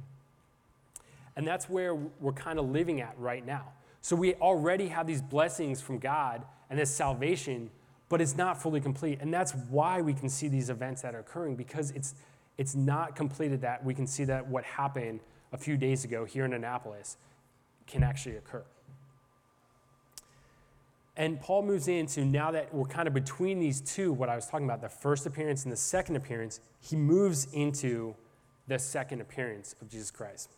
And 1.36 1.46
that's 1.46 1.70
where 1.70 1.94
we're 1.94 2.32
kind 2.32 2.60
of 2.60 2.70
living 2.70 3.02
at 3.02 3.20
right 3.20 3.46
now. 3.46 3.74
So 4.00 4.16
we 4.16 4.36
already 4.36 4.88
have 4.88 5.06
these 5.06 5.22
blessings 5.22 5.82
from 5.82 6.00
God 6.00 6.46
and 6.70 6.80
this 6.80 6.96
salvation, 6.96 7.72
but 8.08 8.22
it's 8.22 8.38
not 8.38 8.62
fully 8.62 8.80
complete. 8.80 9.20
And 9.20 9.34
that's 9.34 9.52
why 9.52 10.00
we 10.00 10.14
can 10.14 10.30
see 10.30 10.48
these 10.48 10.70
events 10.70 11.02
that 11.02 11.14
are 11.14 11.20
occurring 11.20 11.58
because 11.58 11.92
it's 11.92 12.16
it's 12.58 12.76
not 12.76 13.16
completed 13.16 13.62
that 13.62 13.84
we 13.84 13.94
can 13.94 14.06
see 14.06 14.24
that 14.26 14.48
what 14.48 14.64
happened 14.64 15.20
a 15.52 15.58
few 15.58 15.78
days 15.78 16.04
ago 16.04 16.26
here 16.26 16.46
in 16.46 16.54
Annapolis 16.54 17.18
can 17.88 18.04
actually 18.04 18.38
occur. 18.38 18.64
And 21.18 21.40
Paul 21.40 21.64
moves 21.64 21.88
into 21.88 22.24
now 22.24 22.52
that 22.52 22.74
we're 22.74 22.86
kind 22.86 23.08
of 23.08 23.14
between 23.14 23.60
these 23.60 23.82
two, 23.82 24.14
what 24.14 24.30
I 24.30 24.36
was 24.36 24.48
talking 24.48 24.66
about, 24.66 24.82
the 24.82 24.90
first 24.90 25.26
appearance 25.26 25.64
and 25.64 25.72
the 25.72 25.78
second 25.78 26.16
appearance, 26.16 26.62
he 26.80 26.96
moves 26.96 27.48
into 27.54 28.16
the 28.68 28.80
second 28.80 29.20
appearance 29.20 29.76
of 29.82 29.90
Jesus 29.90 30.10
Christ. 30.10 30.50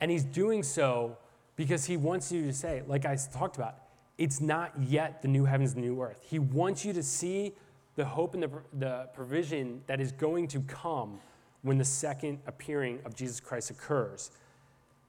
And 0.00 0.10
he's 0.10 0.24
doing 0.24 0.62
so 0.62 1.16
because 1.54 1.84
he 1.84 1.96
wants 1.96 2.32
you 2.32 2.44
to 2.44 2.52
say, 2.52 2.82
like 2.88 3.06
I 3.06 3.16
talked 3.32 3.56
about, 3.56 3.76
it's 4.18 4.40
not 4.40 4.72
yet 4.80 5.22
the 5.22 5.28
new 5.28 5.44
heavens 5.44 5.74
the 5.74 5.80
new 5.80 6.02
earth. 6.02 6.20
He 6.22 6.38
wants 6.38 6.84
you 6.84 6.92
to 6.92 7.02
see 7.02 7.52
the 7.96 8.04
hope 8.04 8.34
and 8.34 8.42
the, 8.42 8.50
the 8.78 9.08
provision 9.14 9.82
that 9.86 10.00
is 10.00 10.12
going 10.12 10.48
to 10.48 10.60
come 10.60 11.20
when 11.62 11.78
the 11.78 11.84
second 11.84 12.38
appearing 12.46 13.00
of 13.04 13.14
Jesus 13.14 13.40
Christ 13.40 13.70
occurs. 13.70 14.30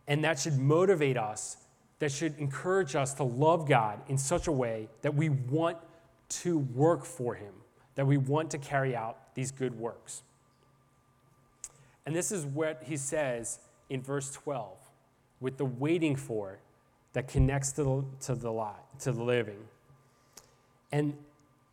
And 0.08 0.24
that 0.24 0.40
should 0.40 0.58
motivate 0.58 1.18
us, 1.18 1.58
that 2.00 2.12
should 2.12 2.38
encourage 2.38 2.96
us 2.96 3.14
to 3.16 3.24
love 3.24 3.68
God 3.68 4.02
in 4.08 4.18
such 4.18 4.48
a 4.48 4.52
way 4.52 4.90
that 5.02 5.16
we 5.16 5.30
want 5.30 5.78
to 6.30 6.58
work 6.58 7.06
for 7.06 7.36
Him, 7.36 7.54
that 7.96 8.06
we 8.06 8.18
want 8.18 8.52
to 8.52 8.58
carry 8.58 8.96
out 8.96 9.34
these 9.36 9.52
good 9.52 9.78
works. 9.78 10.24
And 12.06 12.16
this 12.16 12.32
is 12.32 12.46
what 12.46 12.84
he 12.86 12.98
says 12.98 13.60
in 13.90 14.02
verse 14.02 14.32
12 14.32 14.78
with 15.40 15.58
the 15.58 15.66
waiting 15.66 16.16
for 16.16 16.60
that 17.14 17.28
connects 17.28 17.72
to 17.74 17.84
the, 17.84 18.06
to 18.22 18.36
the, 18.36 18.52
lot, 18.52 19.00
to 19.00 19.12
the 19.12 19.24
living. 19.24 19.60
And 20.92 21.16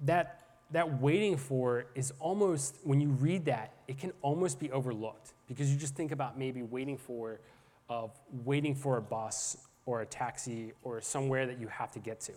that 0.02 0.39
that 0.72 1.00
waiting 1.00 1.36
for 1.36 1.86
is 1.94 2.12
almost, 2.20 2.76
when 2.84 3.00
you 3.00 3.08
read 3.08 3.44
that, 3.46 3.72
it 3.88 3.98
can 3.98 4.12
almost 4.22 4.60
be 4.60 4.70
overlooked 4.70 5.32
because 5.48 5.70
you 5.70 5.76
just 5.76 5.94
think 5.94 6.12
about 6.12 6.38
maybe 6.38 6.62
waiting 6.62 6.96
for, 6.96 7.40
of 7.88 8.12
waiting 8.44 8.74
for 8.74 8.96
a 8.96 9.02
bus 9.02 9.56
or 9.86 10.02
a 10.02 10.06
taxi 10.06 10.72
or 10.82 11.00
somewhere 11.00 11.46
that 11.46 11.58
you 11.58 11.66
have 11.66 11.90
to 11.92 11.98
get 11.98 12.20
to. 12.20 12.32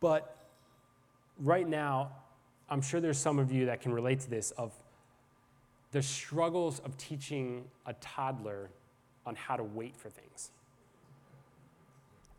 But 0.00 0.36
right 1.38 1.68
now, 1.68 2.12
I'm 2.70 2.80
sure 2.80 3.00
there's 3.00 3.18
some 3.18 3.38
of 3.38 3.50
you 3.50 3.66
that 3.66 3.80
can 3.80 3.92
relate 3.92 4.20
to 4.20 4.30
this 4.30 4.52
of 4.52 4.72
the 5.90 6.02
struggles 6.02 6.80
of 6.80 6.96
teaching 6.96 7.64
a 7.86 7.94
toddler 7.94 8.70
on 9.26 9.34
how 9.34 9.56
to 9.56 9.64
wait 9.64 9.96
for 9.96 10.10
things. 10.10 10.50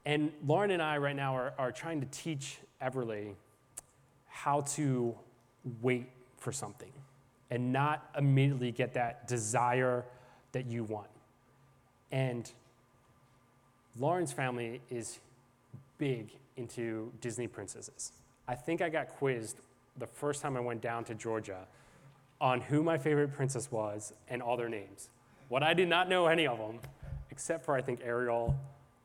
And 0.05 0.31
Lauren 0.45 0.71
and 0.71 0.81
I 0.81 0.97
right 0.97 1.15
now 1.15 1.35
are, 1.35 1.53
are 1.57 1.71
trying 1.71 1.99
to 2.01 2.07
teach 2.07 2.59
Everly 2.81 3.33
how 4.35 4.59
to 4.61 5.15
wait 5.81 6.09
for 6.37 6.51
something. 6.51 6.91
and 7.51 7.71
not 7.71 8.09
immediately 8.17 8.71
get 8.71 8.95
that 8.95 9.27
desire 9.27 10.03
that 10.51 10.65
you 10.65 10.83
want. 10.83 11.07
And 12.11 12.51
Lauren's 13.99 14.33
family 14.33 14.81
is 14.89 15.19
big 15.99 16.31
into 16.57 17.11
Disney 17.21 17.47
princesses. 17.47 18.11
I 18.47 18.55
think 18.55 18.81
I 18.81 18.89
got 18.89 19.09
quizzed 19.09 19.57
the 19.97 20.07
first 20.07 20.41
time 20.41 20.57
I 20.57 20.59
went 20.59 20.81
down 20.81 21.03
to 21.05 21.13
Georgia 21.13 21.67
on 22.41 22.61
who 22.61 22.81
my 22.83 22.97
favorite 22.97 23.31
princess 23.31 23.71
was 23.71 24.11
and 24.27 24.41
all 24.41 24.57
their 24.57 24.69
names. 24.69 25.09
What 25.47 25.61
I 25.61 25.73
did 25.75 25.87
not 25.87 26.09
know 26.09 26.25
any 26.25 26.47
of 26.47 26.57
them, 26.57 26.79
except 27.29 27.63
for 27.63 27.75
I 27.75 27.81
think 27.81 28.01
Ariel, 28.03 28.55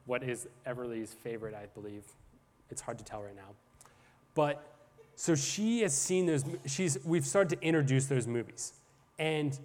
what 0.06 0.22
is 0.22 0.48
Everly's 0.64 1.12
favorite, 1.12 1.54
I 1.54 1.66
believe. 1.78 2.04
It's 2.70 2.80
hard 2.80 2.98
to 2.98 3.04
tell 3.04 3.22
right 3.22 3.36
now. 3.36 3.54
But 4.34 4.69
so 5.20 5.34
she 5.34 5.82
has 5.82 5.94
seen 5.94 6.24
those, 6.24 6.46
she's, 6.64 6.96
we've 7.04 7.26
started 7.26 7.60
to 7.60 7.62
introduce 7.62 8.06
those 8.06 8.26
movies. 8.26 8.72
And 9.18 9.58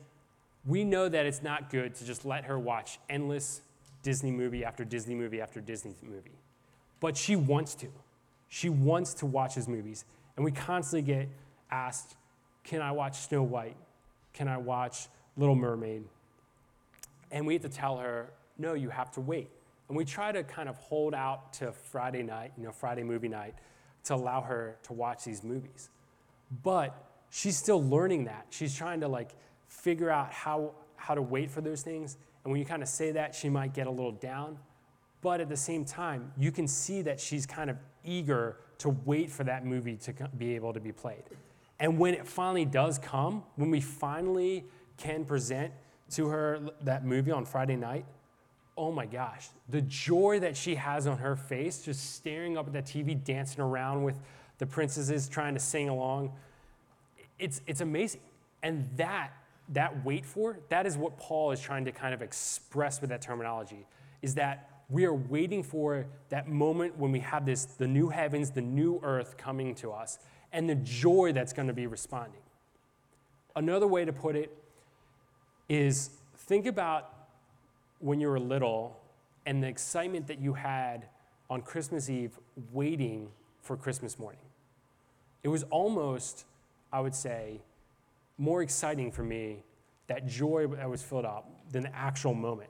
we 0.65 0.83
know 0.83 1.07
that 1.07 1.25
it's 1.25 1.41
not 1.41 1.69
good 1.69 1.95
to 1.95 2.03
just 2.05 2.25
let 2.25 2.43
her 2.43 2.59
watch 2.59 2.99
endless 3.09 3.61
Disney 4.03 4.31
movie 4.31 4.65
after 4.65 4.83
Disney 4.83 5.15
movie 5.15 5.39
after 5.39 5.61
Disney 5.61 5.95
movie. 6.03 6.37
But 6.99 7.15
she 7.15 7.37
wants 7.37 7.73
to. 7.75 7.87
She 8.49 8.67
wants 8.67 9.13
to 9.13 9.25
watch 9.25 9.55
his 9.55 9.69
movies. 9.69 10.03
And 10.35 10.43
we 10.43 10.51
constantly 10.51 11.13
get 11.13 11.29
asked, 11.71 12.17
can 12.65 12.81
I 12.81 12.91
watch 12.91 13.19
Snow 13.19 13.41
White? 13.41 13.77
Can 14.33 14.49
I 14.49 14.57
watch 14.57 15.07
Little 15.37 15.55
Mermaid? 15.55 16.03
And 17.31 17.47
we 17.47 17.53
have 17.53 17.61
to 17.61 17.69
tell 17.69 17.97
her, 17.99 18.27
no, 18.57 18.73
you 18.73 18.89
have 18.89 19.09
to 19.11 19.21
wait. 19.21 19.49
And 19.87 19.95
we 19.95 20.03
try 20.03 20.33
to 20.33 20.43
kind 20.43 20.67
of 20.67 20.75
hold 20.75 21.13
out 21.13 21.53
to 21.53 21.71
Friday 21.71 22.23
night, 22.23 22.51
you 22.57 22.65
know, 22.65 22.73
Friday 22.73 23.03
movie 23.03 23.29
night, 23.29 23.55
to 24.05 24.15
allow 24.15 24.41
her 24.41 24.77
to 24.83 24.93
watch 24.93 25.23
these 25.23 25.43
movies. 25.43 25.89
But 26.63 26.95
she's 27.29 27.57
still 27.57 27.83
learning 27.83 28.25
that. 28.25 28.47
She's 28.49 28.75
trying 28.75 29.01
to 29.01 29.07
like 29.07 29.31
figure 29.67 30.09
out 30.09 30.31
how, 30.31 30.71
how 30.95 31.15
to 31.15 31.21
wait 31.21 31.51
for 31.51 31.61
those 31.61 31.81
things. 31.81 32.17
And 32.43 32.51
when 32.51 32.59
you 32.59 32.65
kind 32.65 32.81
of 32.81 32.87
say 32.87 33.11
that, 33.11 33.35
she 33.35 33.49
might 33.49 33.73
get 33.73 33.87
a 33.87 33.91
little 33.91 34.11
down. 34.11 34.57
But 35.21 35.41
at 35.41 35.49
the 35.49 35.57
same 35.57 35.85
time, 35.85 36.31
you 36.37 36.51
can 36.51 36.67
see 36.67 37.01
that 37.01 37.19
she's 37.19 37.45
kind 37.45 37.69
of 37.69 37.77
eager 38.03 38.57
to 38.77 38.89
wait 39.05 39.31
for 39.31 39.43
that 39.43 39.65
movie 39.65 39.97
to 39.97 40.13
be 40.37 40.55
able 40.55 40.73
to 40.73 40.79
be 40.79 40.91
played. 40.91 41.23
And 41.79 41.97
when 41.97 42.13
it 42.13 42.27
finally 42.27 42.65
does 42.65 42.99
come, 42.99 43.43
when 43.55 43.71
we 43.71 43.81
finally 43.81 44.65
can 44.97 45.25
present 45.25 45.73
to 46.11 46.27
her 46.27 46.59
that 46.81 47.05
movie 47.05 47.31
on 47.31 47.45
Friday 47.45 47.75
night, 47.75 48.05
oh 48.77 48.91
my 48.91 49.05
gosh, 49.05 49.47
the 49.69 49.81
joy 49.81 50.39
that 50.41 50.57
she 50.57 50.75
has 50.75 51.07
on 51.07 51.17
her 51.17 51.35
face, 51.35 51.81
just 51.81 52.15
staring 52.15 52.57
up 52.57 52.67
at 52.67 52.73
that 52.73 52.85
TV, 52.85 53.21
dancing 53.21 53.61
around 53.61 54.03
with 54.03 54.19
the 54.57 54.65
princesses, 54.65 55.29
trying 55.29 55.53
to 55.53 55.59
sing 55.59 55.89
along. 55.89 56.31
It's, 57.39 57.61
it's 57.67 57.81
amazing. 57.81 58.21
And 58.63 58.89
that, 58.97 59.31
that 59.69 60.03
wait 60.05 60.25
for, 60.25 60.59
that 60.69 60.85
is 60.85 60.97
what 60.97 61.17
Paul 61.17 61.51
is 61.51 61.59
trying 61.59 61.85
to 61.85 61.91
kind 61.91 62.13
of 62.13 62.21
express 62.21 62.99
with 62.99 63.09
that 63.11 63.21
terminology, 63.21 63.85
is 64.21 64.35
that 64.35 64.69
we 64.89 65.05
are 65.05 65.13
waiting 65.13 65.63
for 65.63 66.05
that 66.29 66.47
moment 66.47 66.97
when 66.97 67.11
we 67.11 67.19
have 67.19 67.45
this, 67.45 67.65
the 67.65 67.87
new 67.87 68.09
heavens, 68.09 68.51
the 68.51 68.61
new 68.61 68.99
earth 69.03 69.37
coming 69.37 69.73
to 69.75 69.91
us, 69.91 70.19
and 70.51 70.69
the 70.69 70.75
joy 70.75 71.31
that's 71.33 71.53
going 71.53 71.67
to 71.67 71.73
be 71.73 71.87
responding. 71.87 72.41
Another 73.55 73.87
way 73.87 74.05
to 74.05 74.13
put 74.13 74.35
it 74.35 74.55
is 75.69 76.09
think 76.37 76.65
about 76.65 77.14
when 78.05 78.21
you 78.21 78.29
were 78.29 78.39
little 78.39 78.99
and 79.47 79.63
the 79.63 79.67
excitement 79.67 80.27
that 80.27 80.39
you 80.39 80.53
had 80.53 81.07
on 81.49 81.59
Christmas 81.59 82.07
Eve 82.07 82.37
waiting 82.71 83.29
for 83.63 83.75
Christmas 83.75 84.19
morning. 84.19 84.41
It 85.41 85.47
was 85.47 85.63
almost, 85.71 86.45
I 86.93 86.99
would 86.99 87.15
say, 87.15 87.61
more 88.37 88.61
exciting 88.61 89.11
for 89.11 89.23
me, 89.23 89.63
that 90.05 90.27
joy 90.27 90.67
that 90.67 90.87
was 90.87 91.01
filled 91.01 91.25
up, 91.25 91.49
than 91.71 91.83
the 91.83 91.95
actual 91.95 92.35
moment. 92.35 92.69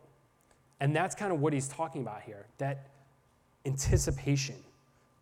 And 0.80 0.96
that's 0.96 1.16
kind 1.16 1.34
of 1.34 1.42
what 1.42 1.52
he's 1.52 1.68
talking 1.68 2.02
about 2.02 2.22
here 2.22 2.46
that 2.58 2.88
anticipation 3.66 4.56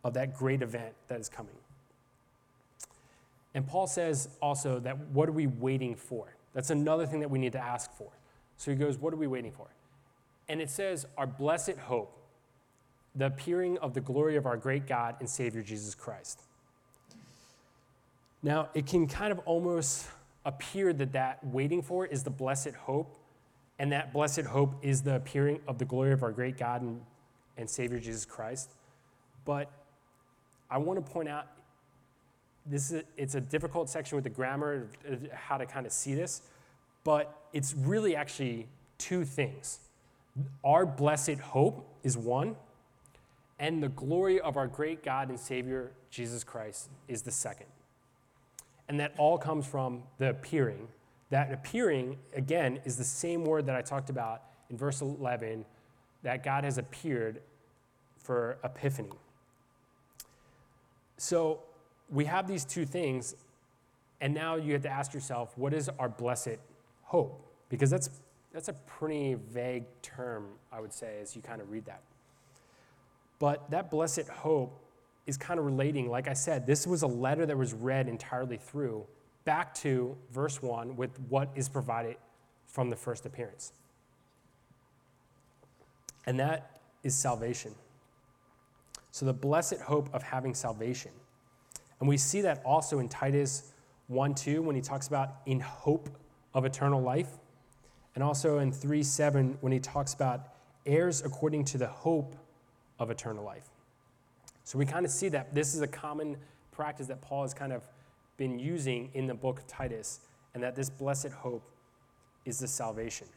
of 0.04 0.14
that 0.14 0.36
great 0.36 0.62
event 0.62 0.94
that 1.08 1.18
is 1.18 1.28
coming. 1.28 1.56
And 3.52 3.66
Paul 3.66 3.88
says 3.88 4.28
also 4.40 4.78
that 4.80 4.96
what 5.08 5.28
are 5.28 5.32
we 5.32 5.48
waiting 5.48 5.96
for? 5.96 6.36
That's 6.52 6.70
another 6.70 7.04
thing 7.04 7.18
that 7.18 7.30
we 7.30 7.40
need 7.40 7.52
to 7.52 7.64
ask 7.64 7.92
for. 7.92 8.10
So 8.58 8.70
he 8.70 8.76
goes, 8.76 8.96
What 8.96 9.12
are 9.12 9.16
we 9.16 9.26
waiting 9.26 9.50
for? 9.50 9.66
And 10.48 10.60
it 10.60 10.70
says, 10.70 11.06
Our 11.16 11.26
blessed 11.26 11.78
hope, 11.78 12.16
the 13.14 13.26
appearing 13.26 13.78
of 13.78 13.94
the 13.94 14.00
glory 14.00 14.36
of 14.36 14.46
our 14.46 14.56
great 14.56 14.86
God 14.86 15.16
and 15.20 15.28
Savior 15.28 15.62
Jesus 15.62 15.94
Christ. 15.94 16.40
Now, 18.42 18.68
it 18.74 18.86
can 18.86 19.06
kind 19.06 19.32
of 19.32 19.38
almost 19.40 20.06
appear 20.44 20.92
that 20.92 21.12
that 21.12 21.44
waiting 21.46 21.80
for 21.80 22.04
is 22.06 22.22
the 22.22 22.30
blessed 22.30 22.74
hope, 22.74 23.16
and 23.78 23.90
that 23.92 24.12
blessed 24.12 24.42
hope 24.42 24.74
is 24.82 25.02
the 25.02 25.16
appearing 25.16 25.60
of 25.66 25.78
the 25.78 25.84
glory 25.84 26.12
of 26.12 26.22
our 26.22 26.32
great 26.32 26.58
God 26.58 26.82
and, 26.82 27.00
and 27.56 27.68
Savior 27.68 27.98
Jesus 27.98 28.24
Christ. 28.24 28.70
But 29.44 29.70
I 30.70 30.78
want 30.78 31.04
to 31.04 31.12
point 31.12 31.28
out 31.28 31.46
this 32.66 32.90
is 32.90 33.00
a, 33.00 33.04
it's 33.16 33.34
a 33.34 33.40
difficult 33.40 33.90
section 33.90 34.16
with 34.16 34.24
the 34.24 34.30
grammar, 34.30 34.88
how 35.32 35.58
to 35.58 35.66
kind 35.66 35.86
of 35.86 35.92
see 35.92 36.14
this, 36.14 36.42
but 37.02 37.48
it's 37.52 37.74
really 37.74 38.16
actually 38.16 38.66
two 38.98 39.24
things. 39.24 39.80
Our 40.64 40.84
blessed 40.84 41.38
hope 41.38 41.86
is 42.02 42.16
one, 42.16 42.56
and 43.58 43.82
the 43.82 43.88
glory 43.88 44.40
of 44.40 44.56
our 44.56 44.66
great 44.66 45.04
God 45.04 45.28
and 45.28 45.38
Savior, 45.38 45.92
Jesus 46.10 46.42
Christ, 46.42 46.90
is 47.06 47.22
the 47.22 47.30
second. 47.30 47.66
And 48.88 48.98
that 49.00 49.14
all 49.16 49.38
comes 49.38 49.66
from 49.66 50.02
the 50.18 50.30
appearing. 50.30 50.88
That 51.30 51.52
appearing, 51.52 52.18
again, 52.34 52.80
is 52.84 52.96
the 52.96 53.04
same 53.04 53.44
word 53.44 53.66
that 53.66 53.76
I 53.76 53.82
talked 53.82 54.10
about 54.10 54.42
in 54.70 54.76
verse 54.76 55.00
11 55.00 55.64
that 56.22 56.42
God 56.42 56.64
has 56.64 56.78
appeared 56.78 57.40
for 58.18 58.58
epiphany. 58.64 59.12
So 61.16 61.60
we 62.10 62.24
have 62.24 62.48
these 62.48 62.64
two 62.64 62.84
things, 62.84 63.36
and 64.20 64.34
now 64.34 64.56
you 64.56 64.72
have 64.72 64.82
to 64.82 64.90
ask 64.90 65.14
yourself, 65.14 65.56
what 65.56 65.72
is 65.72 65.88
our 65.98 66.08
blessed 66.08 66.58
hope? 67.04 67.40
Because 67.68 67.90
that's 67.90 68.10
that's 68.54 68.68
a 68.68 68.72
pretty 68.72 69.34
vague 69.34 69.84
term, 70.00 70.46
I 70.72 70.80
would 70.80 70.92
say, 70.92 71.18
as 71.20 71.34
you 71.34 71.42
kind 71.42 71.60
of 71.60 71.70
read 71.70 71.86
that. 71.86 72.02
But 73.40 73.68
that 73.72 73.90
blessed 73.90 74.28
hope 74.28 74.80
is 75.26 75.36
kind 75.36 75.58
of 75.58 75.66
relating, 75.66 76.08
like 76.08 76.28
I 76.28 76.34
said, 76.34 76.64
this 76.64 76.86
was 76.86 77.02
a 77.02 77.06
letter 77.06 77.44
that 77.46 77.58
was 77.58 77.74
read 77.74 78.08
entirely 78.08 78.56
through 78.56 79.04
back 79.44 79.74
to 79.74 80.16
verse 80.30 80.62
1 80.62 80.94
with 80.94 81.18
what 81.28 81.50
is 81.56 81.68
provided 81.68 82.16
from 82.66 82.90
the 82.90 82.96
first 82.96 83.26
appearance. 83.26 83.72
And 86.24 86.38
that 86.38 86.80
is 87.02 87.14
salvation. 87.14 87.74
So 89.10 89.26
the 89.26 89.34
blessed 89.34 89.80
hope 89.80 90.08
of 90.14 90.22
having 90.22 90.54
salvation. 90.54 91.10
And 91.98 92.08
we 92.08 92.16
see 92.16 92.40
that 92.42 92.62
also 92.64 93.00
in 93.00 93.08
Titus 93.08 93.72
1 94.06 94.34
2 94.34 94.62
when 94.62 94.76
he 94.76 94.80
talks 94.80 95.08
about 95.08 95.38
in 95.44 95.58
hope 95.58 96.08
of 96.54 96.64
eternal 96.64 97.02
life 97.02 97.38
and 98.14 98.22
also 98.22 98.58
in 98.58 98.72
3 98.72 99.02
7 99.02 99.58
when 99.60 99.72
he 99.72 99.80
talks 99.80 100.14
about 100.14 100.48
heirs 100.86 101.22
according 101.24 101.64
to 101.64 101.78
the 101.78 101.86
hope 101.86 102.36
of 102.98 103.10
eternal 103.10 103.44
life. 103.44 103.68
So 104.64 104.78
we 104.78 104.86
kind 104.86 105.04
of 105.04 105.10
see 105.10 105.28
that 105.28 105.54
this 105.54 105.74
is 105.74 105.80
a 105.80 105.86
common 105.86 106.36
practice 106.72 107.06
that 107.08 107.20
Paul 107.20 107.42
has 107.42 107.54
kind 107.54 107.72
of 107.72 107.82
been 108.36 108.58
using 108.58 109.10
in 109.14 109.26
the 109.26 109.34
book 109.34 109.60
of 109.60 109.66
Titus, 109.66 110.20
and 110.54 110.62
that 110.62 110.74
this 110.74 110.90
blessed 110.90 111.28
hope 111.28 111.62
is 112.44 112.58
the 112.58 112.68
salvation. 112.68 113.28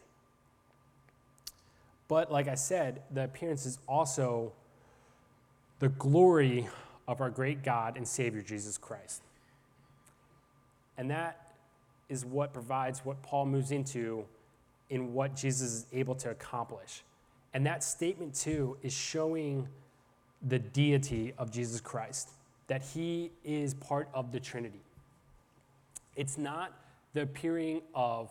But 2.07 2.31
like 2.31 2.47
I 2.47 2.55
said, 2.55 3.01
the 3.11 3.25
appearance 3.25 3.65
is 3.65 3.79
also 3.87 4.53
the 5.79 5.89
glory 5.89 6.67
of 7.07 7.21
our 7.21 7.29
great 7.29 7.63
God 7.63 7.97
and 7.97 8.07
Savior, 8.07 8.41
Jesus 8.41 8.77
Christ. 8.77 9.21
And 10.97 11.11
that 11.11 11.53
is 12.09 12.25
what 12.25 12.53
provides 12.53 13.05
what 13.05 13.21
Paul 13.21 13.45
moves 13.45 13.71
into 13.71 14.25
in 14.89 15.13
what 15.13 15.35
Jesus 15.35 15.73
is 15.73 15.85
able 15.91 16.15
to 16.15 16.29
accomplish. 16.29 17.03
And 17.53 17.65
that 17.65 17.83
statement, 17.83 18.33
too, 18.35 18.77
is 18.81 18.93
showing 18.93 19.67
the 20.47 20.59
deity 20.59 21.33
of 21.37 21.51
Jesus 21.51 21.81
Christ, 21.81 22.29
that 22.67 22.81
he 22.81 23.31
is 23.43 23.73
part 23.73 24.09
of 24.13 24.31
the 24.31 24.39
Trinity. 24.39 24.81
It's 26.15 26.37
not 26.37 26.73
the 27.13 27.23
appearing 27.23 27.81
of 27.95 28.29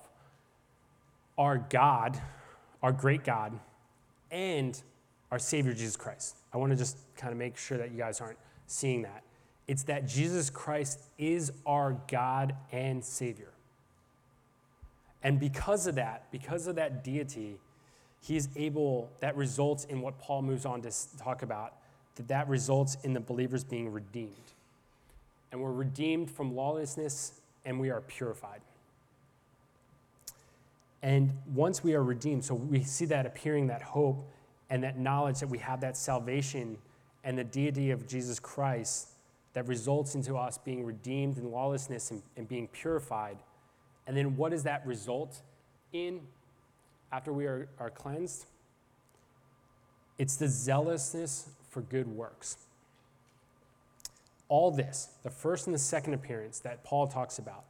our 1.39 1.59
God, 1.59 2.21
our 2.83 2.93
great 2.93 3.25
God, 3.25 3.59
and 4.31 4.81
our 5.31 5.39
Savior 5.39 5.73
Jesus 5.73 5.97
Christ. 5.97 6.37
I 6.53 6.59
want 6.59 6.71
to 6.73 6.77
just 6.77 6.97
kind 7.17 7.33
of 7.33 7.39
make 7.39 7.57
sure 7.57 7.79
that 7.79 7.91
you 7.91 7.99
guys 7.99 8.21
aren't 8.21 8.39
seeing 8.67 9.03
that. 9.03 9.23
It's 9.67 9.83
that 9.85 10.07
Jesus 10.07 10.51
Christ 10.51 11.01
is 11.19 11.53
our 11.67 11.97
God 12.09 12.55
and 12.71 13.05
Savior. 13.05 13.51
And 15.27 15.41
because 15.41 15.89
of 15.89 15.97
that, 15.97 16.31
because 16.31 16.69
of 16.69 16.77
that 16.77 17.03
deity, 17.03 17.59
he 18.21 18.37
is 18.37 18.49
able, 18.55 19.11
that 19.19 19.37
results 19.37 19.83
in 19.87 20.01
what 20.01 20.21
Paul 20.21 20.41
moves 20.43 20.65
on 20.65 20.83
to 20.83 20.93
talk 21.19 21.43
about, 21.43 21.75
that 22.15 22.29
that 22.29 22.49
results 22.49 22.97
in 23.03 23.13
the 23.13 23.19
believers 23.19 23.65
being 23.65 23.91
redeemed. 23.91 24.53
And 25.51 25.61
we're 25.61 25.73
redeemed 25.73 26.31
from 26.31 26.55
lawlessness 26.55 27.41
and 27.65 27.81
we 27.81 27.91
are 27.91 28.03
purified. 28.03 28.61
And 31.03 31.33
once 31.53 31.83
we 31.83 31.95
are 31.95 32.05
redeemed, 32.05 32.45
so 32.45 32.55
we 32.55 32.85
see 32.85 33.07
that 33.07 33.27
appearing, 33.27 33.67
that 33.67 33.83
hope, 33.83 34.25
and 34.71 34.85
that 34.85 34.97
knowledge 34.97 35.41
that 35.41 35.49
we 35.49 35.59
have 35.59 35.81
that 35.81 35.97
salvation 35.97 36.79
and 37.25 37.37
the 37.37 37.43
deity 37.43 37.91
of 37.91 38.07
Jesus 38.07 38.39
Christ 38.39 39.09
that 39.55 39.67
results 39.67 40.15
into 40.15 40.37
us 40.37 40.57
being 40.57 40.85
redeemed 40.85 41.37
in 41.37 41.51
lawlessness 41.51 42.13
and, 42.13 42.23
and 42.37 42.47
being 42.49 42.69
purified. 42.69 43.39
And 44.07 44.17
then 44.17 44.37
what 44.37 44.51
does 44.51 44.63
that 44.65 44.87
result 44.87 45.41
in 45.93 46.21
after 47.13 47.33
we 47.33 47.47
are, 47.47 47.69
are 47.79 47.91
cleansed? 47.91 48.47
It's 50.19 50.37
the 50.37 50.49
zealousness 50.49 51.49
for 51.71 51.83
good 51.83 52.07
works. 52.07 52.57
All 54.49 54.71
this, 54.71 55.09
the 55.23 55.31
first 55.31 55.67
and 55.67 55.75
the 55.75 55.79
second 55.79 56.15
appearance 56.15 56.61
that 56.61 56.85
Paul 56.85 57.07
talks 57.07 57.39
about, 57.39 57.65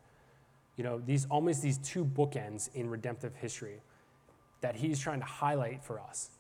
you 0.77 0.85
know, 0.85 1.01
these 1.05 1.27
almost 1.31 1.63
these 1.63 1.79
two 1.79 2.05
bookends 2.05 2.69
in 2.75 2.91
redemptive 2.91 3.35
history 3.35 3.81
that 4.61 4.77
he's 4.77 4.99
trying 4.99 5.21
to 5.21 5.27
highlight 5.27 5.83
for 5.83 6.01
us, 6.01 6.31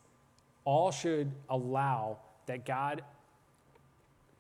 all 0.64 0.90
should 0.90 1.32
allow 1.48 2.18
that 2.46 2.66
God 2.66 3.02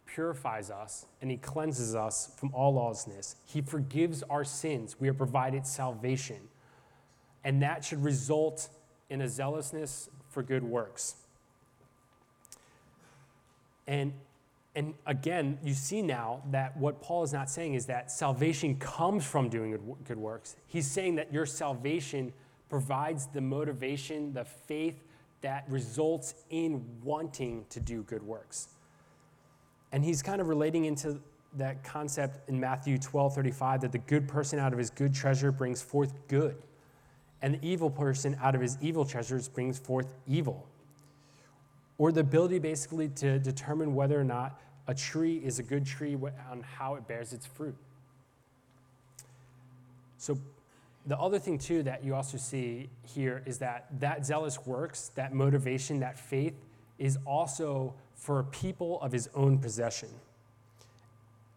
purifies 0.06 0.70
us 0.70 1.06
and 1.20 1.30
he 1.30 1.36
cleanses 1.36 1.94
us 1.94 2.30
from 2.36 2.50
all 2.54 2.74
lawlessness. 2.74 3.36
He 3.44 3.60
forgives 3.60 4.22
our 4.24 4.44
sins. 4.44 4.96
We 4.98 5.08
are 5.08 5.14
provided 5.14 5.66
salvation. 5.66 6.48
And 7.44 7.62
that 7.62 7.84
should 7.84 8.02
result 8.02 8.68
in 9.10 9.20
a 9.20 9.28
zealousness 9.28 10.08
for 10.30 10.42
good 10.42 10.64
works. 10.64 11.16
And 13.86 14.12
and 14.76 14.92
again, 15.06 15.58
you 15.64 15.72
see 15.72 16.02
now 16.02 16.42
that 16.50 16.76
what 16.76 17.00
Paul 17.00 17.22
is 17.22 17.32
not 17.32 17.48
saying 17.48 17.74
is 17.74 17.86
that 17.86 18.12
salvation 18.12 18.76
comes 18.76 19.24
from 19.24 19.48
doing 19.48 19.70
good, 20.04 20.18
works. 20.18 20.54
He's 20.66 20.86
saying 20.86 21.14
that 21.14 21.32
your 21.32 21.46
salvation 21.46 22.30
provides 22.68 23.26
the 23.28 23.40
motivation, 23.40 24.34
the 24.34 24.44
faith 24.44 25.02
that 25.40 25.64
results 25.70 26.34
in 26.50 26.84
wanting 27.02 27.64
to 27.70 27.80
do 27.80 28.02
good 28.02 28.22
works. 28.22 28.68
And 29.96 30.04
he's 30.04 30.20
kind 30.20 30.42
of 30.42 30.48
relating 30.48 30.84
into 30.84 31.18
that 31.54 31.82
concept 31.82 32.50
in 32.50 32.60
Matthew 32.60 32.98
12 32.98 33.34
35 33.34 33.80
that 33.80 33.92
the 33.92 33.98
good 33.98 34.28
person 34.28 34.58
out 34.58 34.74
of 34.74 34.78
his 34.78 34.90
good 34.90 35.14
treasure 35.14 35.50
brings 35.50 35.80
forth 35.80 36.12
good, 36.28 36.54
and 37.40 37.54
the 37.54 37.66
evil 37.66 37.88
person 37.88 38.36
out 38.42 38.54
of 38.54 38.60
his 38.60 38.76
evil 38.82 39.06
treasures 39.06 39.48
brings 39.48 39.78
forth 39.78 40.12
evil. 40.28 40.68
Or 41.96 42.12
the 42.12 42.20
ability 42.20 42.58
basically 42.58 43.08
to 43.08 43.38
determine 43.38 43.94
whether 43.94 44.20
or 44.20 44.24
not 44.24 44.60
a 44.86 44.94
tree 44.94 45.38
is 45.38 45.60
a 45.60 45.62
good 45.62 45.86
tree 45.86 46.14
on 46.50 46.60
how 46.60 46.96
it 46.96 47.08
bears 47.08 47.32
its 47.32 47.46
fruit. 47.46 47.74
So, 50.18 50.36
the 51.06 51.18
other 51.18 51.38
thing, 51.38 51.56
too, 51.56 51.82
that 51.84 52.04
you 52.04 52.14
also 52.14 52.36
see 52.36 52.90
here 53.02 53.42
is 53.46 53.56
that 53.60 53.86
that 54.00 54.26
zealous 54.26 54.66
works, 54.66 55.10
that 55.14 55.32
motivation, 55.32 56.00
that 56.00 56.18
faith 56.18 56.52
is 56.98 57.16
also 57.24 57.94
for 58.16 58.40
a 58.40 58.44
people 58.44 59.00
of 59.00 59.12
his 59.12 59.28
own 59.34 59.58
possession. 59.58 60.08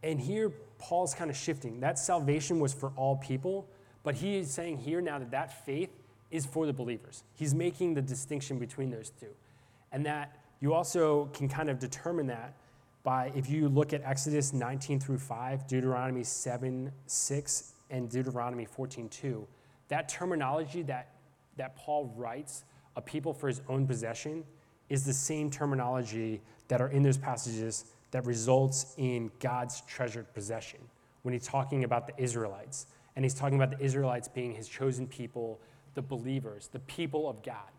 And 0.03 0.19
here, 0.19 0.51
Paul's 0.77 1.13
kind 1.13 1.29
of 1.29 1.35
shifting. 1.35 1.79
That 1.79 1.97
salvation 1.97 2.59
was 2.59 2.73
for 2.73 2.91
all 2.95 3.17
people, 3.17 3.67
but 4.03 4.15
he 4.15 4.37
is 4.37 4.51
saying 4.51 4.77
here 4.77 5.01
now 5.01 5.19
that 5.19 5.31
that 5.31 5.65
faith 5.65 5.89
is 6.31 6.45
for 6.45 6.65
the 6.65 6.73
believers. 6.73 7.23
He's 7.35 7.53
making 7.53 7.95
the 7.95 8.01
distinction 8.01 8.59
between 8.59 8.91
those 8.91 9.11
two. 9.19 9.27
And 9.91 10.05
that 10.05 10.37
you 10.59 10.73
also 10.73 11.25
can 11.33 11.49
kind 11.49 11.69
of 11.69 11.79
determine 11.79 12.27
that 12.27 12.53
by 13.03 13.31
if 13.35 13.49
you 13.49 13.69
look 13.69 13.93
at 13.93 14.03
Exodus 14.03 14.53
19 14.53 14.99
through 14.99 15.17
5, 15.17 15.67
Deuteronomy 15.67 16.23
7, 16.23 16.91
6, 17.07 17.73
and 17.89 18.09
Deuteronomy 18.09 18.65
14, 18.65 19.09
2, 19.09 19.47
that 19.87 20.07
terminology 20.07 20.83
that, 20.83 21.09
that 21.57 21.75
Paul 21.75 22.13
writes, 22.15 22.65
a 22.95 23.01
people 23.01 23.33
for 23.33 23.47
his 23.47 23.61
own 23.67 23.87
possession, 23.87 24.43
is 24.89 25.05
the 25.05 25.13
same 25.13 25.49
terminology 25.49 26.41
that 26.67 26.81
are 26.81 26.89
in 26.89 27.03
those 27.03 27.17
passages 27.17 27.85
that 28.11 28.25
results 28.25 28.93
in 28.97 29.31
God's 29.39 29.81
treasured 29.81 30.33
possession 30.33 30.79
when 31.21 31.33
he's 31.33 31.45
talking 31.45 31.83
about 31.83 32.07
the 32.07 32.13
Israelites. 32.21 32.87
And 33.15 33.25
he's 33.25 33.33
talking 33.33 33.61
about 33.61 33.77
the 33.77 33.83
Israelites 33.83 34.27
being 34.27 34.53
his 34.53 34.67
chosen 34.67 35.07
people, 35.07 35.59
the 35.93 36.01
believers, 36.01 36.69
the 36.71 36.79
people 36.79 37.29
of 37.29 37.43
God. 37.43 37.69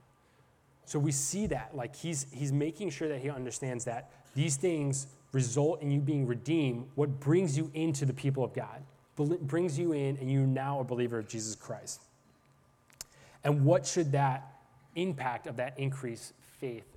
So 0.85 0.99
we 0.99 1.13
see 1.13 1.47
that, 1.47 1.75
like 1.75 1.95
he's, 1.97 2.27
he's 2.33 2.53
making 2.53 2.91
sure 2.91 3.09
that 3.09 3.21
he 3.21 3.31
understands 3.31 3.85
that 3.85 4.11
these 4.35 4.57
things 4.57 5.07
result 5.33 5.81
in 5.83 5.91
you 5.91 6.01
being 6.01 6.27
redeemed, 6.27 6.89
what 6.95 7.21
brings 7.21 7.57
you 7.57 7.71
into 7.75 8.05
the 8.05 8.13
people 8.13 8.45
of 8.45 8.53
God, 8.53 8.83
brings 9.17 9.79
you 9.79 9.93
in, 9.93 10.17
and 10.17 10.31
you're 10.31 10.47
now 10.47 10.81
a 10.81 10.85
believer 10.85 11.19
of 11.19 11.29
Jesus 11.29 11.55
Christ. 11.55 12.03
And 13.45 13.65
what 13.65 13.87
should 13.87 14.13
that 14.13 14.53
impact 14.97 15.47
of 15.47 15.57
that 15.57 15.79
increased 15.79 16.33
faith? 16.59 16.90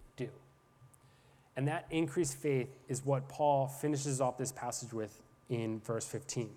And 1.55 1.67
that 1.67 1.85
increased 1.91 2.37
faith 2.37 2.69
is 2.87 3.05
what 3.05 3.29
Paul 3.29 3.67
finishes 3.67 4.19
off 4.21 4.37
this 4.37 4.51
passage 4.51 4.91
with 4.91 5.21
in 5.49 5.79
verse 5.81 6.05
15. 6.05 6.49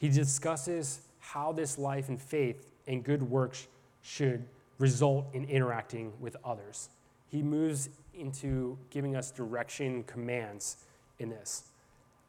He 0.00 0.08
discusses 0.08 1.00
how 1.18 1.52
this 1.52 1.78
life 1.78 2.08
and 2.08 2.20
faith 2.20 2.66
and 2.86 3.04
good 3.04 3.22
works 3.22 3.68
should 4.02 4.44
result 4.78 5.26
in 5.32 5.44
interacting 5.44 6.12
with 6.20 6.36
others. 6.44 6.88
He 7.30 7.42
moves 7.42 7.88
into 8.14 8.78
giving 8.90 9.16
us 9.16 9.30
direction, 9.30 10.04
commands 10.04 10.76
in 11.18 11.28
this. 11.28 11.64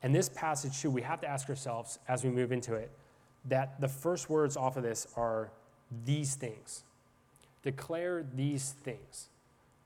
And 0.04 0.14
this 0.14 0.30
passage, 0.30 0.82
too, 0.82 0.92
we 0.92 1.02
have 1.02 1.22
to 1.22 1.28
ask 1.28 1.50
ourselves 1.50 2.00
as 2.08 2.24
we 2.24 2.30
move 2.30 2.52
into 2.52 2.76
it 2.76 2.92
that 3.48 3.80
the 3.80 3.88
first 3.88 4.30
words 4.30 4.58
off 4.58 4.78
of 4.78 4.84
this 4.84 5.08
are 5.16 5.52
these 6.06 6.36
things. 6.36 6.84
Declare 7.64 8.26
these 8.36 8.72
things. 8.84 9.30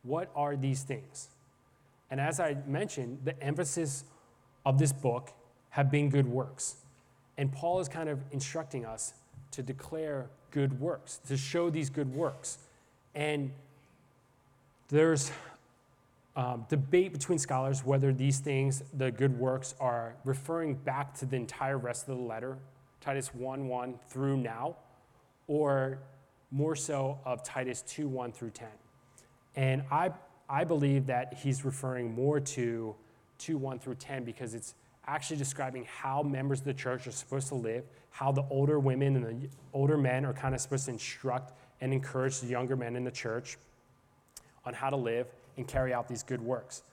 What 0.03 0.29
are 0.35 0.55
these 0.55 0.83
things? 0.83 1.29
And 2.11 2.19
as 2.19 2.39
I 2.39 2.57
mentioned, 2.65 3.19
the 3.23 3.41
emphasis 3.41 4.03
of 4.65 4.79
this 4.79 4.91
book 4.91 5.33
have 5.69 5.91
been 5.91 6.09
good 6.09 6.27
works. 6.27 6.77
And 7.37 7.51
Paul 7.51 7.79
is 7.79 7.87
kind 7.87 8.09
of 8.09 8.19
instructing 8.31 8.85
us 8.85 9.13
to 9.51 9.63
declare 9.63 10.29
good 10.51 10.79
works, 10.79 11.19
to 11.27 11.37
show 11.37 11.69
these 11.69 11.89
good 11.89 12.13
works. 12.13 12.57
And 13.15 13.51
there's 14.89 15.31
um, 16.35 16.65
debate 16.69 17.13
between 17.13 17.37
scholars 17.37 17.83
whether 17.85 18.13
these 18.13 18.39
things, 18.39 18.83
the 18.93 19.11
good 19.11 19.37
works, 19.37 19.75
are 19.79 20.15
referring 20.23 20.75
back 20.75 21.13
to 21.15 21.25
the 21.25 21.35
entire 21.35 21.77
rest 21.77 22.07
of 22.07 22.17
the 22.17 22.23
letter, 22.23 22.57
Titus 23.01 23.33
1 23.33 23.67
1 23.67 23.99
through 24.09 24.37
now, 24.37 24.75
or 25.47 25.99
more 26.51 26.75
so 26.75 27.19
of 27.25 27.43
Titus 27.43 27.81
2 27.83 28.07
1 28.07 28.31
through 28.31 28.51
10. 28.51 28.67
And 29.55 29.83
I, 29.91 30.11
I 30.49 30.63
believe 30.63 31.05
that 31.07 31.35
he's 31.35 31.63
referring 31.63 32.13
more 32.13 32.39
to 32.39 32.95
2 33.37 33.57
1 33.57 33.79
through 33.79 33.95
10 33.95 34.23
because 34.23 34.55
it's 34.55 34.73
actually 35.05 35.37
describing 35.37 35.85
how 35.85 36.23
members 36.23 36.59
of 36.59 36.65
the 36.65 36.73
church 36.73 37.07
are 37.07 37.11
supposed 37.11 37.47
to 37.49 37.55
live, 37.55 37.83
how 38.11 38.31
the 38.31 38.43
older 38.49 38.79
women 38.79 39.15
and 39.15 39.25
the 39.25 39.49
older 39.73 39.97
men 39.97 40.25
are 40.25 40.33
kind 40.33 40.55
of 40.55 40.61
supposed 40.61 40.85
to 40.85 40.91
instruct 40.91 41.53
and 41.81 41.93
encourage 41.93 42.39
the 42.39 42.47
younger 42.47 42.75
men 42.75 42.95
in 42.95 43.03
the 43.03 43.11
church 43.11 43.57
on 44.65 44.73
how 44.73 44.89
to 44.89 44.95
live 44.95 45.27
and 45.57 45.67
carry 45.67 45.93
out 45.93 46.07
these 46.07 46.23
good 46.23 46.41
works. 46.41 46.83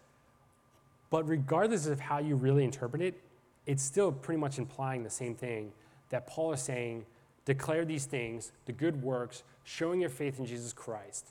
But 1.11 1.29
regardless 1.29 1.87
of 1.87 2.01
how 2.01 2.19
you 2.19 2.37
really 2.37 2.65
interpret 2.65 3.03
it, 3.03 3.23
it's 3.67 3.83
still 3.83 4.13
pretty 4.13 4.41
much 4.41 4.59
implying 4.59 5.03
the 5.03 5.11
same 5.11 5.35
thing 5.35 5.73
that 6.11 6.27
Paul 6.27 6.53
is 6.53 6.63
saying 6.63 7.05
declare 7.45 7.85
these 7.85 8.07
things, 8.07 8.51
the 8.65 8.73
good 8.73 9.03
works, 9.03 9.45
showing 9.63 10.01
your 10.01 10.11
faith 10.11 10.39
in 10.41 10.47
Jesus 10.47 10.73
Christ. 10.73 11.29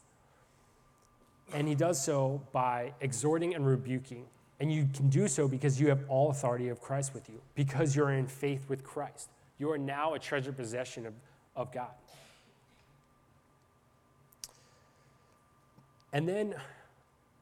And 1.53 1.67
he 1.67 1.75
does 1.75 2.03
so 2.03 2.41
by 2.51 2.93
exhorting 3.01 3.55
and 3.55 3.65
rebuking. 3.65 4.25
And 4.59 4.71
you 4.71 4.87
can 4.93 5.09
do 5.09 5.27
so 5.27 5.47
because 5.47 5.79
you 5.79 5.87
have 5.89 6.03
all 6.07 6.31
authority 6.31 6.69
of 6.69 6.81
Christ 6.81 7.13
with 7.13 7.29
you, 7.29 7.41
because 7.55 7.95
you're 7.95 8.11
in 8.11 8.27
faith 8.27 8.65
with 8.69 8.83
Christ. 8.83 9.29
You 9.57 9.71
are 9.71 9.77
now 9.77 10.13
a 10.13 10.19
treasured 10.19 10.57
possession 10.57 11.05
of, 11.05 11.13
of 11.55 11.71
God. 11.73 11.91
And 16.13 16.27
then 16.27 16.55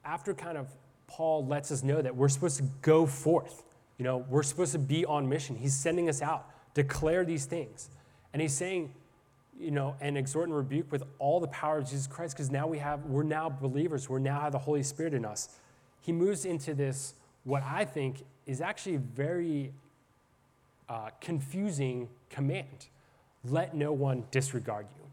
after 0.04 0.34
kind 0.34 0.58
of 0.58 0.68
Paul 1.08 1.46
lets 1.46 1.72
us 1.72 1.84
know 1.84 2.02
that 2.02 2.16
we're 2.16 2.30
supposed 2.30 2.58
to 2.58 2.64
go 2.82 3.06
forth, 3.06 3.64
you 4.00 4.04
know, 4.04 4.26
we're 4.30 4.44
supposed 4.44 4.72
to 4.72 4.80
be 4.80 5.06
on 5.06 5.30
mission. 5.30 5.56
He's 5.56 5.76
sending 5.76 6.10
us 6.10 6.22
out, 6.22 6.50
declare 6.74 7.24
these 7.24 7.46
things. 7.46 7.90
And 8.34 8.42
he's 8.42 8.54
saying, 8.54 8.92
you 9.60 9.72
know, 9.72 9.96
and 10.02 10.18
exhort 10.18 10.48
and 10.48 10.56
rebuke 10.56 10.92
with 10.92 11.04
all 11.20 11.40
the 11.40 11.48
power 11.48 11.78
of 11.78 11.86
Jesus 11.86 12.08
Christ, 12.08 12.36
because 12.36 12.52
now 12.52 12.68
we 12.68 12.80
have, 12.80 13.06
we're 13.06 13.24
now 13.24 13.50
believers, 13.50 14.10
we're 14.10 14.20
now 14.20 14.42
have 14.42 14.52
the 14.52 14.60
Holy 14.60 14.84
Spirit 14.84 15.14
in 15.14 15.26
us. 15.26 15.50
He 16.02 16.12
moves 16.12 16.46
into 16.46 16.74
this, 16.74 17.14
what 17.44 17.64
I 17.64 17.86
think 17.86 18.26
is 18.46 18.62
actually 18.62 18.98
very 18.98 19.72
uh, 20.90 21.10
confusing 21.22 22.10
command 22.30 22.88
let 23.46 23.76
no 23.76 23.92
one 23.92 24.24
disregard 24.32 24.88
you. 24.98 25.06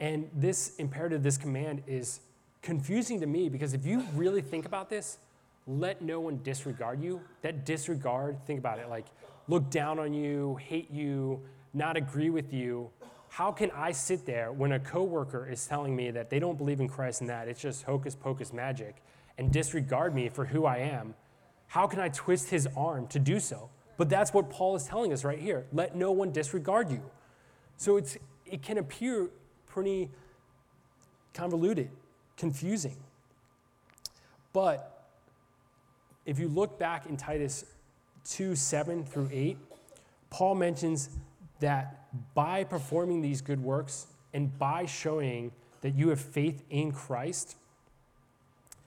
And 0.00 0.28
this 0.34 0.76
imperative, 0.76 1.22
this 1.22 1.36
command 1.36 1.82
is 1.86 2.20
confusing 2.60 3.20
to 3.20 3.26
me 3.26 3.48
because 3.48 3.74
if 3.74 3.86
you 3.86 4.04
really 4.14 4.42
think 4.42 4.66
about 4.66 4.90
this, 4.90 5.18
let 5.66 6.02
no 6.02 6.20
one 6.20 6.40
disregard 6.42 7.02
you. 7.02 7.20
That 7.42 7.64
disregard, 7.64 8.36
think 8.46 8.58
about 8.58 8.78
it 8.78 8.88
like 8.88 9.06
look 9.48 9.70
down 9.70 9.98
on 9.98 10.12
you, 10.12 10.56
hate 10.56 10.90
you, 10.90 11.40
not 11.72 11.96
agree 11.96 12.30
with 12.30 12.52
you. 12.52 12.90
How 13.32 13.50
can 13.50 13.70
I 13.70 13.92
sit 13.92 14.26
there 14.26 14.52
when 14.52 14.72
a 14.72 14.78
coworker 14.78 15.48
is 15.50 15.66
telling 15.66 15.96
me 15.96 16.10
that 16.10 16.28
they 16.28 16.38
don't 16.38 16.58
believe 16.58 16.80
in 16.80 16.88
Christ 16.88 17.22
and 17.22 17.30
that 17.30 17.48
it's 17.48 17.62
just 17.62 17.84
hocus 17.84 18.14
pocus 18.14 18.52
magic 18.52 18.96
and 19.38 19.50
disregard 19.50 20.14
me 20.14 20.28
for 20.28 20.44
who 20.44 20.66
I 20.66 20.80
am? 20.80 21.14
How 21.66 21.86
can 21.86 21.98
I 21.98 22.10
twist 22.10 22.50
his 22.50 22.68
arm 22.76 23.06
to 23.06 23.18
do 23.18 23.40
so? 23.40 23.70
But 23.96 24.10
that's 24.10 24.34
what 24.34 24.50
Paul 24.50 24.76
is 24.76 24.84
telling 24.84 25.14
us 25.14 25.24
right 25.24 25.38
here. 25.38 25.64
Let 25.72 25.96
no 25.96 26.12
one 26.12 26.30
disregard 26.30 26.90
you. 26.90 27.00
So 27.78 27.96
it's, 27.96 28.18
it 28.44 28.60
can 28.62 28.76
appear 28.76 29.30
pretty 29.64 30.10
convoluted, 31.32 31.88
confusing. 32.36 32.98
But 34.52 35.06
if 36.26 36.38
you 36.38 36.48
look 36.48 36.78
back 36.78 37.06
in 37.06 37.16
Titus 37.16 37.64
2 38.26 38.54
7 38.54 39.06
through 39.06 39.30
8, 39.32 39.56
Paul 40.28 40.54
mentions 40.54 41.08
that 41.62 42.04
by 42.34 42.62
performing 42.62 43.22
these 43.22 43.40
good 43.40 43.62
works 43.62 44.06
and 44.32 44.56
by 44.58 44.86
showing 44.86 45.50
that 45.80 45.96
you 45.96 46.10
have 46.10 46.20
faith 46.20 46.62
in 46.70 46.92
Christ, 46.92 47.56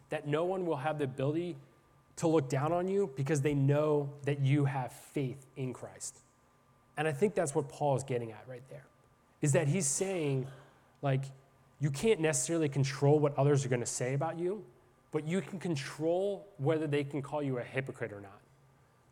that 0.10 0.28
no 0.28 0.46
one 0.46 0.66
will 0.66 0.78
have 0.78 0.98
the 1.00 1.04
ability 1.04 1.58
to 2.18 2.28
look 2.28 2.48
down 2.48 2.72
on 2.72 2.88
you 2.88 3.12
because 3.16 3.42
they 3.42 3.54
know 3.54 4.10
that 4.24 4.40
you 4.40 4.66
have 4.66 4.94
faith 4.94 5.46
in 5.58 5.74
Christ. 5.74 6.20
And 6.98 7.08
I 7.08 7.12
think 7.12 7.36
that's 7.36 7.54
what 7.54 7.68
Paul 7.68 7.98
is 7.98 8.04
getting 8.04 8.32
at 8.32 8.46
right 8.48 8.64
there. 8.70 8.86
Is 9.42 9.52
that 9.52 9.68
he's 9.68 9.86
saying, 9.86 10.48
like, 11.02 11.26
you 11.80 11.90
can't 11.92 12.22
necessarily 12.22 12.70
control 12.70 13.20
what 13.20 13.38
others 13.38 13.66
are 13.66 13.70
going 13.70 13.82
to 13.82 13.86
say 13.86 14.14
about 14.14 14.40
you, 14.40 14.64
but 15.12 15.28
you 15.28 15.42
can 15.42 15.60
control 15.60 16.48
whether 16.58 16.88
they 16.88 17.04
can 17.04 17.22
call 17.22 17.44
you 17.44 17.58
a 17.58 17.64
hypocrite 17.64 18.14
or 18.14 18.22
not. 18.22 18.40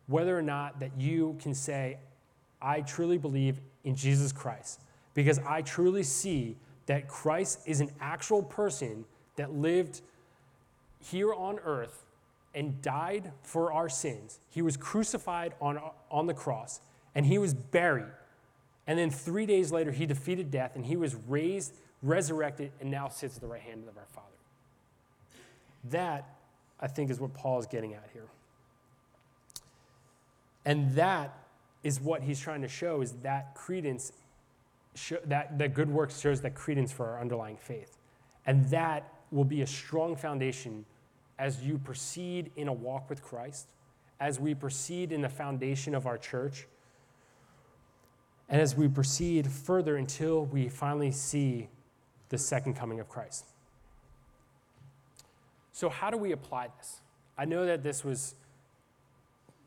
Whether 0.06 0.36
or 0.36 0.42
not 0.42 0.80
that 0.80 0.98
you 0.98 1.36
can 1.40 1.54
say, 1.54 1.98
I 2.64 2.80
truly 2.80 3.18
believe 3.18 3.60
in 3.84 3.94
Jesus 3.94 4.32
Christ, 4.32 4.80
because 5.12 5.38
I 5.40 5.62
truly 5.62 6.02
see 6.02 6.56
that 6.86 7.08
Christ 7.08 7.60
is 7.66 7.80
an 7.80 7.90
actual 8.00 8.42
person 8.42 9.04
that 9.36 9.52
lived 9.52 10.00
here 10.98 11.32
on 11.34 11.58
earth 11.64 12.04
and 12.54 12.80
died 12.80 13.32
for 13.42 13.72
our 13.72 13.88
sins. 13.88 14.38
He 14.50 14.62
was 14.62 14.76
crucified 14.76 15.54
on, 15.60 15.78
on 16.10 16.26
the 16.26 16.34
cross 16.34 16.80
and 17.14 17.26
he 17.26 17.38
was 17.38 17.52
buried. 17.52 18.12
And 18.86 18.98
then 18.98 19.10
three 19.10 19.46
days 19.46 19.72
later, 19.72 19.92
he 19.92 20.06
defeated 20.06 20.50
death 20.50 20.72
and 20.74 20.86
he 20.86 20.96
was 20.96 21.14
raised, 21.28 21.74
resurrected, 22.02 22.72
and 22.80 22.90
now 22.90 23.08
sits 23.08 23.36
at 23.36 23.40
the 23.40 23.48
right 23.48 23.60
hand 23.60 23.84
of 23.88 23.96
our 23.96 24.06
Father. 24.06 24.28
That, 25.90 26.36
I 26.80 26.86
think, 26.86 27.10
is 27.10 27.20
what 27.20 27.34
Paul 27.34 27.58
is 27.58 27.66
getting 27.66 27.94
at 27.94 28.08
here. 28.12 28.28
And 30.64 30.92
that 30.94 31.43
is 31.84 32.00
what 32.00 32.22
he's 32.22 32.40
trying 32.40 32.62
to 32.62 32.68
show 32.68 33.02
is 33.02 33.12
that 33.22 33.54
credence, 33.54 34.12
that, 35.26 35.58
that 35.58 35.74
good 35.74 35.90
works 35.90 36.18
shows 36.18 36.40
that 36.40 36.54
credence 36.54 36.90
for 36.90 37.06
our 37.06 37.20
underlying 37.20 37.56
faith. 37.56 37.98
And 38.46 38.64
that 38.70 39.12
will 39.30 39.44
be 39.44 39.62
a 39.62 39.66
strong 39.66 40.16
foundation 40.16 40.84
as 41.38 41.62
you 41.62 41.78
proceed 41.78 42.50
in 42.56 42.68
a 42.68 42.72
walk 42.72 43.10
with 43.10 43.22
Christ, 43.22 43.66
as 44.18 44.40
we 44.40 44.54
proceed 44.54 45.12
in 45.12 45.20
the 45.20 45.28
foundation 45.28 45.94
of 45.94 46.06
our 46.06 46.16
church, 46.16 46.66
and 48.48 48.60
as 48.60 48.76
we 48.76 48.88
proceed 48.88 49.50
further 49.50 49.96
until 49.96 50.46
we 50.46 50.68
finally 50.68 51.10
see 51.10 51.68
the 52.28 52.38
second 52.38 52.74
coming 52.74 53.00
of 53.00 53.08
Christ. 53.08 53.46
So, 55.72 55.88
how 55.88 56.10
do 56.10 56.16
we 56.16 56.32
apply 56.32 56.68
this? 56.78 57.00
I 57.36 57.46
know 57.46 57.66
that 57.66 57.82
this 57.82 58.04
was 58.04 58.36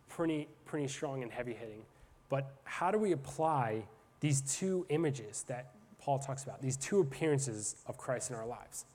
pretty, 0.08 0.48
pretty 0.66 0.88
strong 0.88 1.22
and 1.22 1.32
heavy 1.32 1.54
hitting, 1.54 1.84
but 2.30 2.56
how 2.64 2.92
do 2.92 2.98
we 2.98 3.12
apply 3.12 3.84
these 4.20 4.42
two 4.42 4.86
images 4.90 5.44
that 5.48 5.72
Paul 6.00 6.20
talks 6.20 6.44
about, 6.44 6.62
these 6.62 6.78
two 6.78 7.00
appearances 7.00 7.76
of 7.86 7.98
Christ 7.98 8.30
in 8.30 8.36
our 8.36 8.46
lives? 8.46 8.86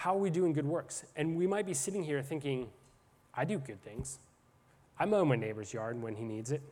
how 0.00 0.14
are 0.14 0.18
we 0.18 0.30
doing 0.30 0.54
good 0.54 0.64
works? 0.64 1.04
And 1.14 1.36
we 1.36 1.46
might 1.46 1.66
be 1.66 1.74
sitting 1.74 2.02
here 2.02 2.22
thinking, 2.22 2.70
I 3.34 3.44
do 3.44 3.58
good 3.58 3.82
things. 3.82 4.18
I 4.98 5.04
mow 5.04 5.26
my 5.26 5.36
neighbor's 5.36 5.74
yard 5.74 6.00
when 6.00 6.14
he 6.14 6.24
needs 6.24 6.50
it. 6.52 6.62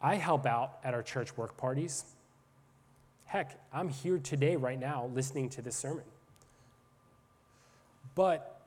I 0.00 0.14
help 0.14 0.46
out 0.46 0.78
at 0.82 0.94
our 0.94 1.02
church 1.02 1.36
work 1.36 1.58
parties. 1.58 2.06
Heck, 3.26 3.60
I'm 3.74 3.90
here 3.90 4.16
today, 4.16 4.56
right 4.56 4.80
now, 4.80 5.10
listening 5.12 5.50
to 5.50 5.60
this 5.60 5.76
sermon. 5.76 6.04
But 8.14 8.62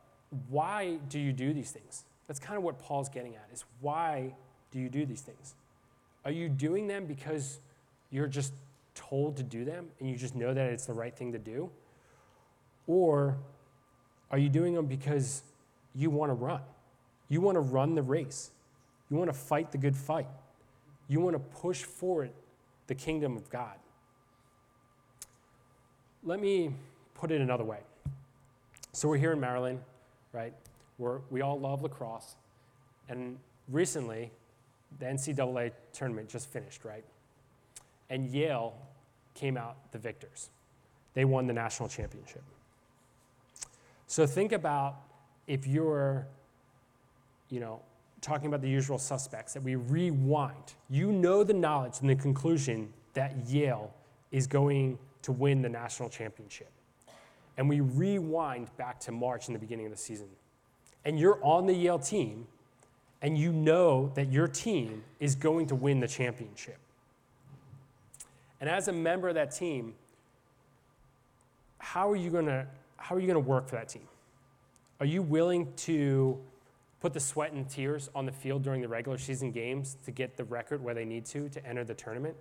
why 0.49 0.99
do 1.09 1.17
you 1.17 1.33
do 1.33 1.51
these 1.51 1.71
things? 1.71 2.03
That's 2.27 2.39
kind 2.39 2.57
of 2.57 2.63
what 2.63 2.79
Paul's 2.79 3.09
getting 3.09 3.35
at 3.35 3.47
is 3.53 3.65
why 3.81 4.33
do 4.71 4.79
you 4.79 4.89
do 4.89 5.05
these 5.05 5.21
things? 5.21 5.55
Are 6.25 6.31
you 6.31 6.49
doing 6.49 6.87
them 6.87 7.05
because 7.05 7.59
you're 8.11 8.27
just 8.27 8.53
told 8.95 9.37
to 9.37 9.43
do 9.43 9.65
them 9.65 9.87
and 9.99 10.09
you 10.09 10.15
just 10.15 10.35
know 10.35 10.53
that 10.53 10.71
it's 10.71 10.85
the 10.85 10.93
right 10.93 11.15
thing 11.15 11.33
to 11.33 11.39
do? 11.39 11.69
Or 12.87 13.37
are 14.31 14.37
you 14.37 14.49
doing 14.49 14.73
them 14.73 14.85
because 14.85 15.43
you 15.95 16.09
want 16.09 16.29
to 16.29 16.33
run? 16.33 16.61
You 17.29 17.41
want 17.41 17.55
to 17.55 17.61
run 17.61 17.95
the 17.95 18.01
race. 18.01 18.51
You 19.09 19.17
want 19.17 19.29
to 19.29 19.37
fight 19.37 19.71
the 19.71 19.77
good 19.77 19.95
fight. 19.95 20.27
You 21.07 21.19
want 21.19 21.35
to 21.35 21.39
push 21.39 21.83
forward 21.83 22.31
the 22.87 22.95
kingdom 22.95 23.35
of 23.35 23.49
God. 23.49 23.75
Let 26.23 26.39
me 26.39 26.73
put 27.15 27.31
it 27.31 27.41
another 27.41 27.63
way. 27.63 27.79
So 28.93 29.09
we're 29.09 29.17
here 29.17 29.33
in 29.33 29.39
Maryland, 29.39 29.79
right? 30.31 30.53
We're, 30.97 31.19
we 31.29 31.41
all 31.41 31.59
love 31.59 31.81
lacrosse. 31.81 32.35
And 33.09 33.37
recently, 33.69 34.31
the 34.99 35.05
NCAA 35.05 35.71
tournament 35.91 36.29
just 36.29 36.49
finished, 36.49 36.85
right? 36.85 37.03
And 38.09 38.27
Yale 38.27 38.73
came 39.33 39.57
out 39.57 39.91
the 39.91 39.97
victors. 39.97 40.49
They 41.13 41.25
won 41.25 41.47
the 41.47 41.53
national 41.53 41.89
championship. 41.89 42.43
So 44.07 44.25
think 44.27 44.51
about 44.51 44.97
if 45.47 45.65
you're, 45.65 46.27
you 47.49 47.59
know, 47.59 47.81
talking 48.21 48.47
about 48.47 48.61
the 48.61 48.69
usual 48.69 48.97
suspects, 48.97 49.53
that 49.53 49.63
we 49.63 49.75
rewind. 49.75 50.73
You 50.89 51.11
know 51.11 51.43
the 51.43 51.53
knowledge 51.53 51.99
and 51.99 52.09
the 52.09 52.15
conclusion 52.15 52.91
that 53.13 53.35
Yale 53.47 53.93
is 54.31 54.47
going 54.47 54.97
to 55.23 55.31
win 55.31 55.61
the 55.61 55.69
national 55.69 56.09
championship. 56.09 56.71
And 57.57 57.69
we 57.69 57.81
rewind 57.81 58.75
back 58.77 58.99
to 59.01 59.11
March 59.11 59.47
in 59.47 59.53
the 59.53 59.59
beginning 59.59 59.85
of 59.85 59.91
the 59.91 59.97
season. 59.97 60.27
And 61.05 61.19
you're 61.19 61.39
on 61.43 61.65
the 61.65 61.73
Yale 61.73 61.99
team, 61.99 62.47
and 63.21 63.37
you 63.37 63.51
know 63.51 64.11
that 64.15 64.31
your 64.31 64.47
team 64.47 65.03
is 65.19 65.35
going 65.35 65.67
to 65.67 65.75
win 65.75 65.99
the 65.99 66.07
championship. 66.07 66.77
And 68.61 68.69
as 68.69 68.87
a 68.87 68.93
member 68.93 69.27
of 69.27 69.35
that 69.35 69.51
team, 69.51 69.93
how 71.79 72.09
are 72.09 72.15
you 72.15 72.29
going 72.29 72.45
to 72.45 72.65
how 72.95 73.15
are 73.15 73.19
you 73.19 73.27
going 73.27 73.35
to 73.43 73.49
work 73.49 73.67
for 73.67 73.75
that 73.75 73.89
team? 73.89 74.07
Are 75.01 75.05
you 75.05 75.21
willing 75.21 75.73
to 75.75 76.39
put 77.01 77.11
the 77.11 77.19
sweat 77.19 77.51
and 77.51 77.69
tears 77.69 78.09
on 78.15 78.25
the 78.25 78.31
field 78.31 78.63
during 78.63 78.81
the 78.81 78.87
regular 78.87 79.17
season 79.17 79.51
games 79.51 79.97
to 80.05 80.11
get 80.11 80.37
the 80.37 80.45
record 80.45 80.81
where 80.81 80.93
they 80.93 81.03
need 81.03 81.25
to 81.25 81.49
to 81.49 81.65
enter 81.67 81.83
the 81.83 81.93
tournament? 81.93 82.35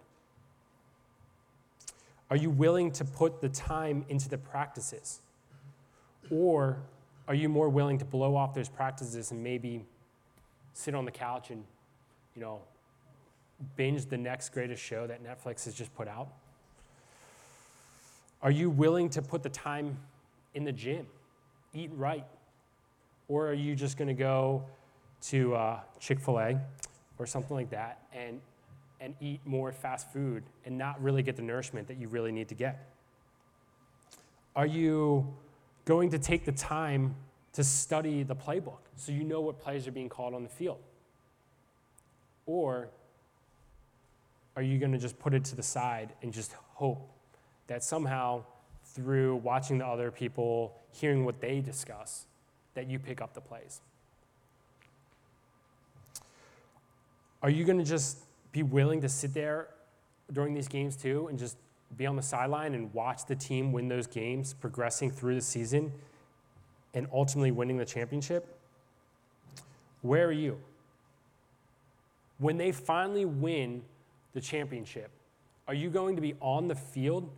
Are 2.31 2.37
you 2.37 2.49
willing 2.51 2.93
to 2.93 3.05
put 3.05 3.41
the 3.41 3.49
time 3.49 4.05
into 4.09 4.29
the 4.29 4.39
practices? 4.39 5.21
Or 6.31 6.79
are 7.29 7.35
you 7.35 7.49
more 7.49 7.69
willing 7.69 7.99
to 7.99 8.05
blow 8.05 8.37
off 8.37 8.55
those 8.55 8.69
practices 8.69 9.31
and 9.31 9.43
maybe 9.43 9.85
sit 10.75 10.95
on 10.95 11.05
the 11.05 11.11
couch 11.11 11.51
and, 11.51 11.65
you 12.35 12.43
know, 12.43 12.61
binge 13.77 14.07
the 14.07 14.17
next 14.17 14.51
greatest 14.51 14.83
show 14.83 15.07
that 15.07 15.23
Netflix 15.23 15.65
has 15.65 15.75
just 15.75 15.95
put 15.95 16.09
out? 16.09 16.29
Are 18.43 18.51
you 18.51 18.71
willing 18.71 19.09
to 19.11 19.23
put 19.23 19.43
the 19.43 19.49
time 19.49 19.97
in 20.55 20.65
the 20.65 20.73
gym, 20.73 21.07
eat 21.73 21.91
right? 21.95 22.25
Or 23.29 23.47
are 23.47 23.55
you 23.55 23.77
just 23.77 23.97
going 23.97 24.09
to 24.09 24.15
go 24.15 24.65
to 25.29 25.55
uh, 25.55 25.81
Chick 26.01 26.19
fil 26.19 26.41
A 26.41 26.61
or 27.19 27.27
something 27.27 27.57
like 27.57 27.71
that 27.71 28.03
and, 28.13 28.41
and 29.01 29.15
eat 29.21 29.41
more 29.45 29.71
fast 29.71 30.13
food 30.13 30.43
and 30.67 30.77
not 30.77 31.01
really 31.01 31.23
get 31.23 31.37
the 31.37 31.43
nourishment 31.43 31.87
that 31.87 31.99
you 31.99 32.09
really 32.09 32.33
need 32.33 32.49
to 32.49 32.57
get? 32.57 32.89
Are 34.57 34.67
you 34.67 35.33
going 35.85 36.11
to 36.11 36.19
take 36.19 36.45
the 36.45 36.53
time 36.53 37.15
to 37.53 37.65
study 37.65 38.23
the 38.23 38.37
playbook 38.37 38.79
so 38.97 39.13
you 39.13 39.25
know 39.25 39.41
what 39.41 39.59
plays 39.59 39.87
are 39.87 39.93
being 39.93 40.09
called 40.09 40.35
on 40.35 40.43
the 40.43 40.49
field? 40.49 40.79
Or 42.47 42.89
are 44.57 44.63
you 44.63 44.79
going 44.79 44.93
to 44.93 44.99
just 44.99 45.19
put 45.19 45.35
it 45.35 45.45
to 45.47 45.57
the 45.57 45.63
side 45.63 46.13
and 46.23 46.33
just 46.33 46.53
hope 46.75 47.09
that 47.67 47.83
somehow 47.83 48.45
through 48.85 49.37
watching 49.37 49.79
the 49.79 49.87
other 49.87 50.11
people, 50.11 50.75
hearing 50.91 51.25
what 51.25 51.41
they 51.41 51.61
discuss, 51.61 52.27
that 52.75 52.89
you 52.89 52.99
pick 52.99 53.21
up 53.21 53.35
the 53.35 53.41
plays? 53.41 53.81
Are 57.43 57.51
you 57.51 57.65
going 57.65 57.79
to 57.79 57.85
just 57.85 58.19
be 58.53 58.63
willing 58.63 59.01
to 59.01 59.09
sit 59.09 59.35
there 59.35 59.69
during 60.33 60.55
these 60.55 60.69
games 60.69 60.97
too 60.97 61.27
and 61.29 61.39
just 61.39 61.57
be 61.97 62.07
on 62.07 62.17
the 62.17 62.23
sideline 62.23 62.75
and 62.75 62.93
watch 62.95 63.27
the 63.27 63.35
team 63.35 63.73
win 63.73 63.89
those 63.89 64.07
games, 64.07 64.55
progressing 64.55 65.11
through 65.11 65.35
the 65.35 65.41
season 65.41 65.93
and 66.95 67.07
ultimately 67.13 67.51
winning 67.51 67.77
the 67.77 67.85
championship? 67.85 68.59
Where 70.03 70.27
are 70.27 70.33
you? 70.33 70.59
When 72.39 72.57
they 72.57 72.73
finally 72.73 73.25
win 73.25 73.83
the 74.33 74.41
championship, 74.41 75.11
are 75.69 75.75
you 75.75 75.91
going 75.91 76.17
to 76.17 76.23
be 76.23 76.35
on 76.41 76.69
the 76.69 76.75
field 76.75 77.31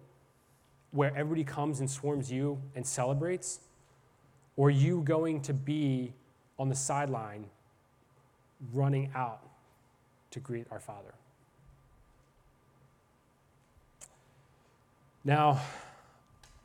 where 0.92 1.14
everybody 1.16 1.44
comes 1.44 1.80
and 1.80 1.90
swarms 1.90 2.32
you 2.32 2.60
and 2.74 2.86
celebrates? 2.86 3.60
Or 4.56 4.68
are 4.68 4.70
you 4.70 5.02
going 5.02 5.40
to 5.42 5.52
be 5.52 6.12
on 6.58 6.68
the 6.68 6.74
sideline 6.74 7.46
running 8.72 9.10
out 9.14 9.42
to 10.30 10.40
greet 10.40 10.66
our 10.70 10.80
Father? 10.80 11.14
Now, 15.24 15.60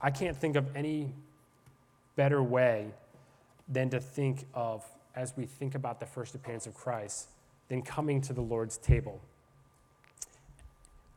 I 0.02 0.12
can't 0.12 0.36
think 0.36 0.56
of 0.58 0.76
any 0.76 1.14
better 2.16 2.44
way 2.44 2.92
than 3.68 3.90
to 3.92 4.00
think 4.00 4.46
of, 4.54 4.86
as 5.16 5.34
we 5.38 5.46
think 5.46 5.76
about 5.76 6.00
the 6.00 6.06
first 6.06 6.36
appearance 6.36 6.68
of 6.68 6.74
Christ, 6.74 7.30
than 7.70 7.82
coming 7.82 8.20
to 8.22 8.34
the 8.34 8.42
Lord's 8.42 8.78
table, 8.78 9.22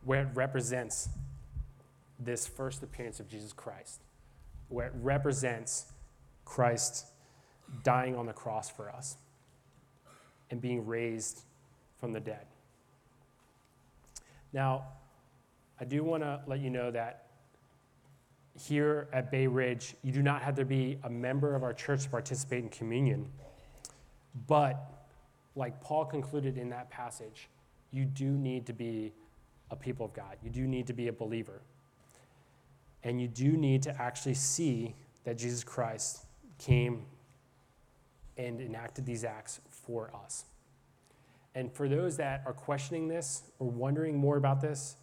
where 0.04 0.22
it 0.22 0.28
represents 0.34 1.08
this 2.20 2.46
first 2.46 2.82
appearance 2.82 3.18
of 3.18 3.28
Jesus 3.28 3.52
Christ, 3.52 4.00
where 4.68 4.86
it 4.86 4.92
represents 5.00 5.86
Christ 6.44 7.06
dying 7.82 8.14
on 8.14 8.26
the 8.26 8.32
cross 8.32 8.70
for 8.70 8.90
us 8.90 9.16
and 10.50 10.60
being 10.60 10.86
raised 10.86 11.40
from 11.98 12.12
the 12.12 12.20
dead. 12.20 12.46
Now, 14.52 14.84
I 15.80 15.84
do 15.84 16.04
want 16.04 16.22
to 16.22 16.40
let 16.46 16.60
you 16.60 16.70
know 16.70 16.90
that 16.90 17.26
here 18.58 19.08
at 19.12 19.30
Bay 19.30 19.46
Ridge, 19.46 19.94
you 20.02 20.12
do 20.12 20.22
not 20.22 20.42
have 20.42 20.54
to 20.56 20.64
be 20.64 20.98
a 21.04 21.10
member 21.10 21.54
of 21.54 21.62
our 21.62 21.72
church 21.72 22.04
to 22.04 22.10
participate 22.10 22.62
in 22.62 22.68
communion. 22.68 23.28
But, 24.46 24.78
like 25.54 25.80
Paul 25.80 26.04
concluded 26.04 26.58
in 26.58 26.70
that 26.70 26.90
passage, 26.90 27.48
you 27.90 28.04
do 28.04 28.30
need 28.30 28.66
to 28.66 28.72
be 28.72 29.12
a 29.70 29.76
people 29.76 30.06
of 30.06 30.12
God. 30.12 30.36
You 30.42 30.50
do 30.50 30.66
need 30.66 30.86
to 30.86 30.92
be 30.92 31.08
a 31.08 31.12
believer. 31.12 31.62
And 33.04 33.20
you 33.20 33.28
do 33.28 33.52
need 33.52 33.82
to 33.82 34.00
actually 34.00 34.34
see 34.34 34.94
that 35.24 35.36
Jesus 35.38 35.64
Christ 35.64 36.24
came 36.58 37.04
and 38.36 38.60
enacted 38.60 39.04
these 39.04 39.24
acts 39.24 39.60
for 39.68 40.10
us. 40.24 40.44
And 41.54 41.72
for 41.72 41.88
those 41.88 42.16
that 42.16 42.42
are 42.46 42.52
questioning 42.52 43.08
this 43.08 43.42
or 43.58 43.68
wondering 43.68 44.16
more 44.16 44.36
about 44.36 44.60
this, 44.60 44.96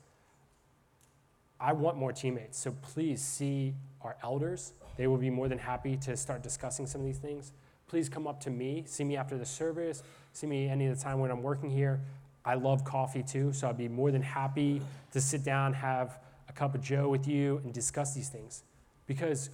I 1.60 1.74
want 1.74 1.98
more 1.98 2.14
teammates. 2.14 2.58
So 2.58 2.72
please 2.82 3.22
see 3.22 3.74
our 4.02 4.16
elders. 4.24 4.74
They 4.98 5.08
will 5.08 5.18
be 5.18 5.30
more 5.30 5.48
than 5.48 5.58
happy 5.58 5.98
to 5.98 6.16
start 6.16 6.42
discussing 6.42 6.88
some 6.88 7.02
of 7.02 7.08
these 7.08 7.18
things. 7.18 7.52
Please 7.88 8.08
come 8.08 8.28
up 8.28 8.40
to 8.42 8.50
me, 8.50 8.84
see 8.86 9.04
me 9.04 9.18
after 9.18 9.38
the 9.38 9.46
service, 9.46 10.04
see 10.32 10.48
me 10.48 10.70
any 10.70 10.86
of 10.86 10.98
the 10.98 11.04
time 11.04 11.20
when 11.20 11.32
I'm 11.32 11.42
working 11.42 11.70
here. 11.70 12.02
I 12.46 12.54
love 12.56 12.84
coffee 12.84 13.24
too, 13.24 13.52
so 13.52 13.68
I'd 13.68 13.78
be 13.78 13.88
more 13.88 14.12
than 14.12 14.22
happy 14.22 14.82
to 15.12 15.20
sit 15.20 15.44
down, 15.44 15.74
have 15.74 16.20
a 16.48 16.54
cup 16.54 16.76
of 16.76 16.82
Joe 16.82 17.10
with 17.10 17.28
you, 17.28 17.62
and 17.64 17.74
discuss 17.74 18.14
these 18.14 18.30
things. 18.30 18.64
Because 19.08 19.50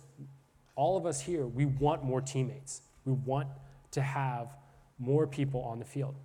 all 0.75 0.97
of 0.97 1.05
us 1.05 1.21
here, 1.21 1.47
we 1.47 1.65
want 1.65 2.03
more 2.03 2.21
teammates. 2.21 2.81
We 3.05 3.13
want 3.13 3.47
to 3.91 4.01
have 4.01 4.53
more 4.99 5.25
people 5.25 5.61
on 5.61 5.79
the 5.79 5.85
field. 5.85 6.15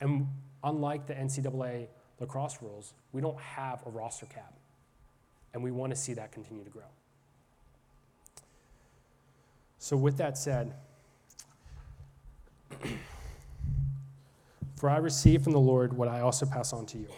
And 0.00 0.26
unlike 0.64 1.06
the 1.06 1.14
NCAA 1.14 1.86
lacrosse 2.18 2.58
rules, 2.60 2.94
we 3.12 3.20
don't 3.20 3.38
have 3.40 3.86
a 3.86 3.90
roster 3.90 4.26
cap. 4.26 4.52
And 5.54 5.62
we 5.62 5.70
want 5.70 5.90
to 5.92 5.96
see 5.96 6.14
that 6.14 6.32
continue 6.32 6.64
to 6.64 6.70
grow. 6.70 6.82
So, 9.78 9.96
with 9.96 10.16
that 10.18 10.38
said, 10.38 10.74
for 14.76 14.88
I 14.88 14.98
received 14.98 15.44
from 15.44 15.52
the 15.52 15.60
Lord 15.60 15.92
what 15.92 16.08
I 16.08 16.20
also 16.20 16.46
pass 16.46 16.72
on 16.72 16.86
to 16.86 16.98
you. 16.98 17.08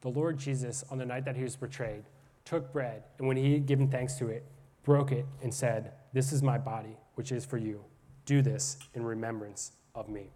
The 0.00 0.08
Lord 0.08 0.38
Jesus, 0.38 0.84
on 0.90 0.98
the 0.98 1.06
night 1.06 1.24
that 1.24 1.36
he 1.36 1.42
was 1.42 1.56
betrayed, 1.56 2.04
took 2.44 2.72
bread, 2.72 3.04
and 3.18 3.28
when 3.28 3.36
he 3.36 3.54
had 3.54 3.66
given 3.66 3.88
thanks 3.88 4.14
to 4.14 4.28
it, 4.28 4.44
broke 4.82 5.12
it, 5.12 5.26
and 5.42 5.52
said, 5.52 5.92
This 6.12 6.32
is 6.32 6.42
my 6.42 6.58
body, 6.58 6.96
which 7.14 7.32
is 7.32 7.44
for 7.44 7.58
you. 7.58 7.84
Do 8.26 8.42
this 8.42 8.78
in 8.94 9.04
remembrance 9.04 9.72
of 9.94 10.08
me. 10.08 10.30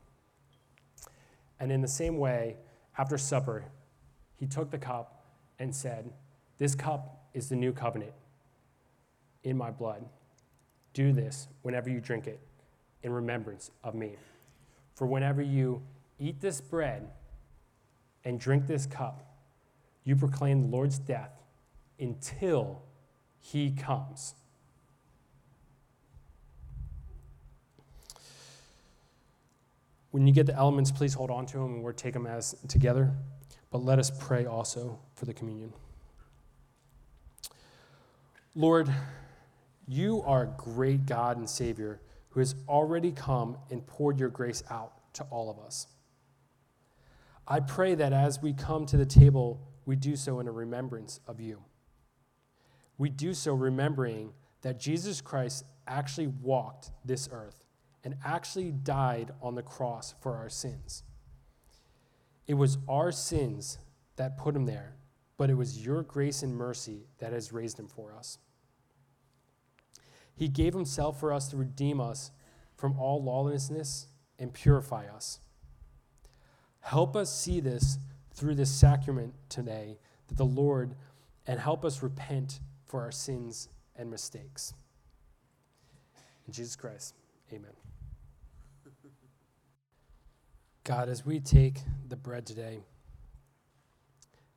And 1.61 1.73
in 1.73 1.81
the 1.81 1.89
same 1.89 2.19
way, 2.19 2.57
after 2.97 3.19
supper, 3.19 3.65
he 4.37 4.47
took 4.47 4.71
the 4.71 4.79
cup 4.79 5.25
and 5.59 5.75
said, 5.75 6.13
This 6.59 6.75
cup 6.75 7.29
is 7.35 7.49
the 7.49 7.57
new 7.57 7.73
covenant 7.73 8.13
in 9.45 9.57
my 9.57 9.71
blood. 9.71 10.05
Do 10.93 11.13
this 11.13 11.49
whenever 11.63 11.89
you 11.89 12.01
drink 12.01 12.27
it 12.27 12.41
in 13.03 13.13
remembrance 13.13 13.71
of 13.85 13.95
me. 13.95 14.17
For 14.95 15.07
whenever 15.07 15.41
you 15.41 15.83
eat 16.19 16.41
this 16.41 16.61
bread 16.61 17.09
and 18.25 18.41
drink 18.41 18.67
this 18.67 18.87
cup, 18.87 19.25
you 20.03 20.17
proclaim 20.17 20.63
the 20.63 20.69
Lord's 20.69 20.99
death 20.99 21.31
until 22.01 22.83
he 23.41 23.71
comes. 23.71 24.35
When 30.11 30.27
you 30.27 30.33
get 30.33 30.47
the 30.47 30.55
elements, 30.55 30.91
please 30.91 31.15
hold 31.15 31.31
on 31.31 31.47
to 31.47 31.59
them 31.59 31.75
and 31.75 31.85
we'll 31.85 31.93
take 31.93 32.15
them 32.15 32.27
as 32.27 32.57
together. 32.67 33.13
But 33.71 33.85
let 33.85 33.99
us 33.99 34.11
pray 34.11 34.47
also 34.47 34.99
for 35.15 35.27
the 35.27 35.35
communion. 35.35 35.73
Lord, 38.59 38.93
you 39.87 40.21
are 40.27 40.43
a 40.43 40.55
great 40.61 41.07
God 41.07 41.37
and 41.37 41.49
Savior 41.49 42.01
who 42.31 42.41
has 42.41 42.57
already 42.69 43.13
come 43.13 43.57
and 43.71 43.87
poured 43.87 44.19
your 44.19 44.31
grace 44.31 44.65
out 44.69 45.15
to 45.15 45.23
all 45.31 45.49
of 45.49 45.61
us. 45.61 45.87
I 47.47 47.61
pray 47.61 47.95
that 47.95 48.13
as 48.13 48.43
we 48.43 48.53
come 48.53 48.85
to 48.87 48.97
the 48.97 49.07
table, 49.07 49.61
we 49.87 49.95
do 49.95 50.17
so 50.17 50.41
in 50.41 50.49
a 50.49 50.51
remembrance 50.51 51.21
of 51.29 51.41
you. 51.41 51.63
We 52.99 53.11
do 53.11 53.33
so 53.33 53.55
remembering 53.55 54.33
that 54.63 54.81
Jesus 54.81 55.21
Christ 55.21 55.65
actually 55.87 56.27
walked 56.27 56.91
this 57.05 57.29
earth 57.31 57.63
and 58.03 58.17
actually 58.25 58.73
died 58.73 59.31
on 59.41 59.55
the 59.55 59.63
cross 59.63 60.17
for 60.21 60.35
our 60.35 60.49
sins. 60.49 61.05
It 62.49 62.55
was 62.55 62.79
our 62.89 63.13
sins 63.13 63.79
that 64.17 64.37
put 64.37 64.57
him 64.57 64.67
there, 64.67 64.97
but 65.37 65.49
it 65.49 65.55
was 65.55 65.87
your 65.87 66.03
grace 66.03 66.43
and 66.43 66.57
mercy 66.57 67.07
that 67.21 67.33
has 67.33 67.53
raised 67.53 67.79
him 67.79 67.87
for 67.87 68.13
us. 68.13 68.39
He 70.39 70.47
gave 70.47 70.73
himself 70.73 71.19
for 71.19 71.33
us 71.33 71.49
to 71.49 71.57
redeem 71.57 72.01
us 72.01 72.31
from 72.77 72.97
all 72.97 73.21
lawlessness 73.21 74.07
and 74.39 74.53
purify 74.53 75.07
us. 75.07 75.41
Help 76.81 77.17
us 77.17 77.35
see 77.35 77.59
this 77.59 77.99
through 78.33 78.55
this 78.55 78.71
sacrament 78.71 79.35
today 79.49 79.99
that 80.29 80.37
the 80.37 80.45
Lord 80.45 80.95
and 81.45 81.59
help 81.59 81.85
us 81.85 82.05
repent 82.05 82.61
for 82.87 83.03
our 83.03 83.11
sins 83.11 83.69
and 83.97 84.09
mistakes. 84.11 84.73
In 86.47 86.53
Jesus 86.53 86.77
Christ, 86.77 87.15
amen. 87.53 87.73
God, 90.85 91.09
as 91.09 91.27
we 91.27 91.41
take 91.41 91.81
the 92.09 92.17
bread 92.17 92.47
today, 92.47 92.79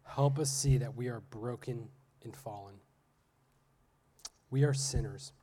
help 0.04 0.38
us 0.38 0.52
see 0.52 0.78
that 0.78 0.96
we 0.96 1.08
are 1.08 1.22
broken 1.32 1.90
and 2.24 2.36
fallen. 2.36 2.76
We 4.52 4.64
are 4.64 4.74
sinners, 4.74 5.34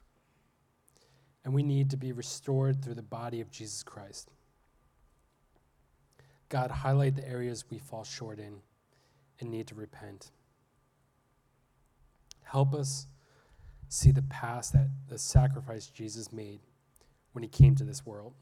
and 1.49 1.55
we 1.55 1.63
need 1.63 1.89
to 1.89 1.97
be 1.97 2.13
restored 2.13 2.85
through 2.85 2.93
the 2.93 3.01
body 3.01 3.41
of 3.41 3.51
Jesus 3.51 3.83
Christ. 3.83 4.29
God, 6.51 6.71
highlight 6.71 7.17
the 7.17 7.27
areas 7.27 7.65
we 7.71 7.79
fall 7.79 8.05
short 8.05 8.39
in 8.39 8.57
and 9.41 9.51
need 9.51 9.67
to 9.69 9.75
repent. 9.75 10.31
Help 12.43 12.75
us 12.75 13.07
see 13.89 14.11
the 14.11 14.21
past 14.21 14.75
that 14.75 14.89
the 15.09 15.17
sacrifice 15.17 15.87
Jesus 15.87 16.35
made 16.35 16.61
when 17.33 17.43
he 17.43 17.49
came 17.49 17.75
to 17.77 17.85
this 17.85 18.05
world 18.05 18.35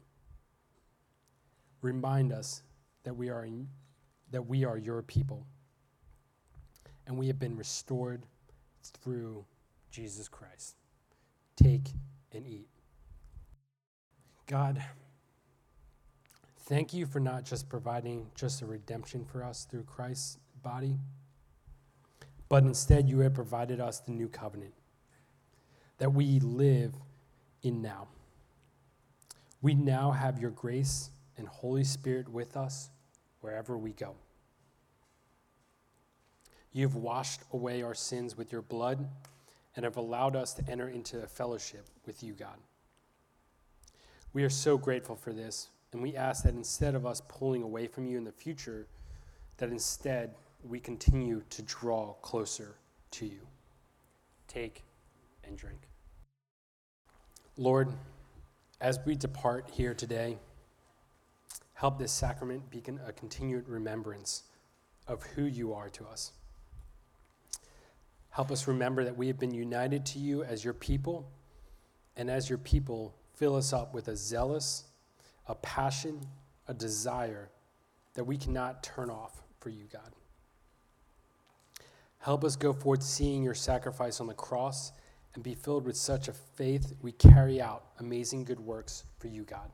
remind 1.81 2.33
us 2.33 2.61
that 3.05 3.15
we 3.15 3.29
are 3.29 3.45
in, 3.45 3.69
that 4.31 4.45
we 4.45 4.65
are 4.65 4.77
your 4.77 5.01
people 5.01 5.47
and 7.05 7.17
we 7.17 7.27
have 7.27 7.39
been 7.39 7.55
restored 7.55 8.25
through 9.01 9.45
Jesus 9.91 10.27
Christ. 10.27 10.75
Take 11.55 11.87
and 12.33 12.45
eat. 12.45 12.67
God, 14.47 14.81
thank 16.59 16.93
you 16.93 17.05
for 17.05 17.19
not 17.19 17.43
just 17.43 17.67
providing 17.67 18.27
just 18.33 18.61
a 18.61 18.65
redemption 18.65 19.25
for 19.25 19.43
us 19.43 19.67
through 19.69 19.83
Christ's 19.83 20.37
body, 20.63 20.95
but 22.47 22.63
instead 22.63 23.09
you 23.09 23.19
have 23.19 23.33
provided 23.33 23.81
us 23.81 23.99
the 23.99 24.13
new 24.13 24.29
covenant 24.29 24.73
that 25.97 26.13
we 26.13 26.39
live 26.39 26.93
in 27.61 27.81
now. 27.81 28.07
We 29.61 29.73
now 29.73 30.11
have 30.11 30.39
your 30.39 30.51
grace 30.51 31.09
and 31.37 31.45
Holy 31.47 31.83
Spirit 31.83 32.29
with 32.29 32.55
us 32.55 32.89
wherever 33.41 33.77
we 33.77 33.91
go. 33.91 34.15
You've 36.71 36.95
washed 36.95 37.41
away 37.51 37.81
our 37.81 37.95
sins 37.95 38.37
with 38.37 38.53
your 38.53 38.61
blood 38.61 39.09
and 39.75 39.83
have 39.83 39.97
allowed 39.97 40.37
us 40.37 40.53
to 40.53 40.69
enter 40.69 40.87
into 40.87 41.21
a 41.21 41.27
fellowship 41.27 41.85
with 42.05 42.23
you, 42.23 42.31
God. 42.33 42.57
We 44.33 44.43
are 44.43 44.49
so 44.49 44.77
grateful 44.77 45.15
for 45.15 45.33
this, 45.33 45.69
and 45.91 46.01
we 46.01 46.15
ask 46.15 46.43
that 46.43 46.53
instead 46.53 46.95
of 46.95 47.05
us 47.05 47.21
pulling 47.27 47.63
away 47.63 47.87
from 47.87 48.07
you 48.07 48.17
in 48.17 48.23
the 48.23 48.31
future, 48.31 48.87
that 49.57 49.69
instead 49.69 50.35
we 50.63 50.79
continue 50.79 51.43
to 51.49 51.61
draw 51.63 52.13
closer 52.21 52.75
to 53.11 53.25
you. 53.25 53.39
Take 54.47 54.83
and 55.43 55.57
drink. 55.57 55.87
Lord, 57.57 57.89
as 58.79 58.99
we 59.05 59.15
depart 59.15 59.69
here 59.71 59.93
today, 59.93 60.37
help 61.73 61.97
this 61.97 62.11
sacrament 62.11 62.69
be 62.69 62.83
a 63.07 63.11
continued 63.11 63.67
remembrance 63.67 64.43
of 65.07 65.23
who 65.23 65.43
you 65.43 65.73
are 65.73 65.89
to 65.89 66.05
us. 66.05 66.33
Help 68.29 68.51
us 68.51 68.67
remember 68.67 69.03
that 69.03 69.17
we 69.17 69.25
have 69.27 69.39
been 69.39 69.53
united 69.53 70.05
to 70.05 70.19
you 70.19 70.43
as 70.43 70.63
your 70.63 70.73
people, 70.73 71.31
and 72.15 72.29
as 72.29 72.49
your 72.49 72.59
people, 72.59 73.15
fill 73.37 73.55
us 73.55 73.71
up 73.71 73.93
with 73.93 74.07
a 74.07 74.15
zealous, 74.15 74.83
a 75.47 75.55
passion, 75.55 76.19
a 76.67 76.73
desire 76.73 77.49
that 78.15 78.23
we 78.23 78.35
cannot 78.35 78.83
turn 78.83 79.09
off 79.09 79.43
for 79.59 79.69
you, 79.69 79.85
God. 79.93 80.11
Help 82.19 82.43
us 82.43 82.55
go 82.55 82.73
forth 82.73 83.03
seeing 83.03 83.43
your 83.43 83.53
sacrifice 83.53 84.19
on 84.19 84.27
the 84.27 84.33
cross 84.33 84.91
and 85.35 85.43
be 85.43 85.53
filled 85.53 85.85
with 85.85 85.95
such 85.95 86.27
a 86.27 86.33
faith 86.33 86.95
we 87.01 87.11
carry 87.11 87.61
out 87.61 87.85
amazing 87.99 88.43
good 88.43 88.59
works 88.59 89.03
for 89.19 89.27
you, 89.27 89.43
God. 89.43 89.69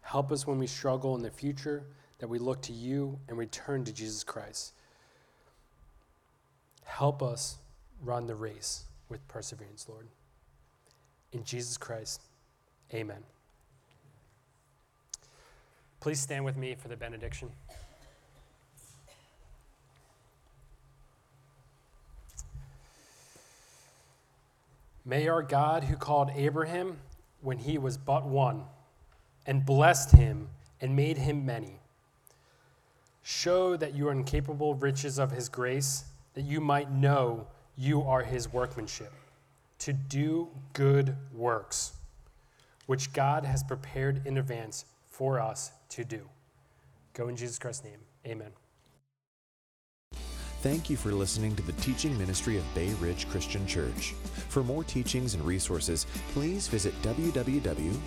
Help 0.00 0.32
us 0.32 0.44
when 0.44 0.58
we 0.58 0.66
struggle 0.66 1.14
in 1.14 1.22
the 1.22 1.30
future 1.30 1.84
that 2.18 2.28
we 2.28 2.40
look 2.40 2.60
to 2.62 2.72
you 2.72 3.18
and 3.28 3.38
return 3.38 3.84
to 3.84 3.92
Jesus 3.92 4.24
Christ. 4.24 4.74
Help 6.84 7.22
us 7.22 7.58
run 8.02 8.26
the 8.26 8.34
race 8.34 8.84
with 9.08 9.26
perseverance, 9.28 9.88
Lord. 9.88 10.08
In 11.32 11.44
Jesus 11.44 11.76
Christ, 11.76 12.20
amen. 12.92 13.22
Please 16.00 16.20
stand 16.20 16.44
with 16.44 16.56
me 16.56 16.74
for 16.74 16.88
the 16.88 16.96
benediction. 16.96 17.50
May 25.04 25.26
our 25.28 25.42
God, 25.42 25.84
who 25.84 25.96
called 25.96 26.30
Abraham 26.34 26.96
when 27.40 27.58
he 27.58 27.76
was 27.76 27.96
but 27.96 28.24
one, 28.24 28.64
and 29.46 29.66
blessed 29.66 30.12
him 30.12 30.48
and 30.80 30.94
made 30.94 31.18
him 31.18 31.44
many, 31.44 31.80
show 33.22 33.76
that 33.76 33.94
you 33.94 34.08
are 34.08 34.12
incapable 34.12 34.74
riches 34.74 35.18
of 35.18 35.32
his 35.32 35.48
grace, 35.48 36.04
that 36.34 36.42
you 36.42 36.60
might 36.60 36.90
know 36.90 37.46
you 37.76 38.02
are 38.02 38.22
his 38.22 38.52
workmanship, 38.52 39.12
to 39.82 39.92
do 39.92 40.48
good 40.74 41.16
works, 41.34 41.92
which 42.86 43.12
God 43.12 43.44
has 43.44 43.62
prepared 43.62 44.26
in 44.26 44.38
advance 44.38 44.84
for 45.08 45.40
us 45.40 45.72
to 45.90 46.04
do. 46.04 46.28
Go 47.14 47.28
in 47.28 47.36
Jesus 47.36 47.58
Christ's 47.58 47.84
name. 47.84 47.98
Amen. 48.26 48.52
Thank 50.62 50.88
you 50.88 50.96
for 50.96 51.10
listening 51.10 51.56
to 51.56 51.62
the 51.62 51.72
teaching 51.72 52.16
ministry 52.16 52.56
of 52.56 52.74
Bay 52.74 52.94
Ridge 53.00 53.28
Christian 53.28 53.66
Church. 53.66 54.14
For 54.48 54.62
more 54.62 54.84
teachings 54.84 55.34
and 55.34 55.44
resources, 55.44 56.06
please 56.32 56.68
visit 56.68 56.94
www.brcc.church. 57.02 58.04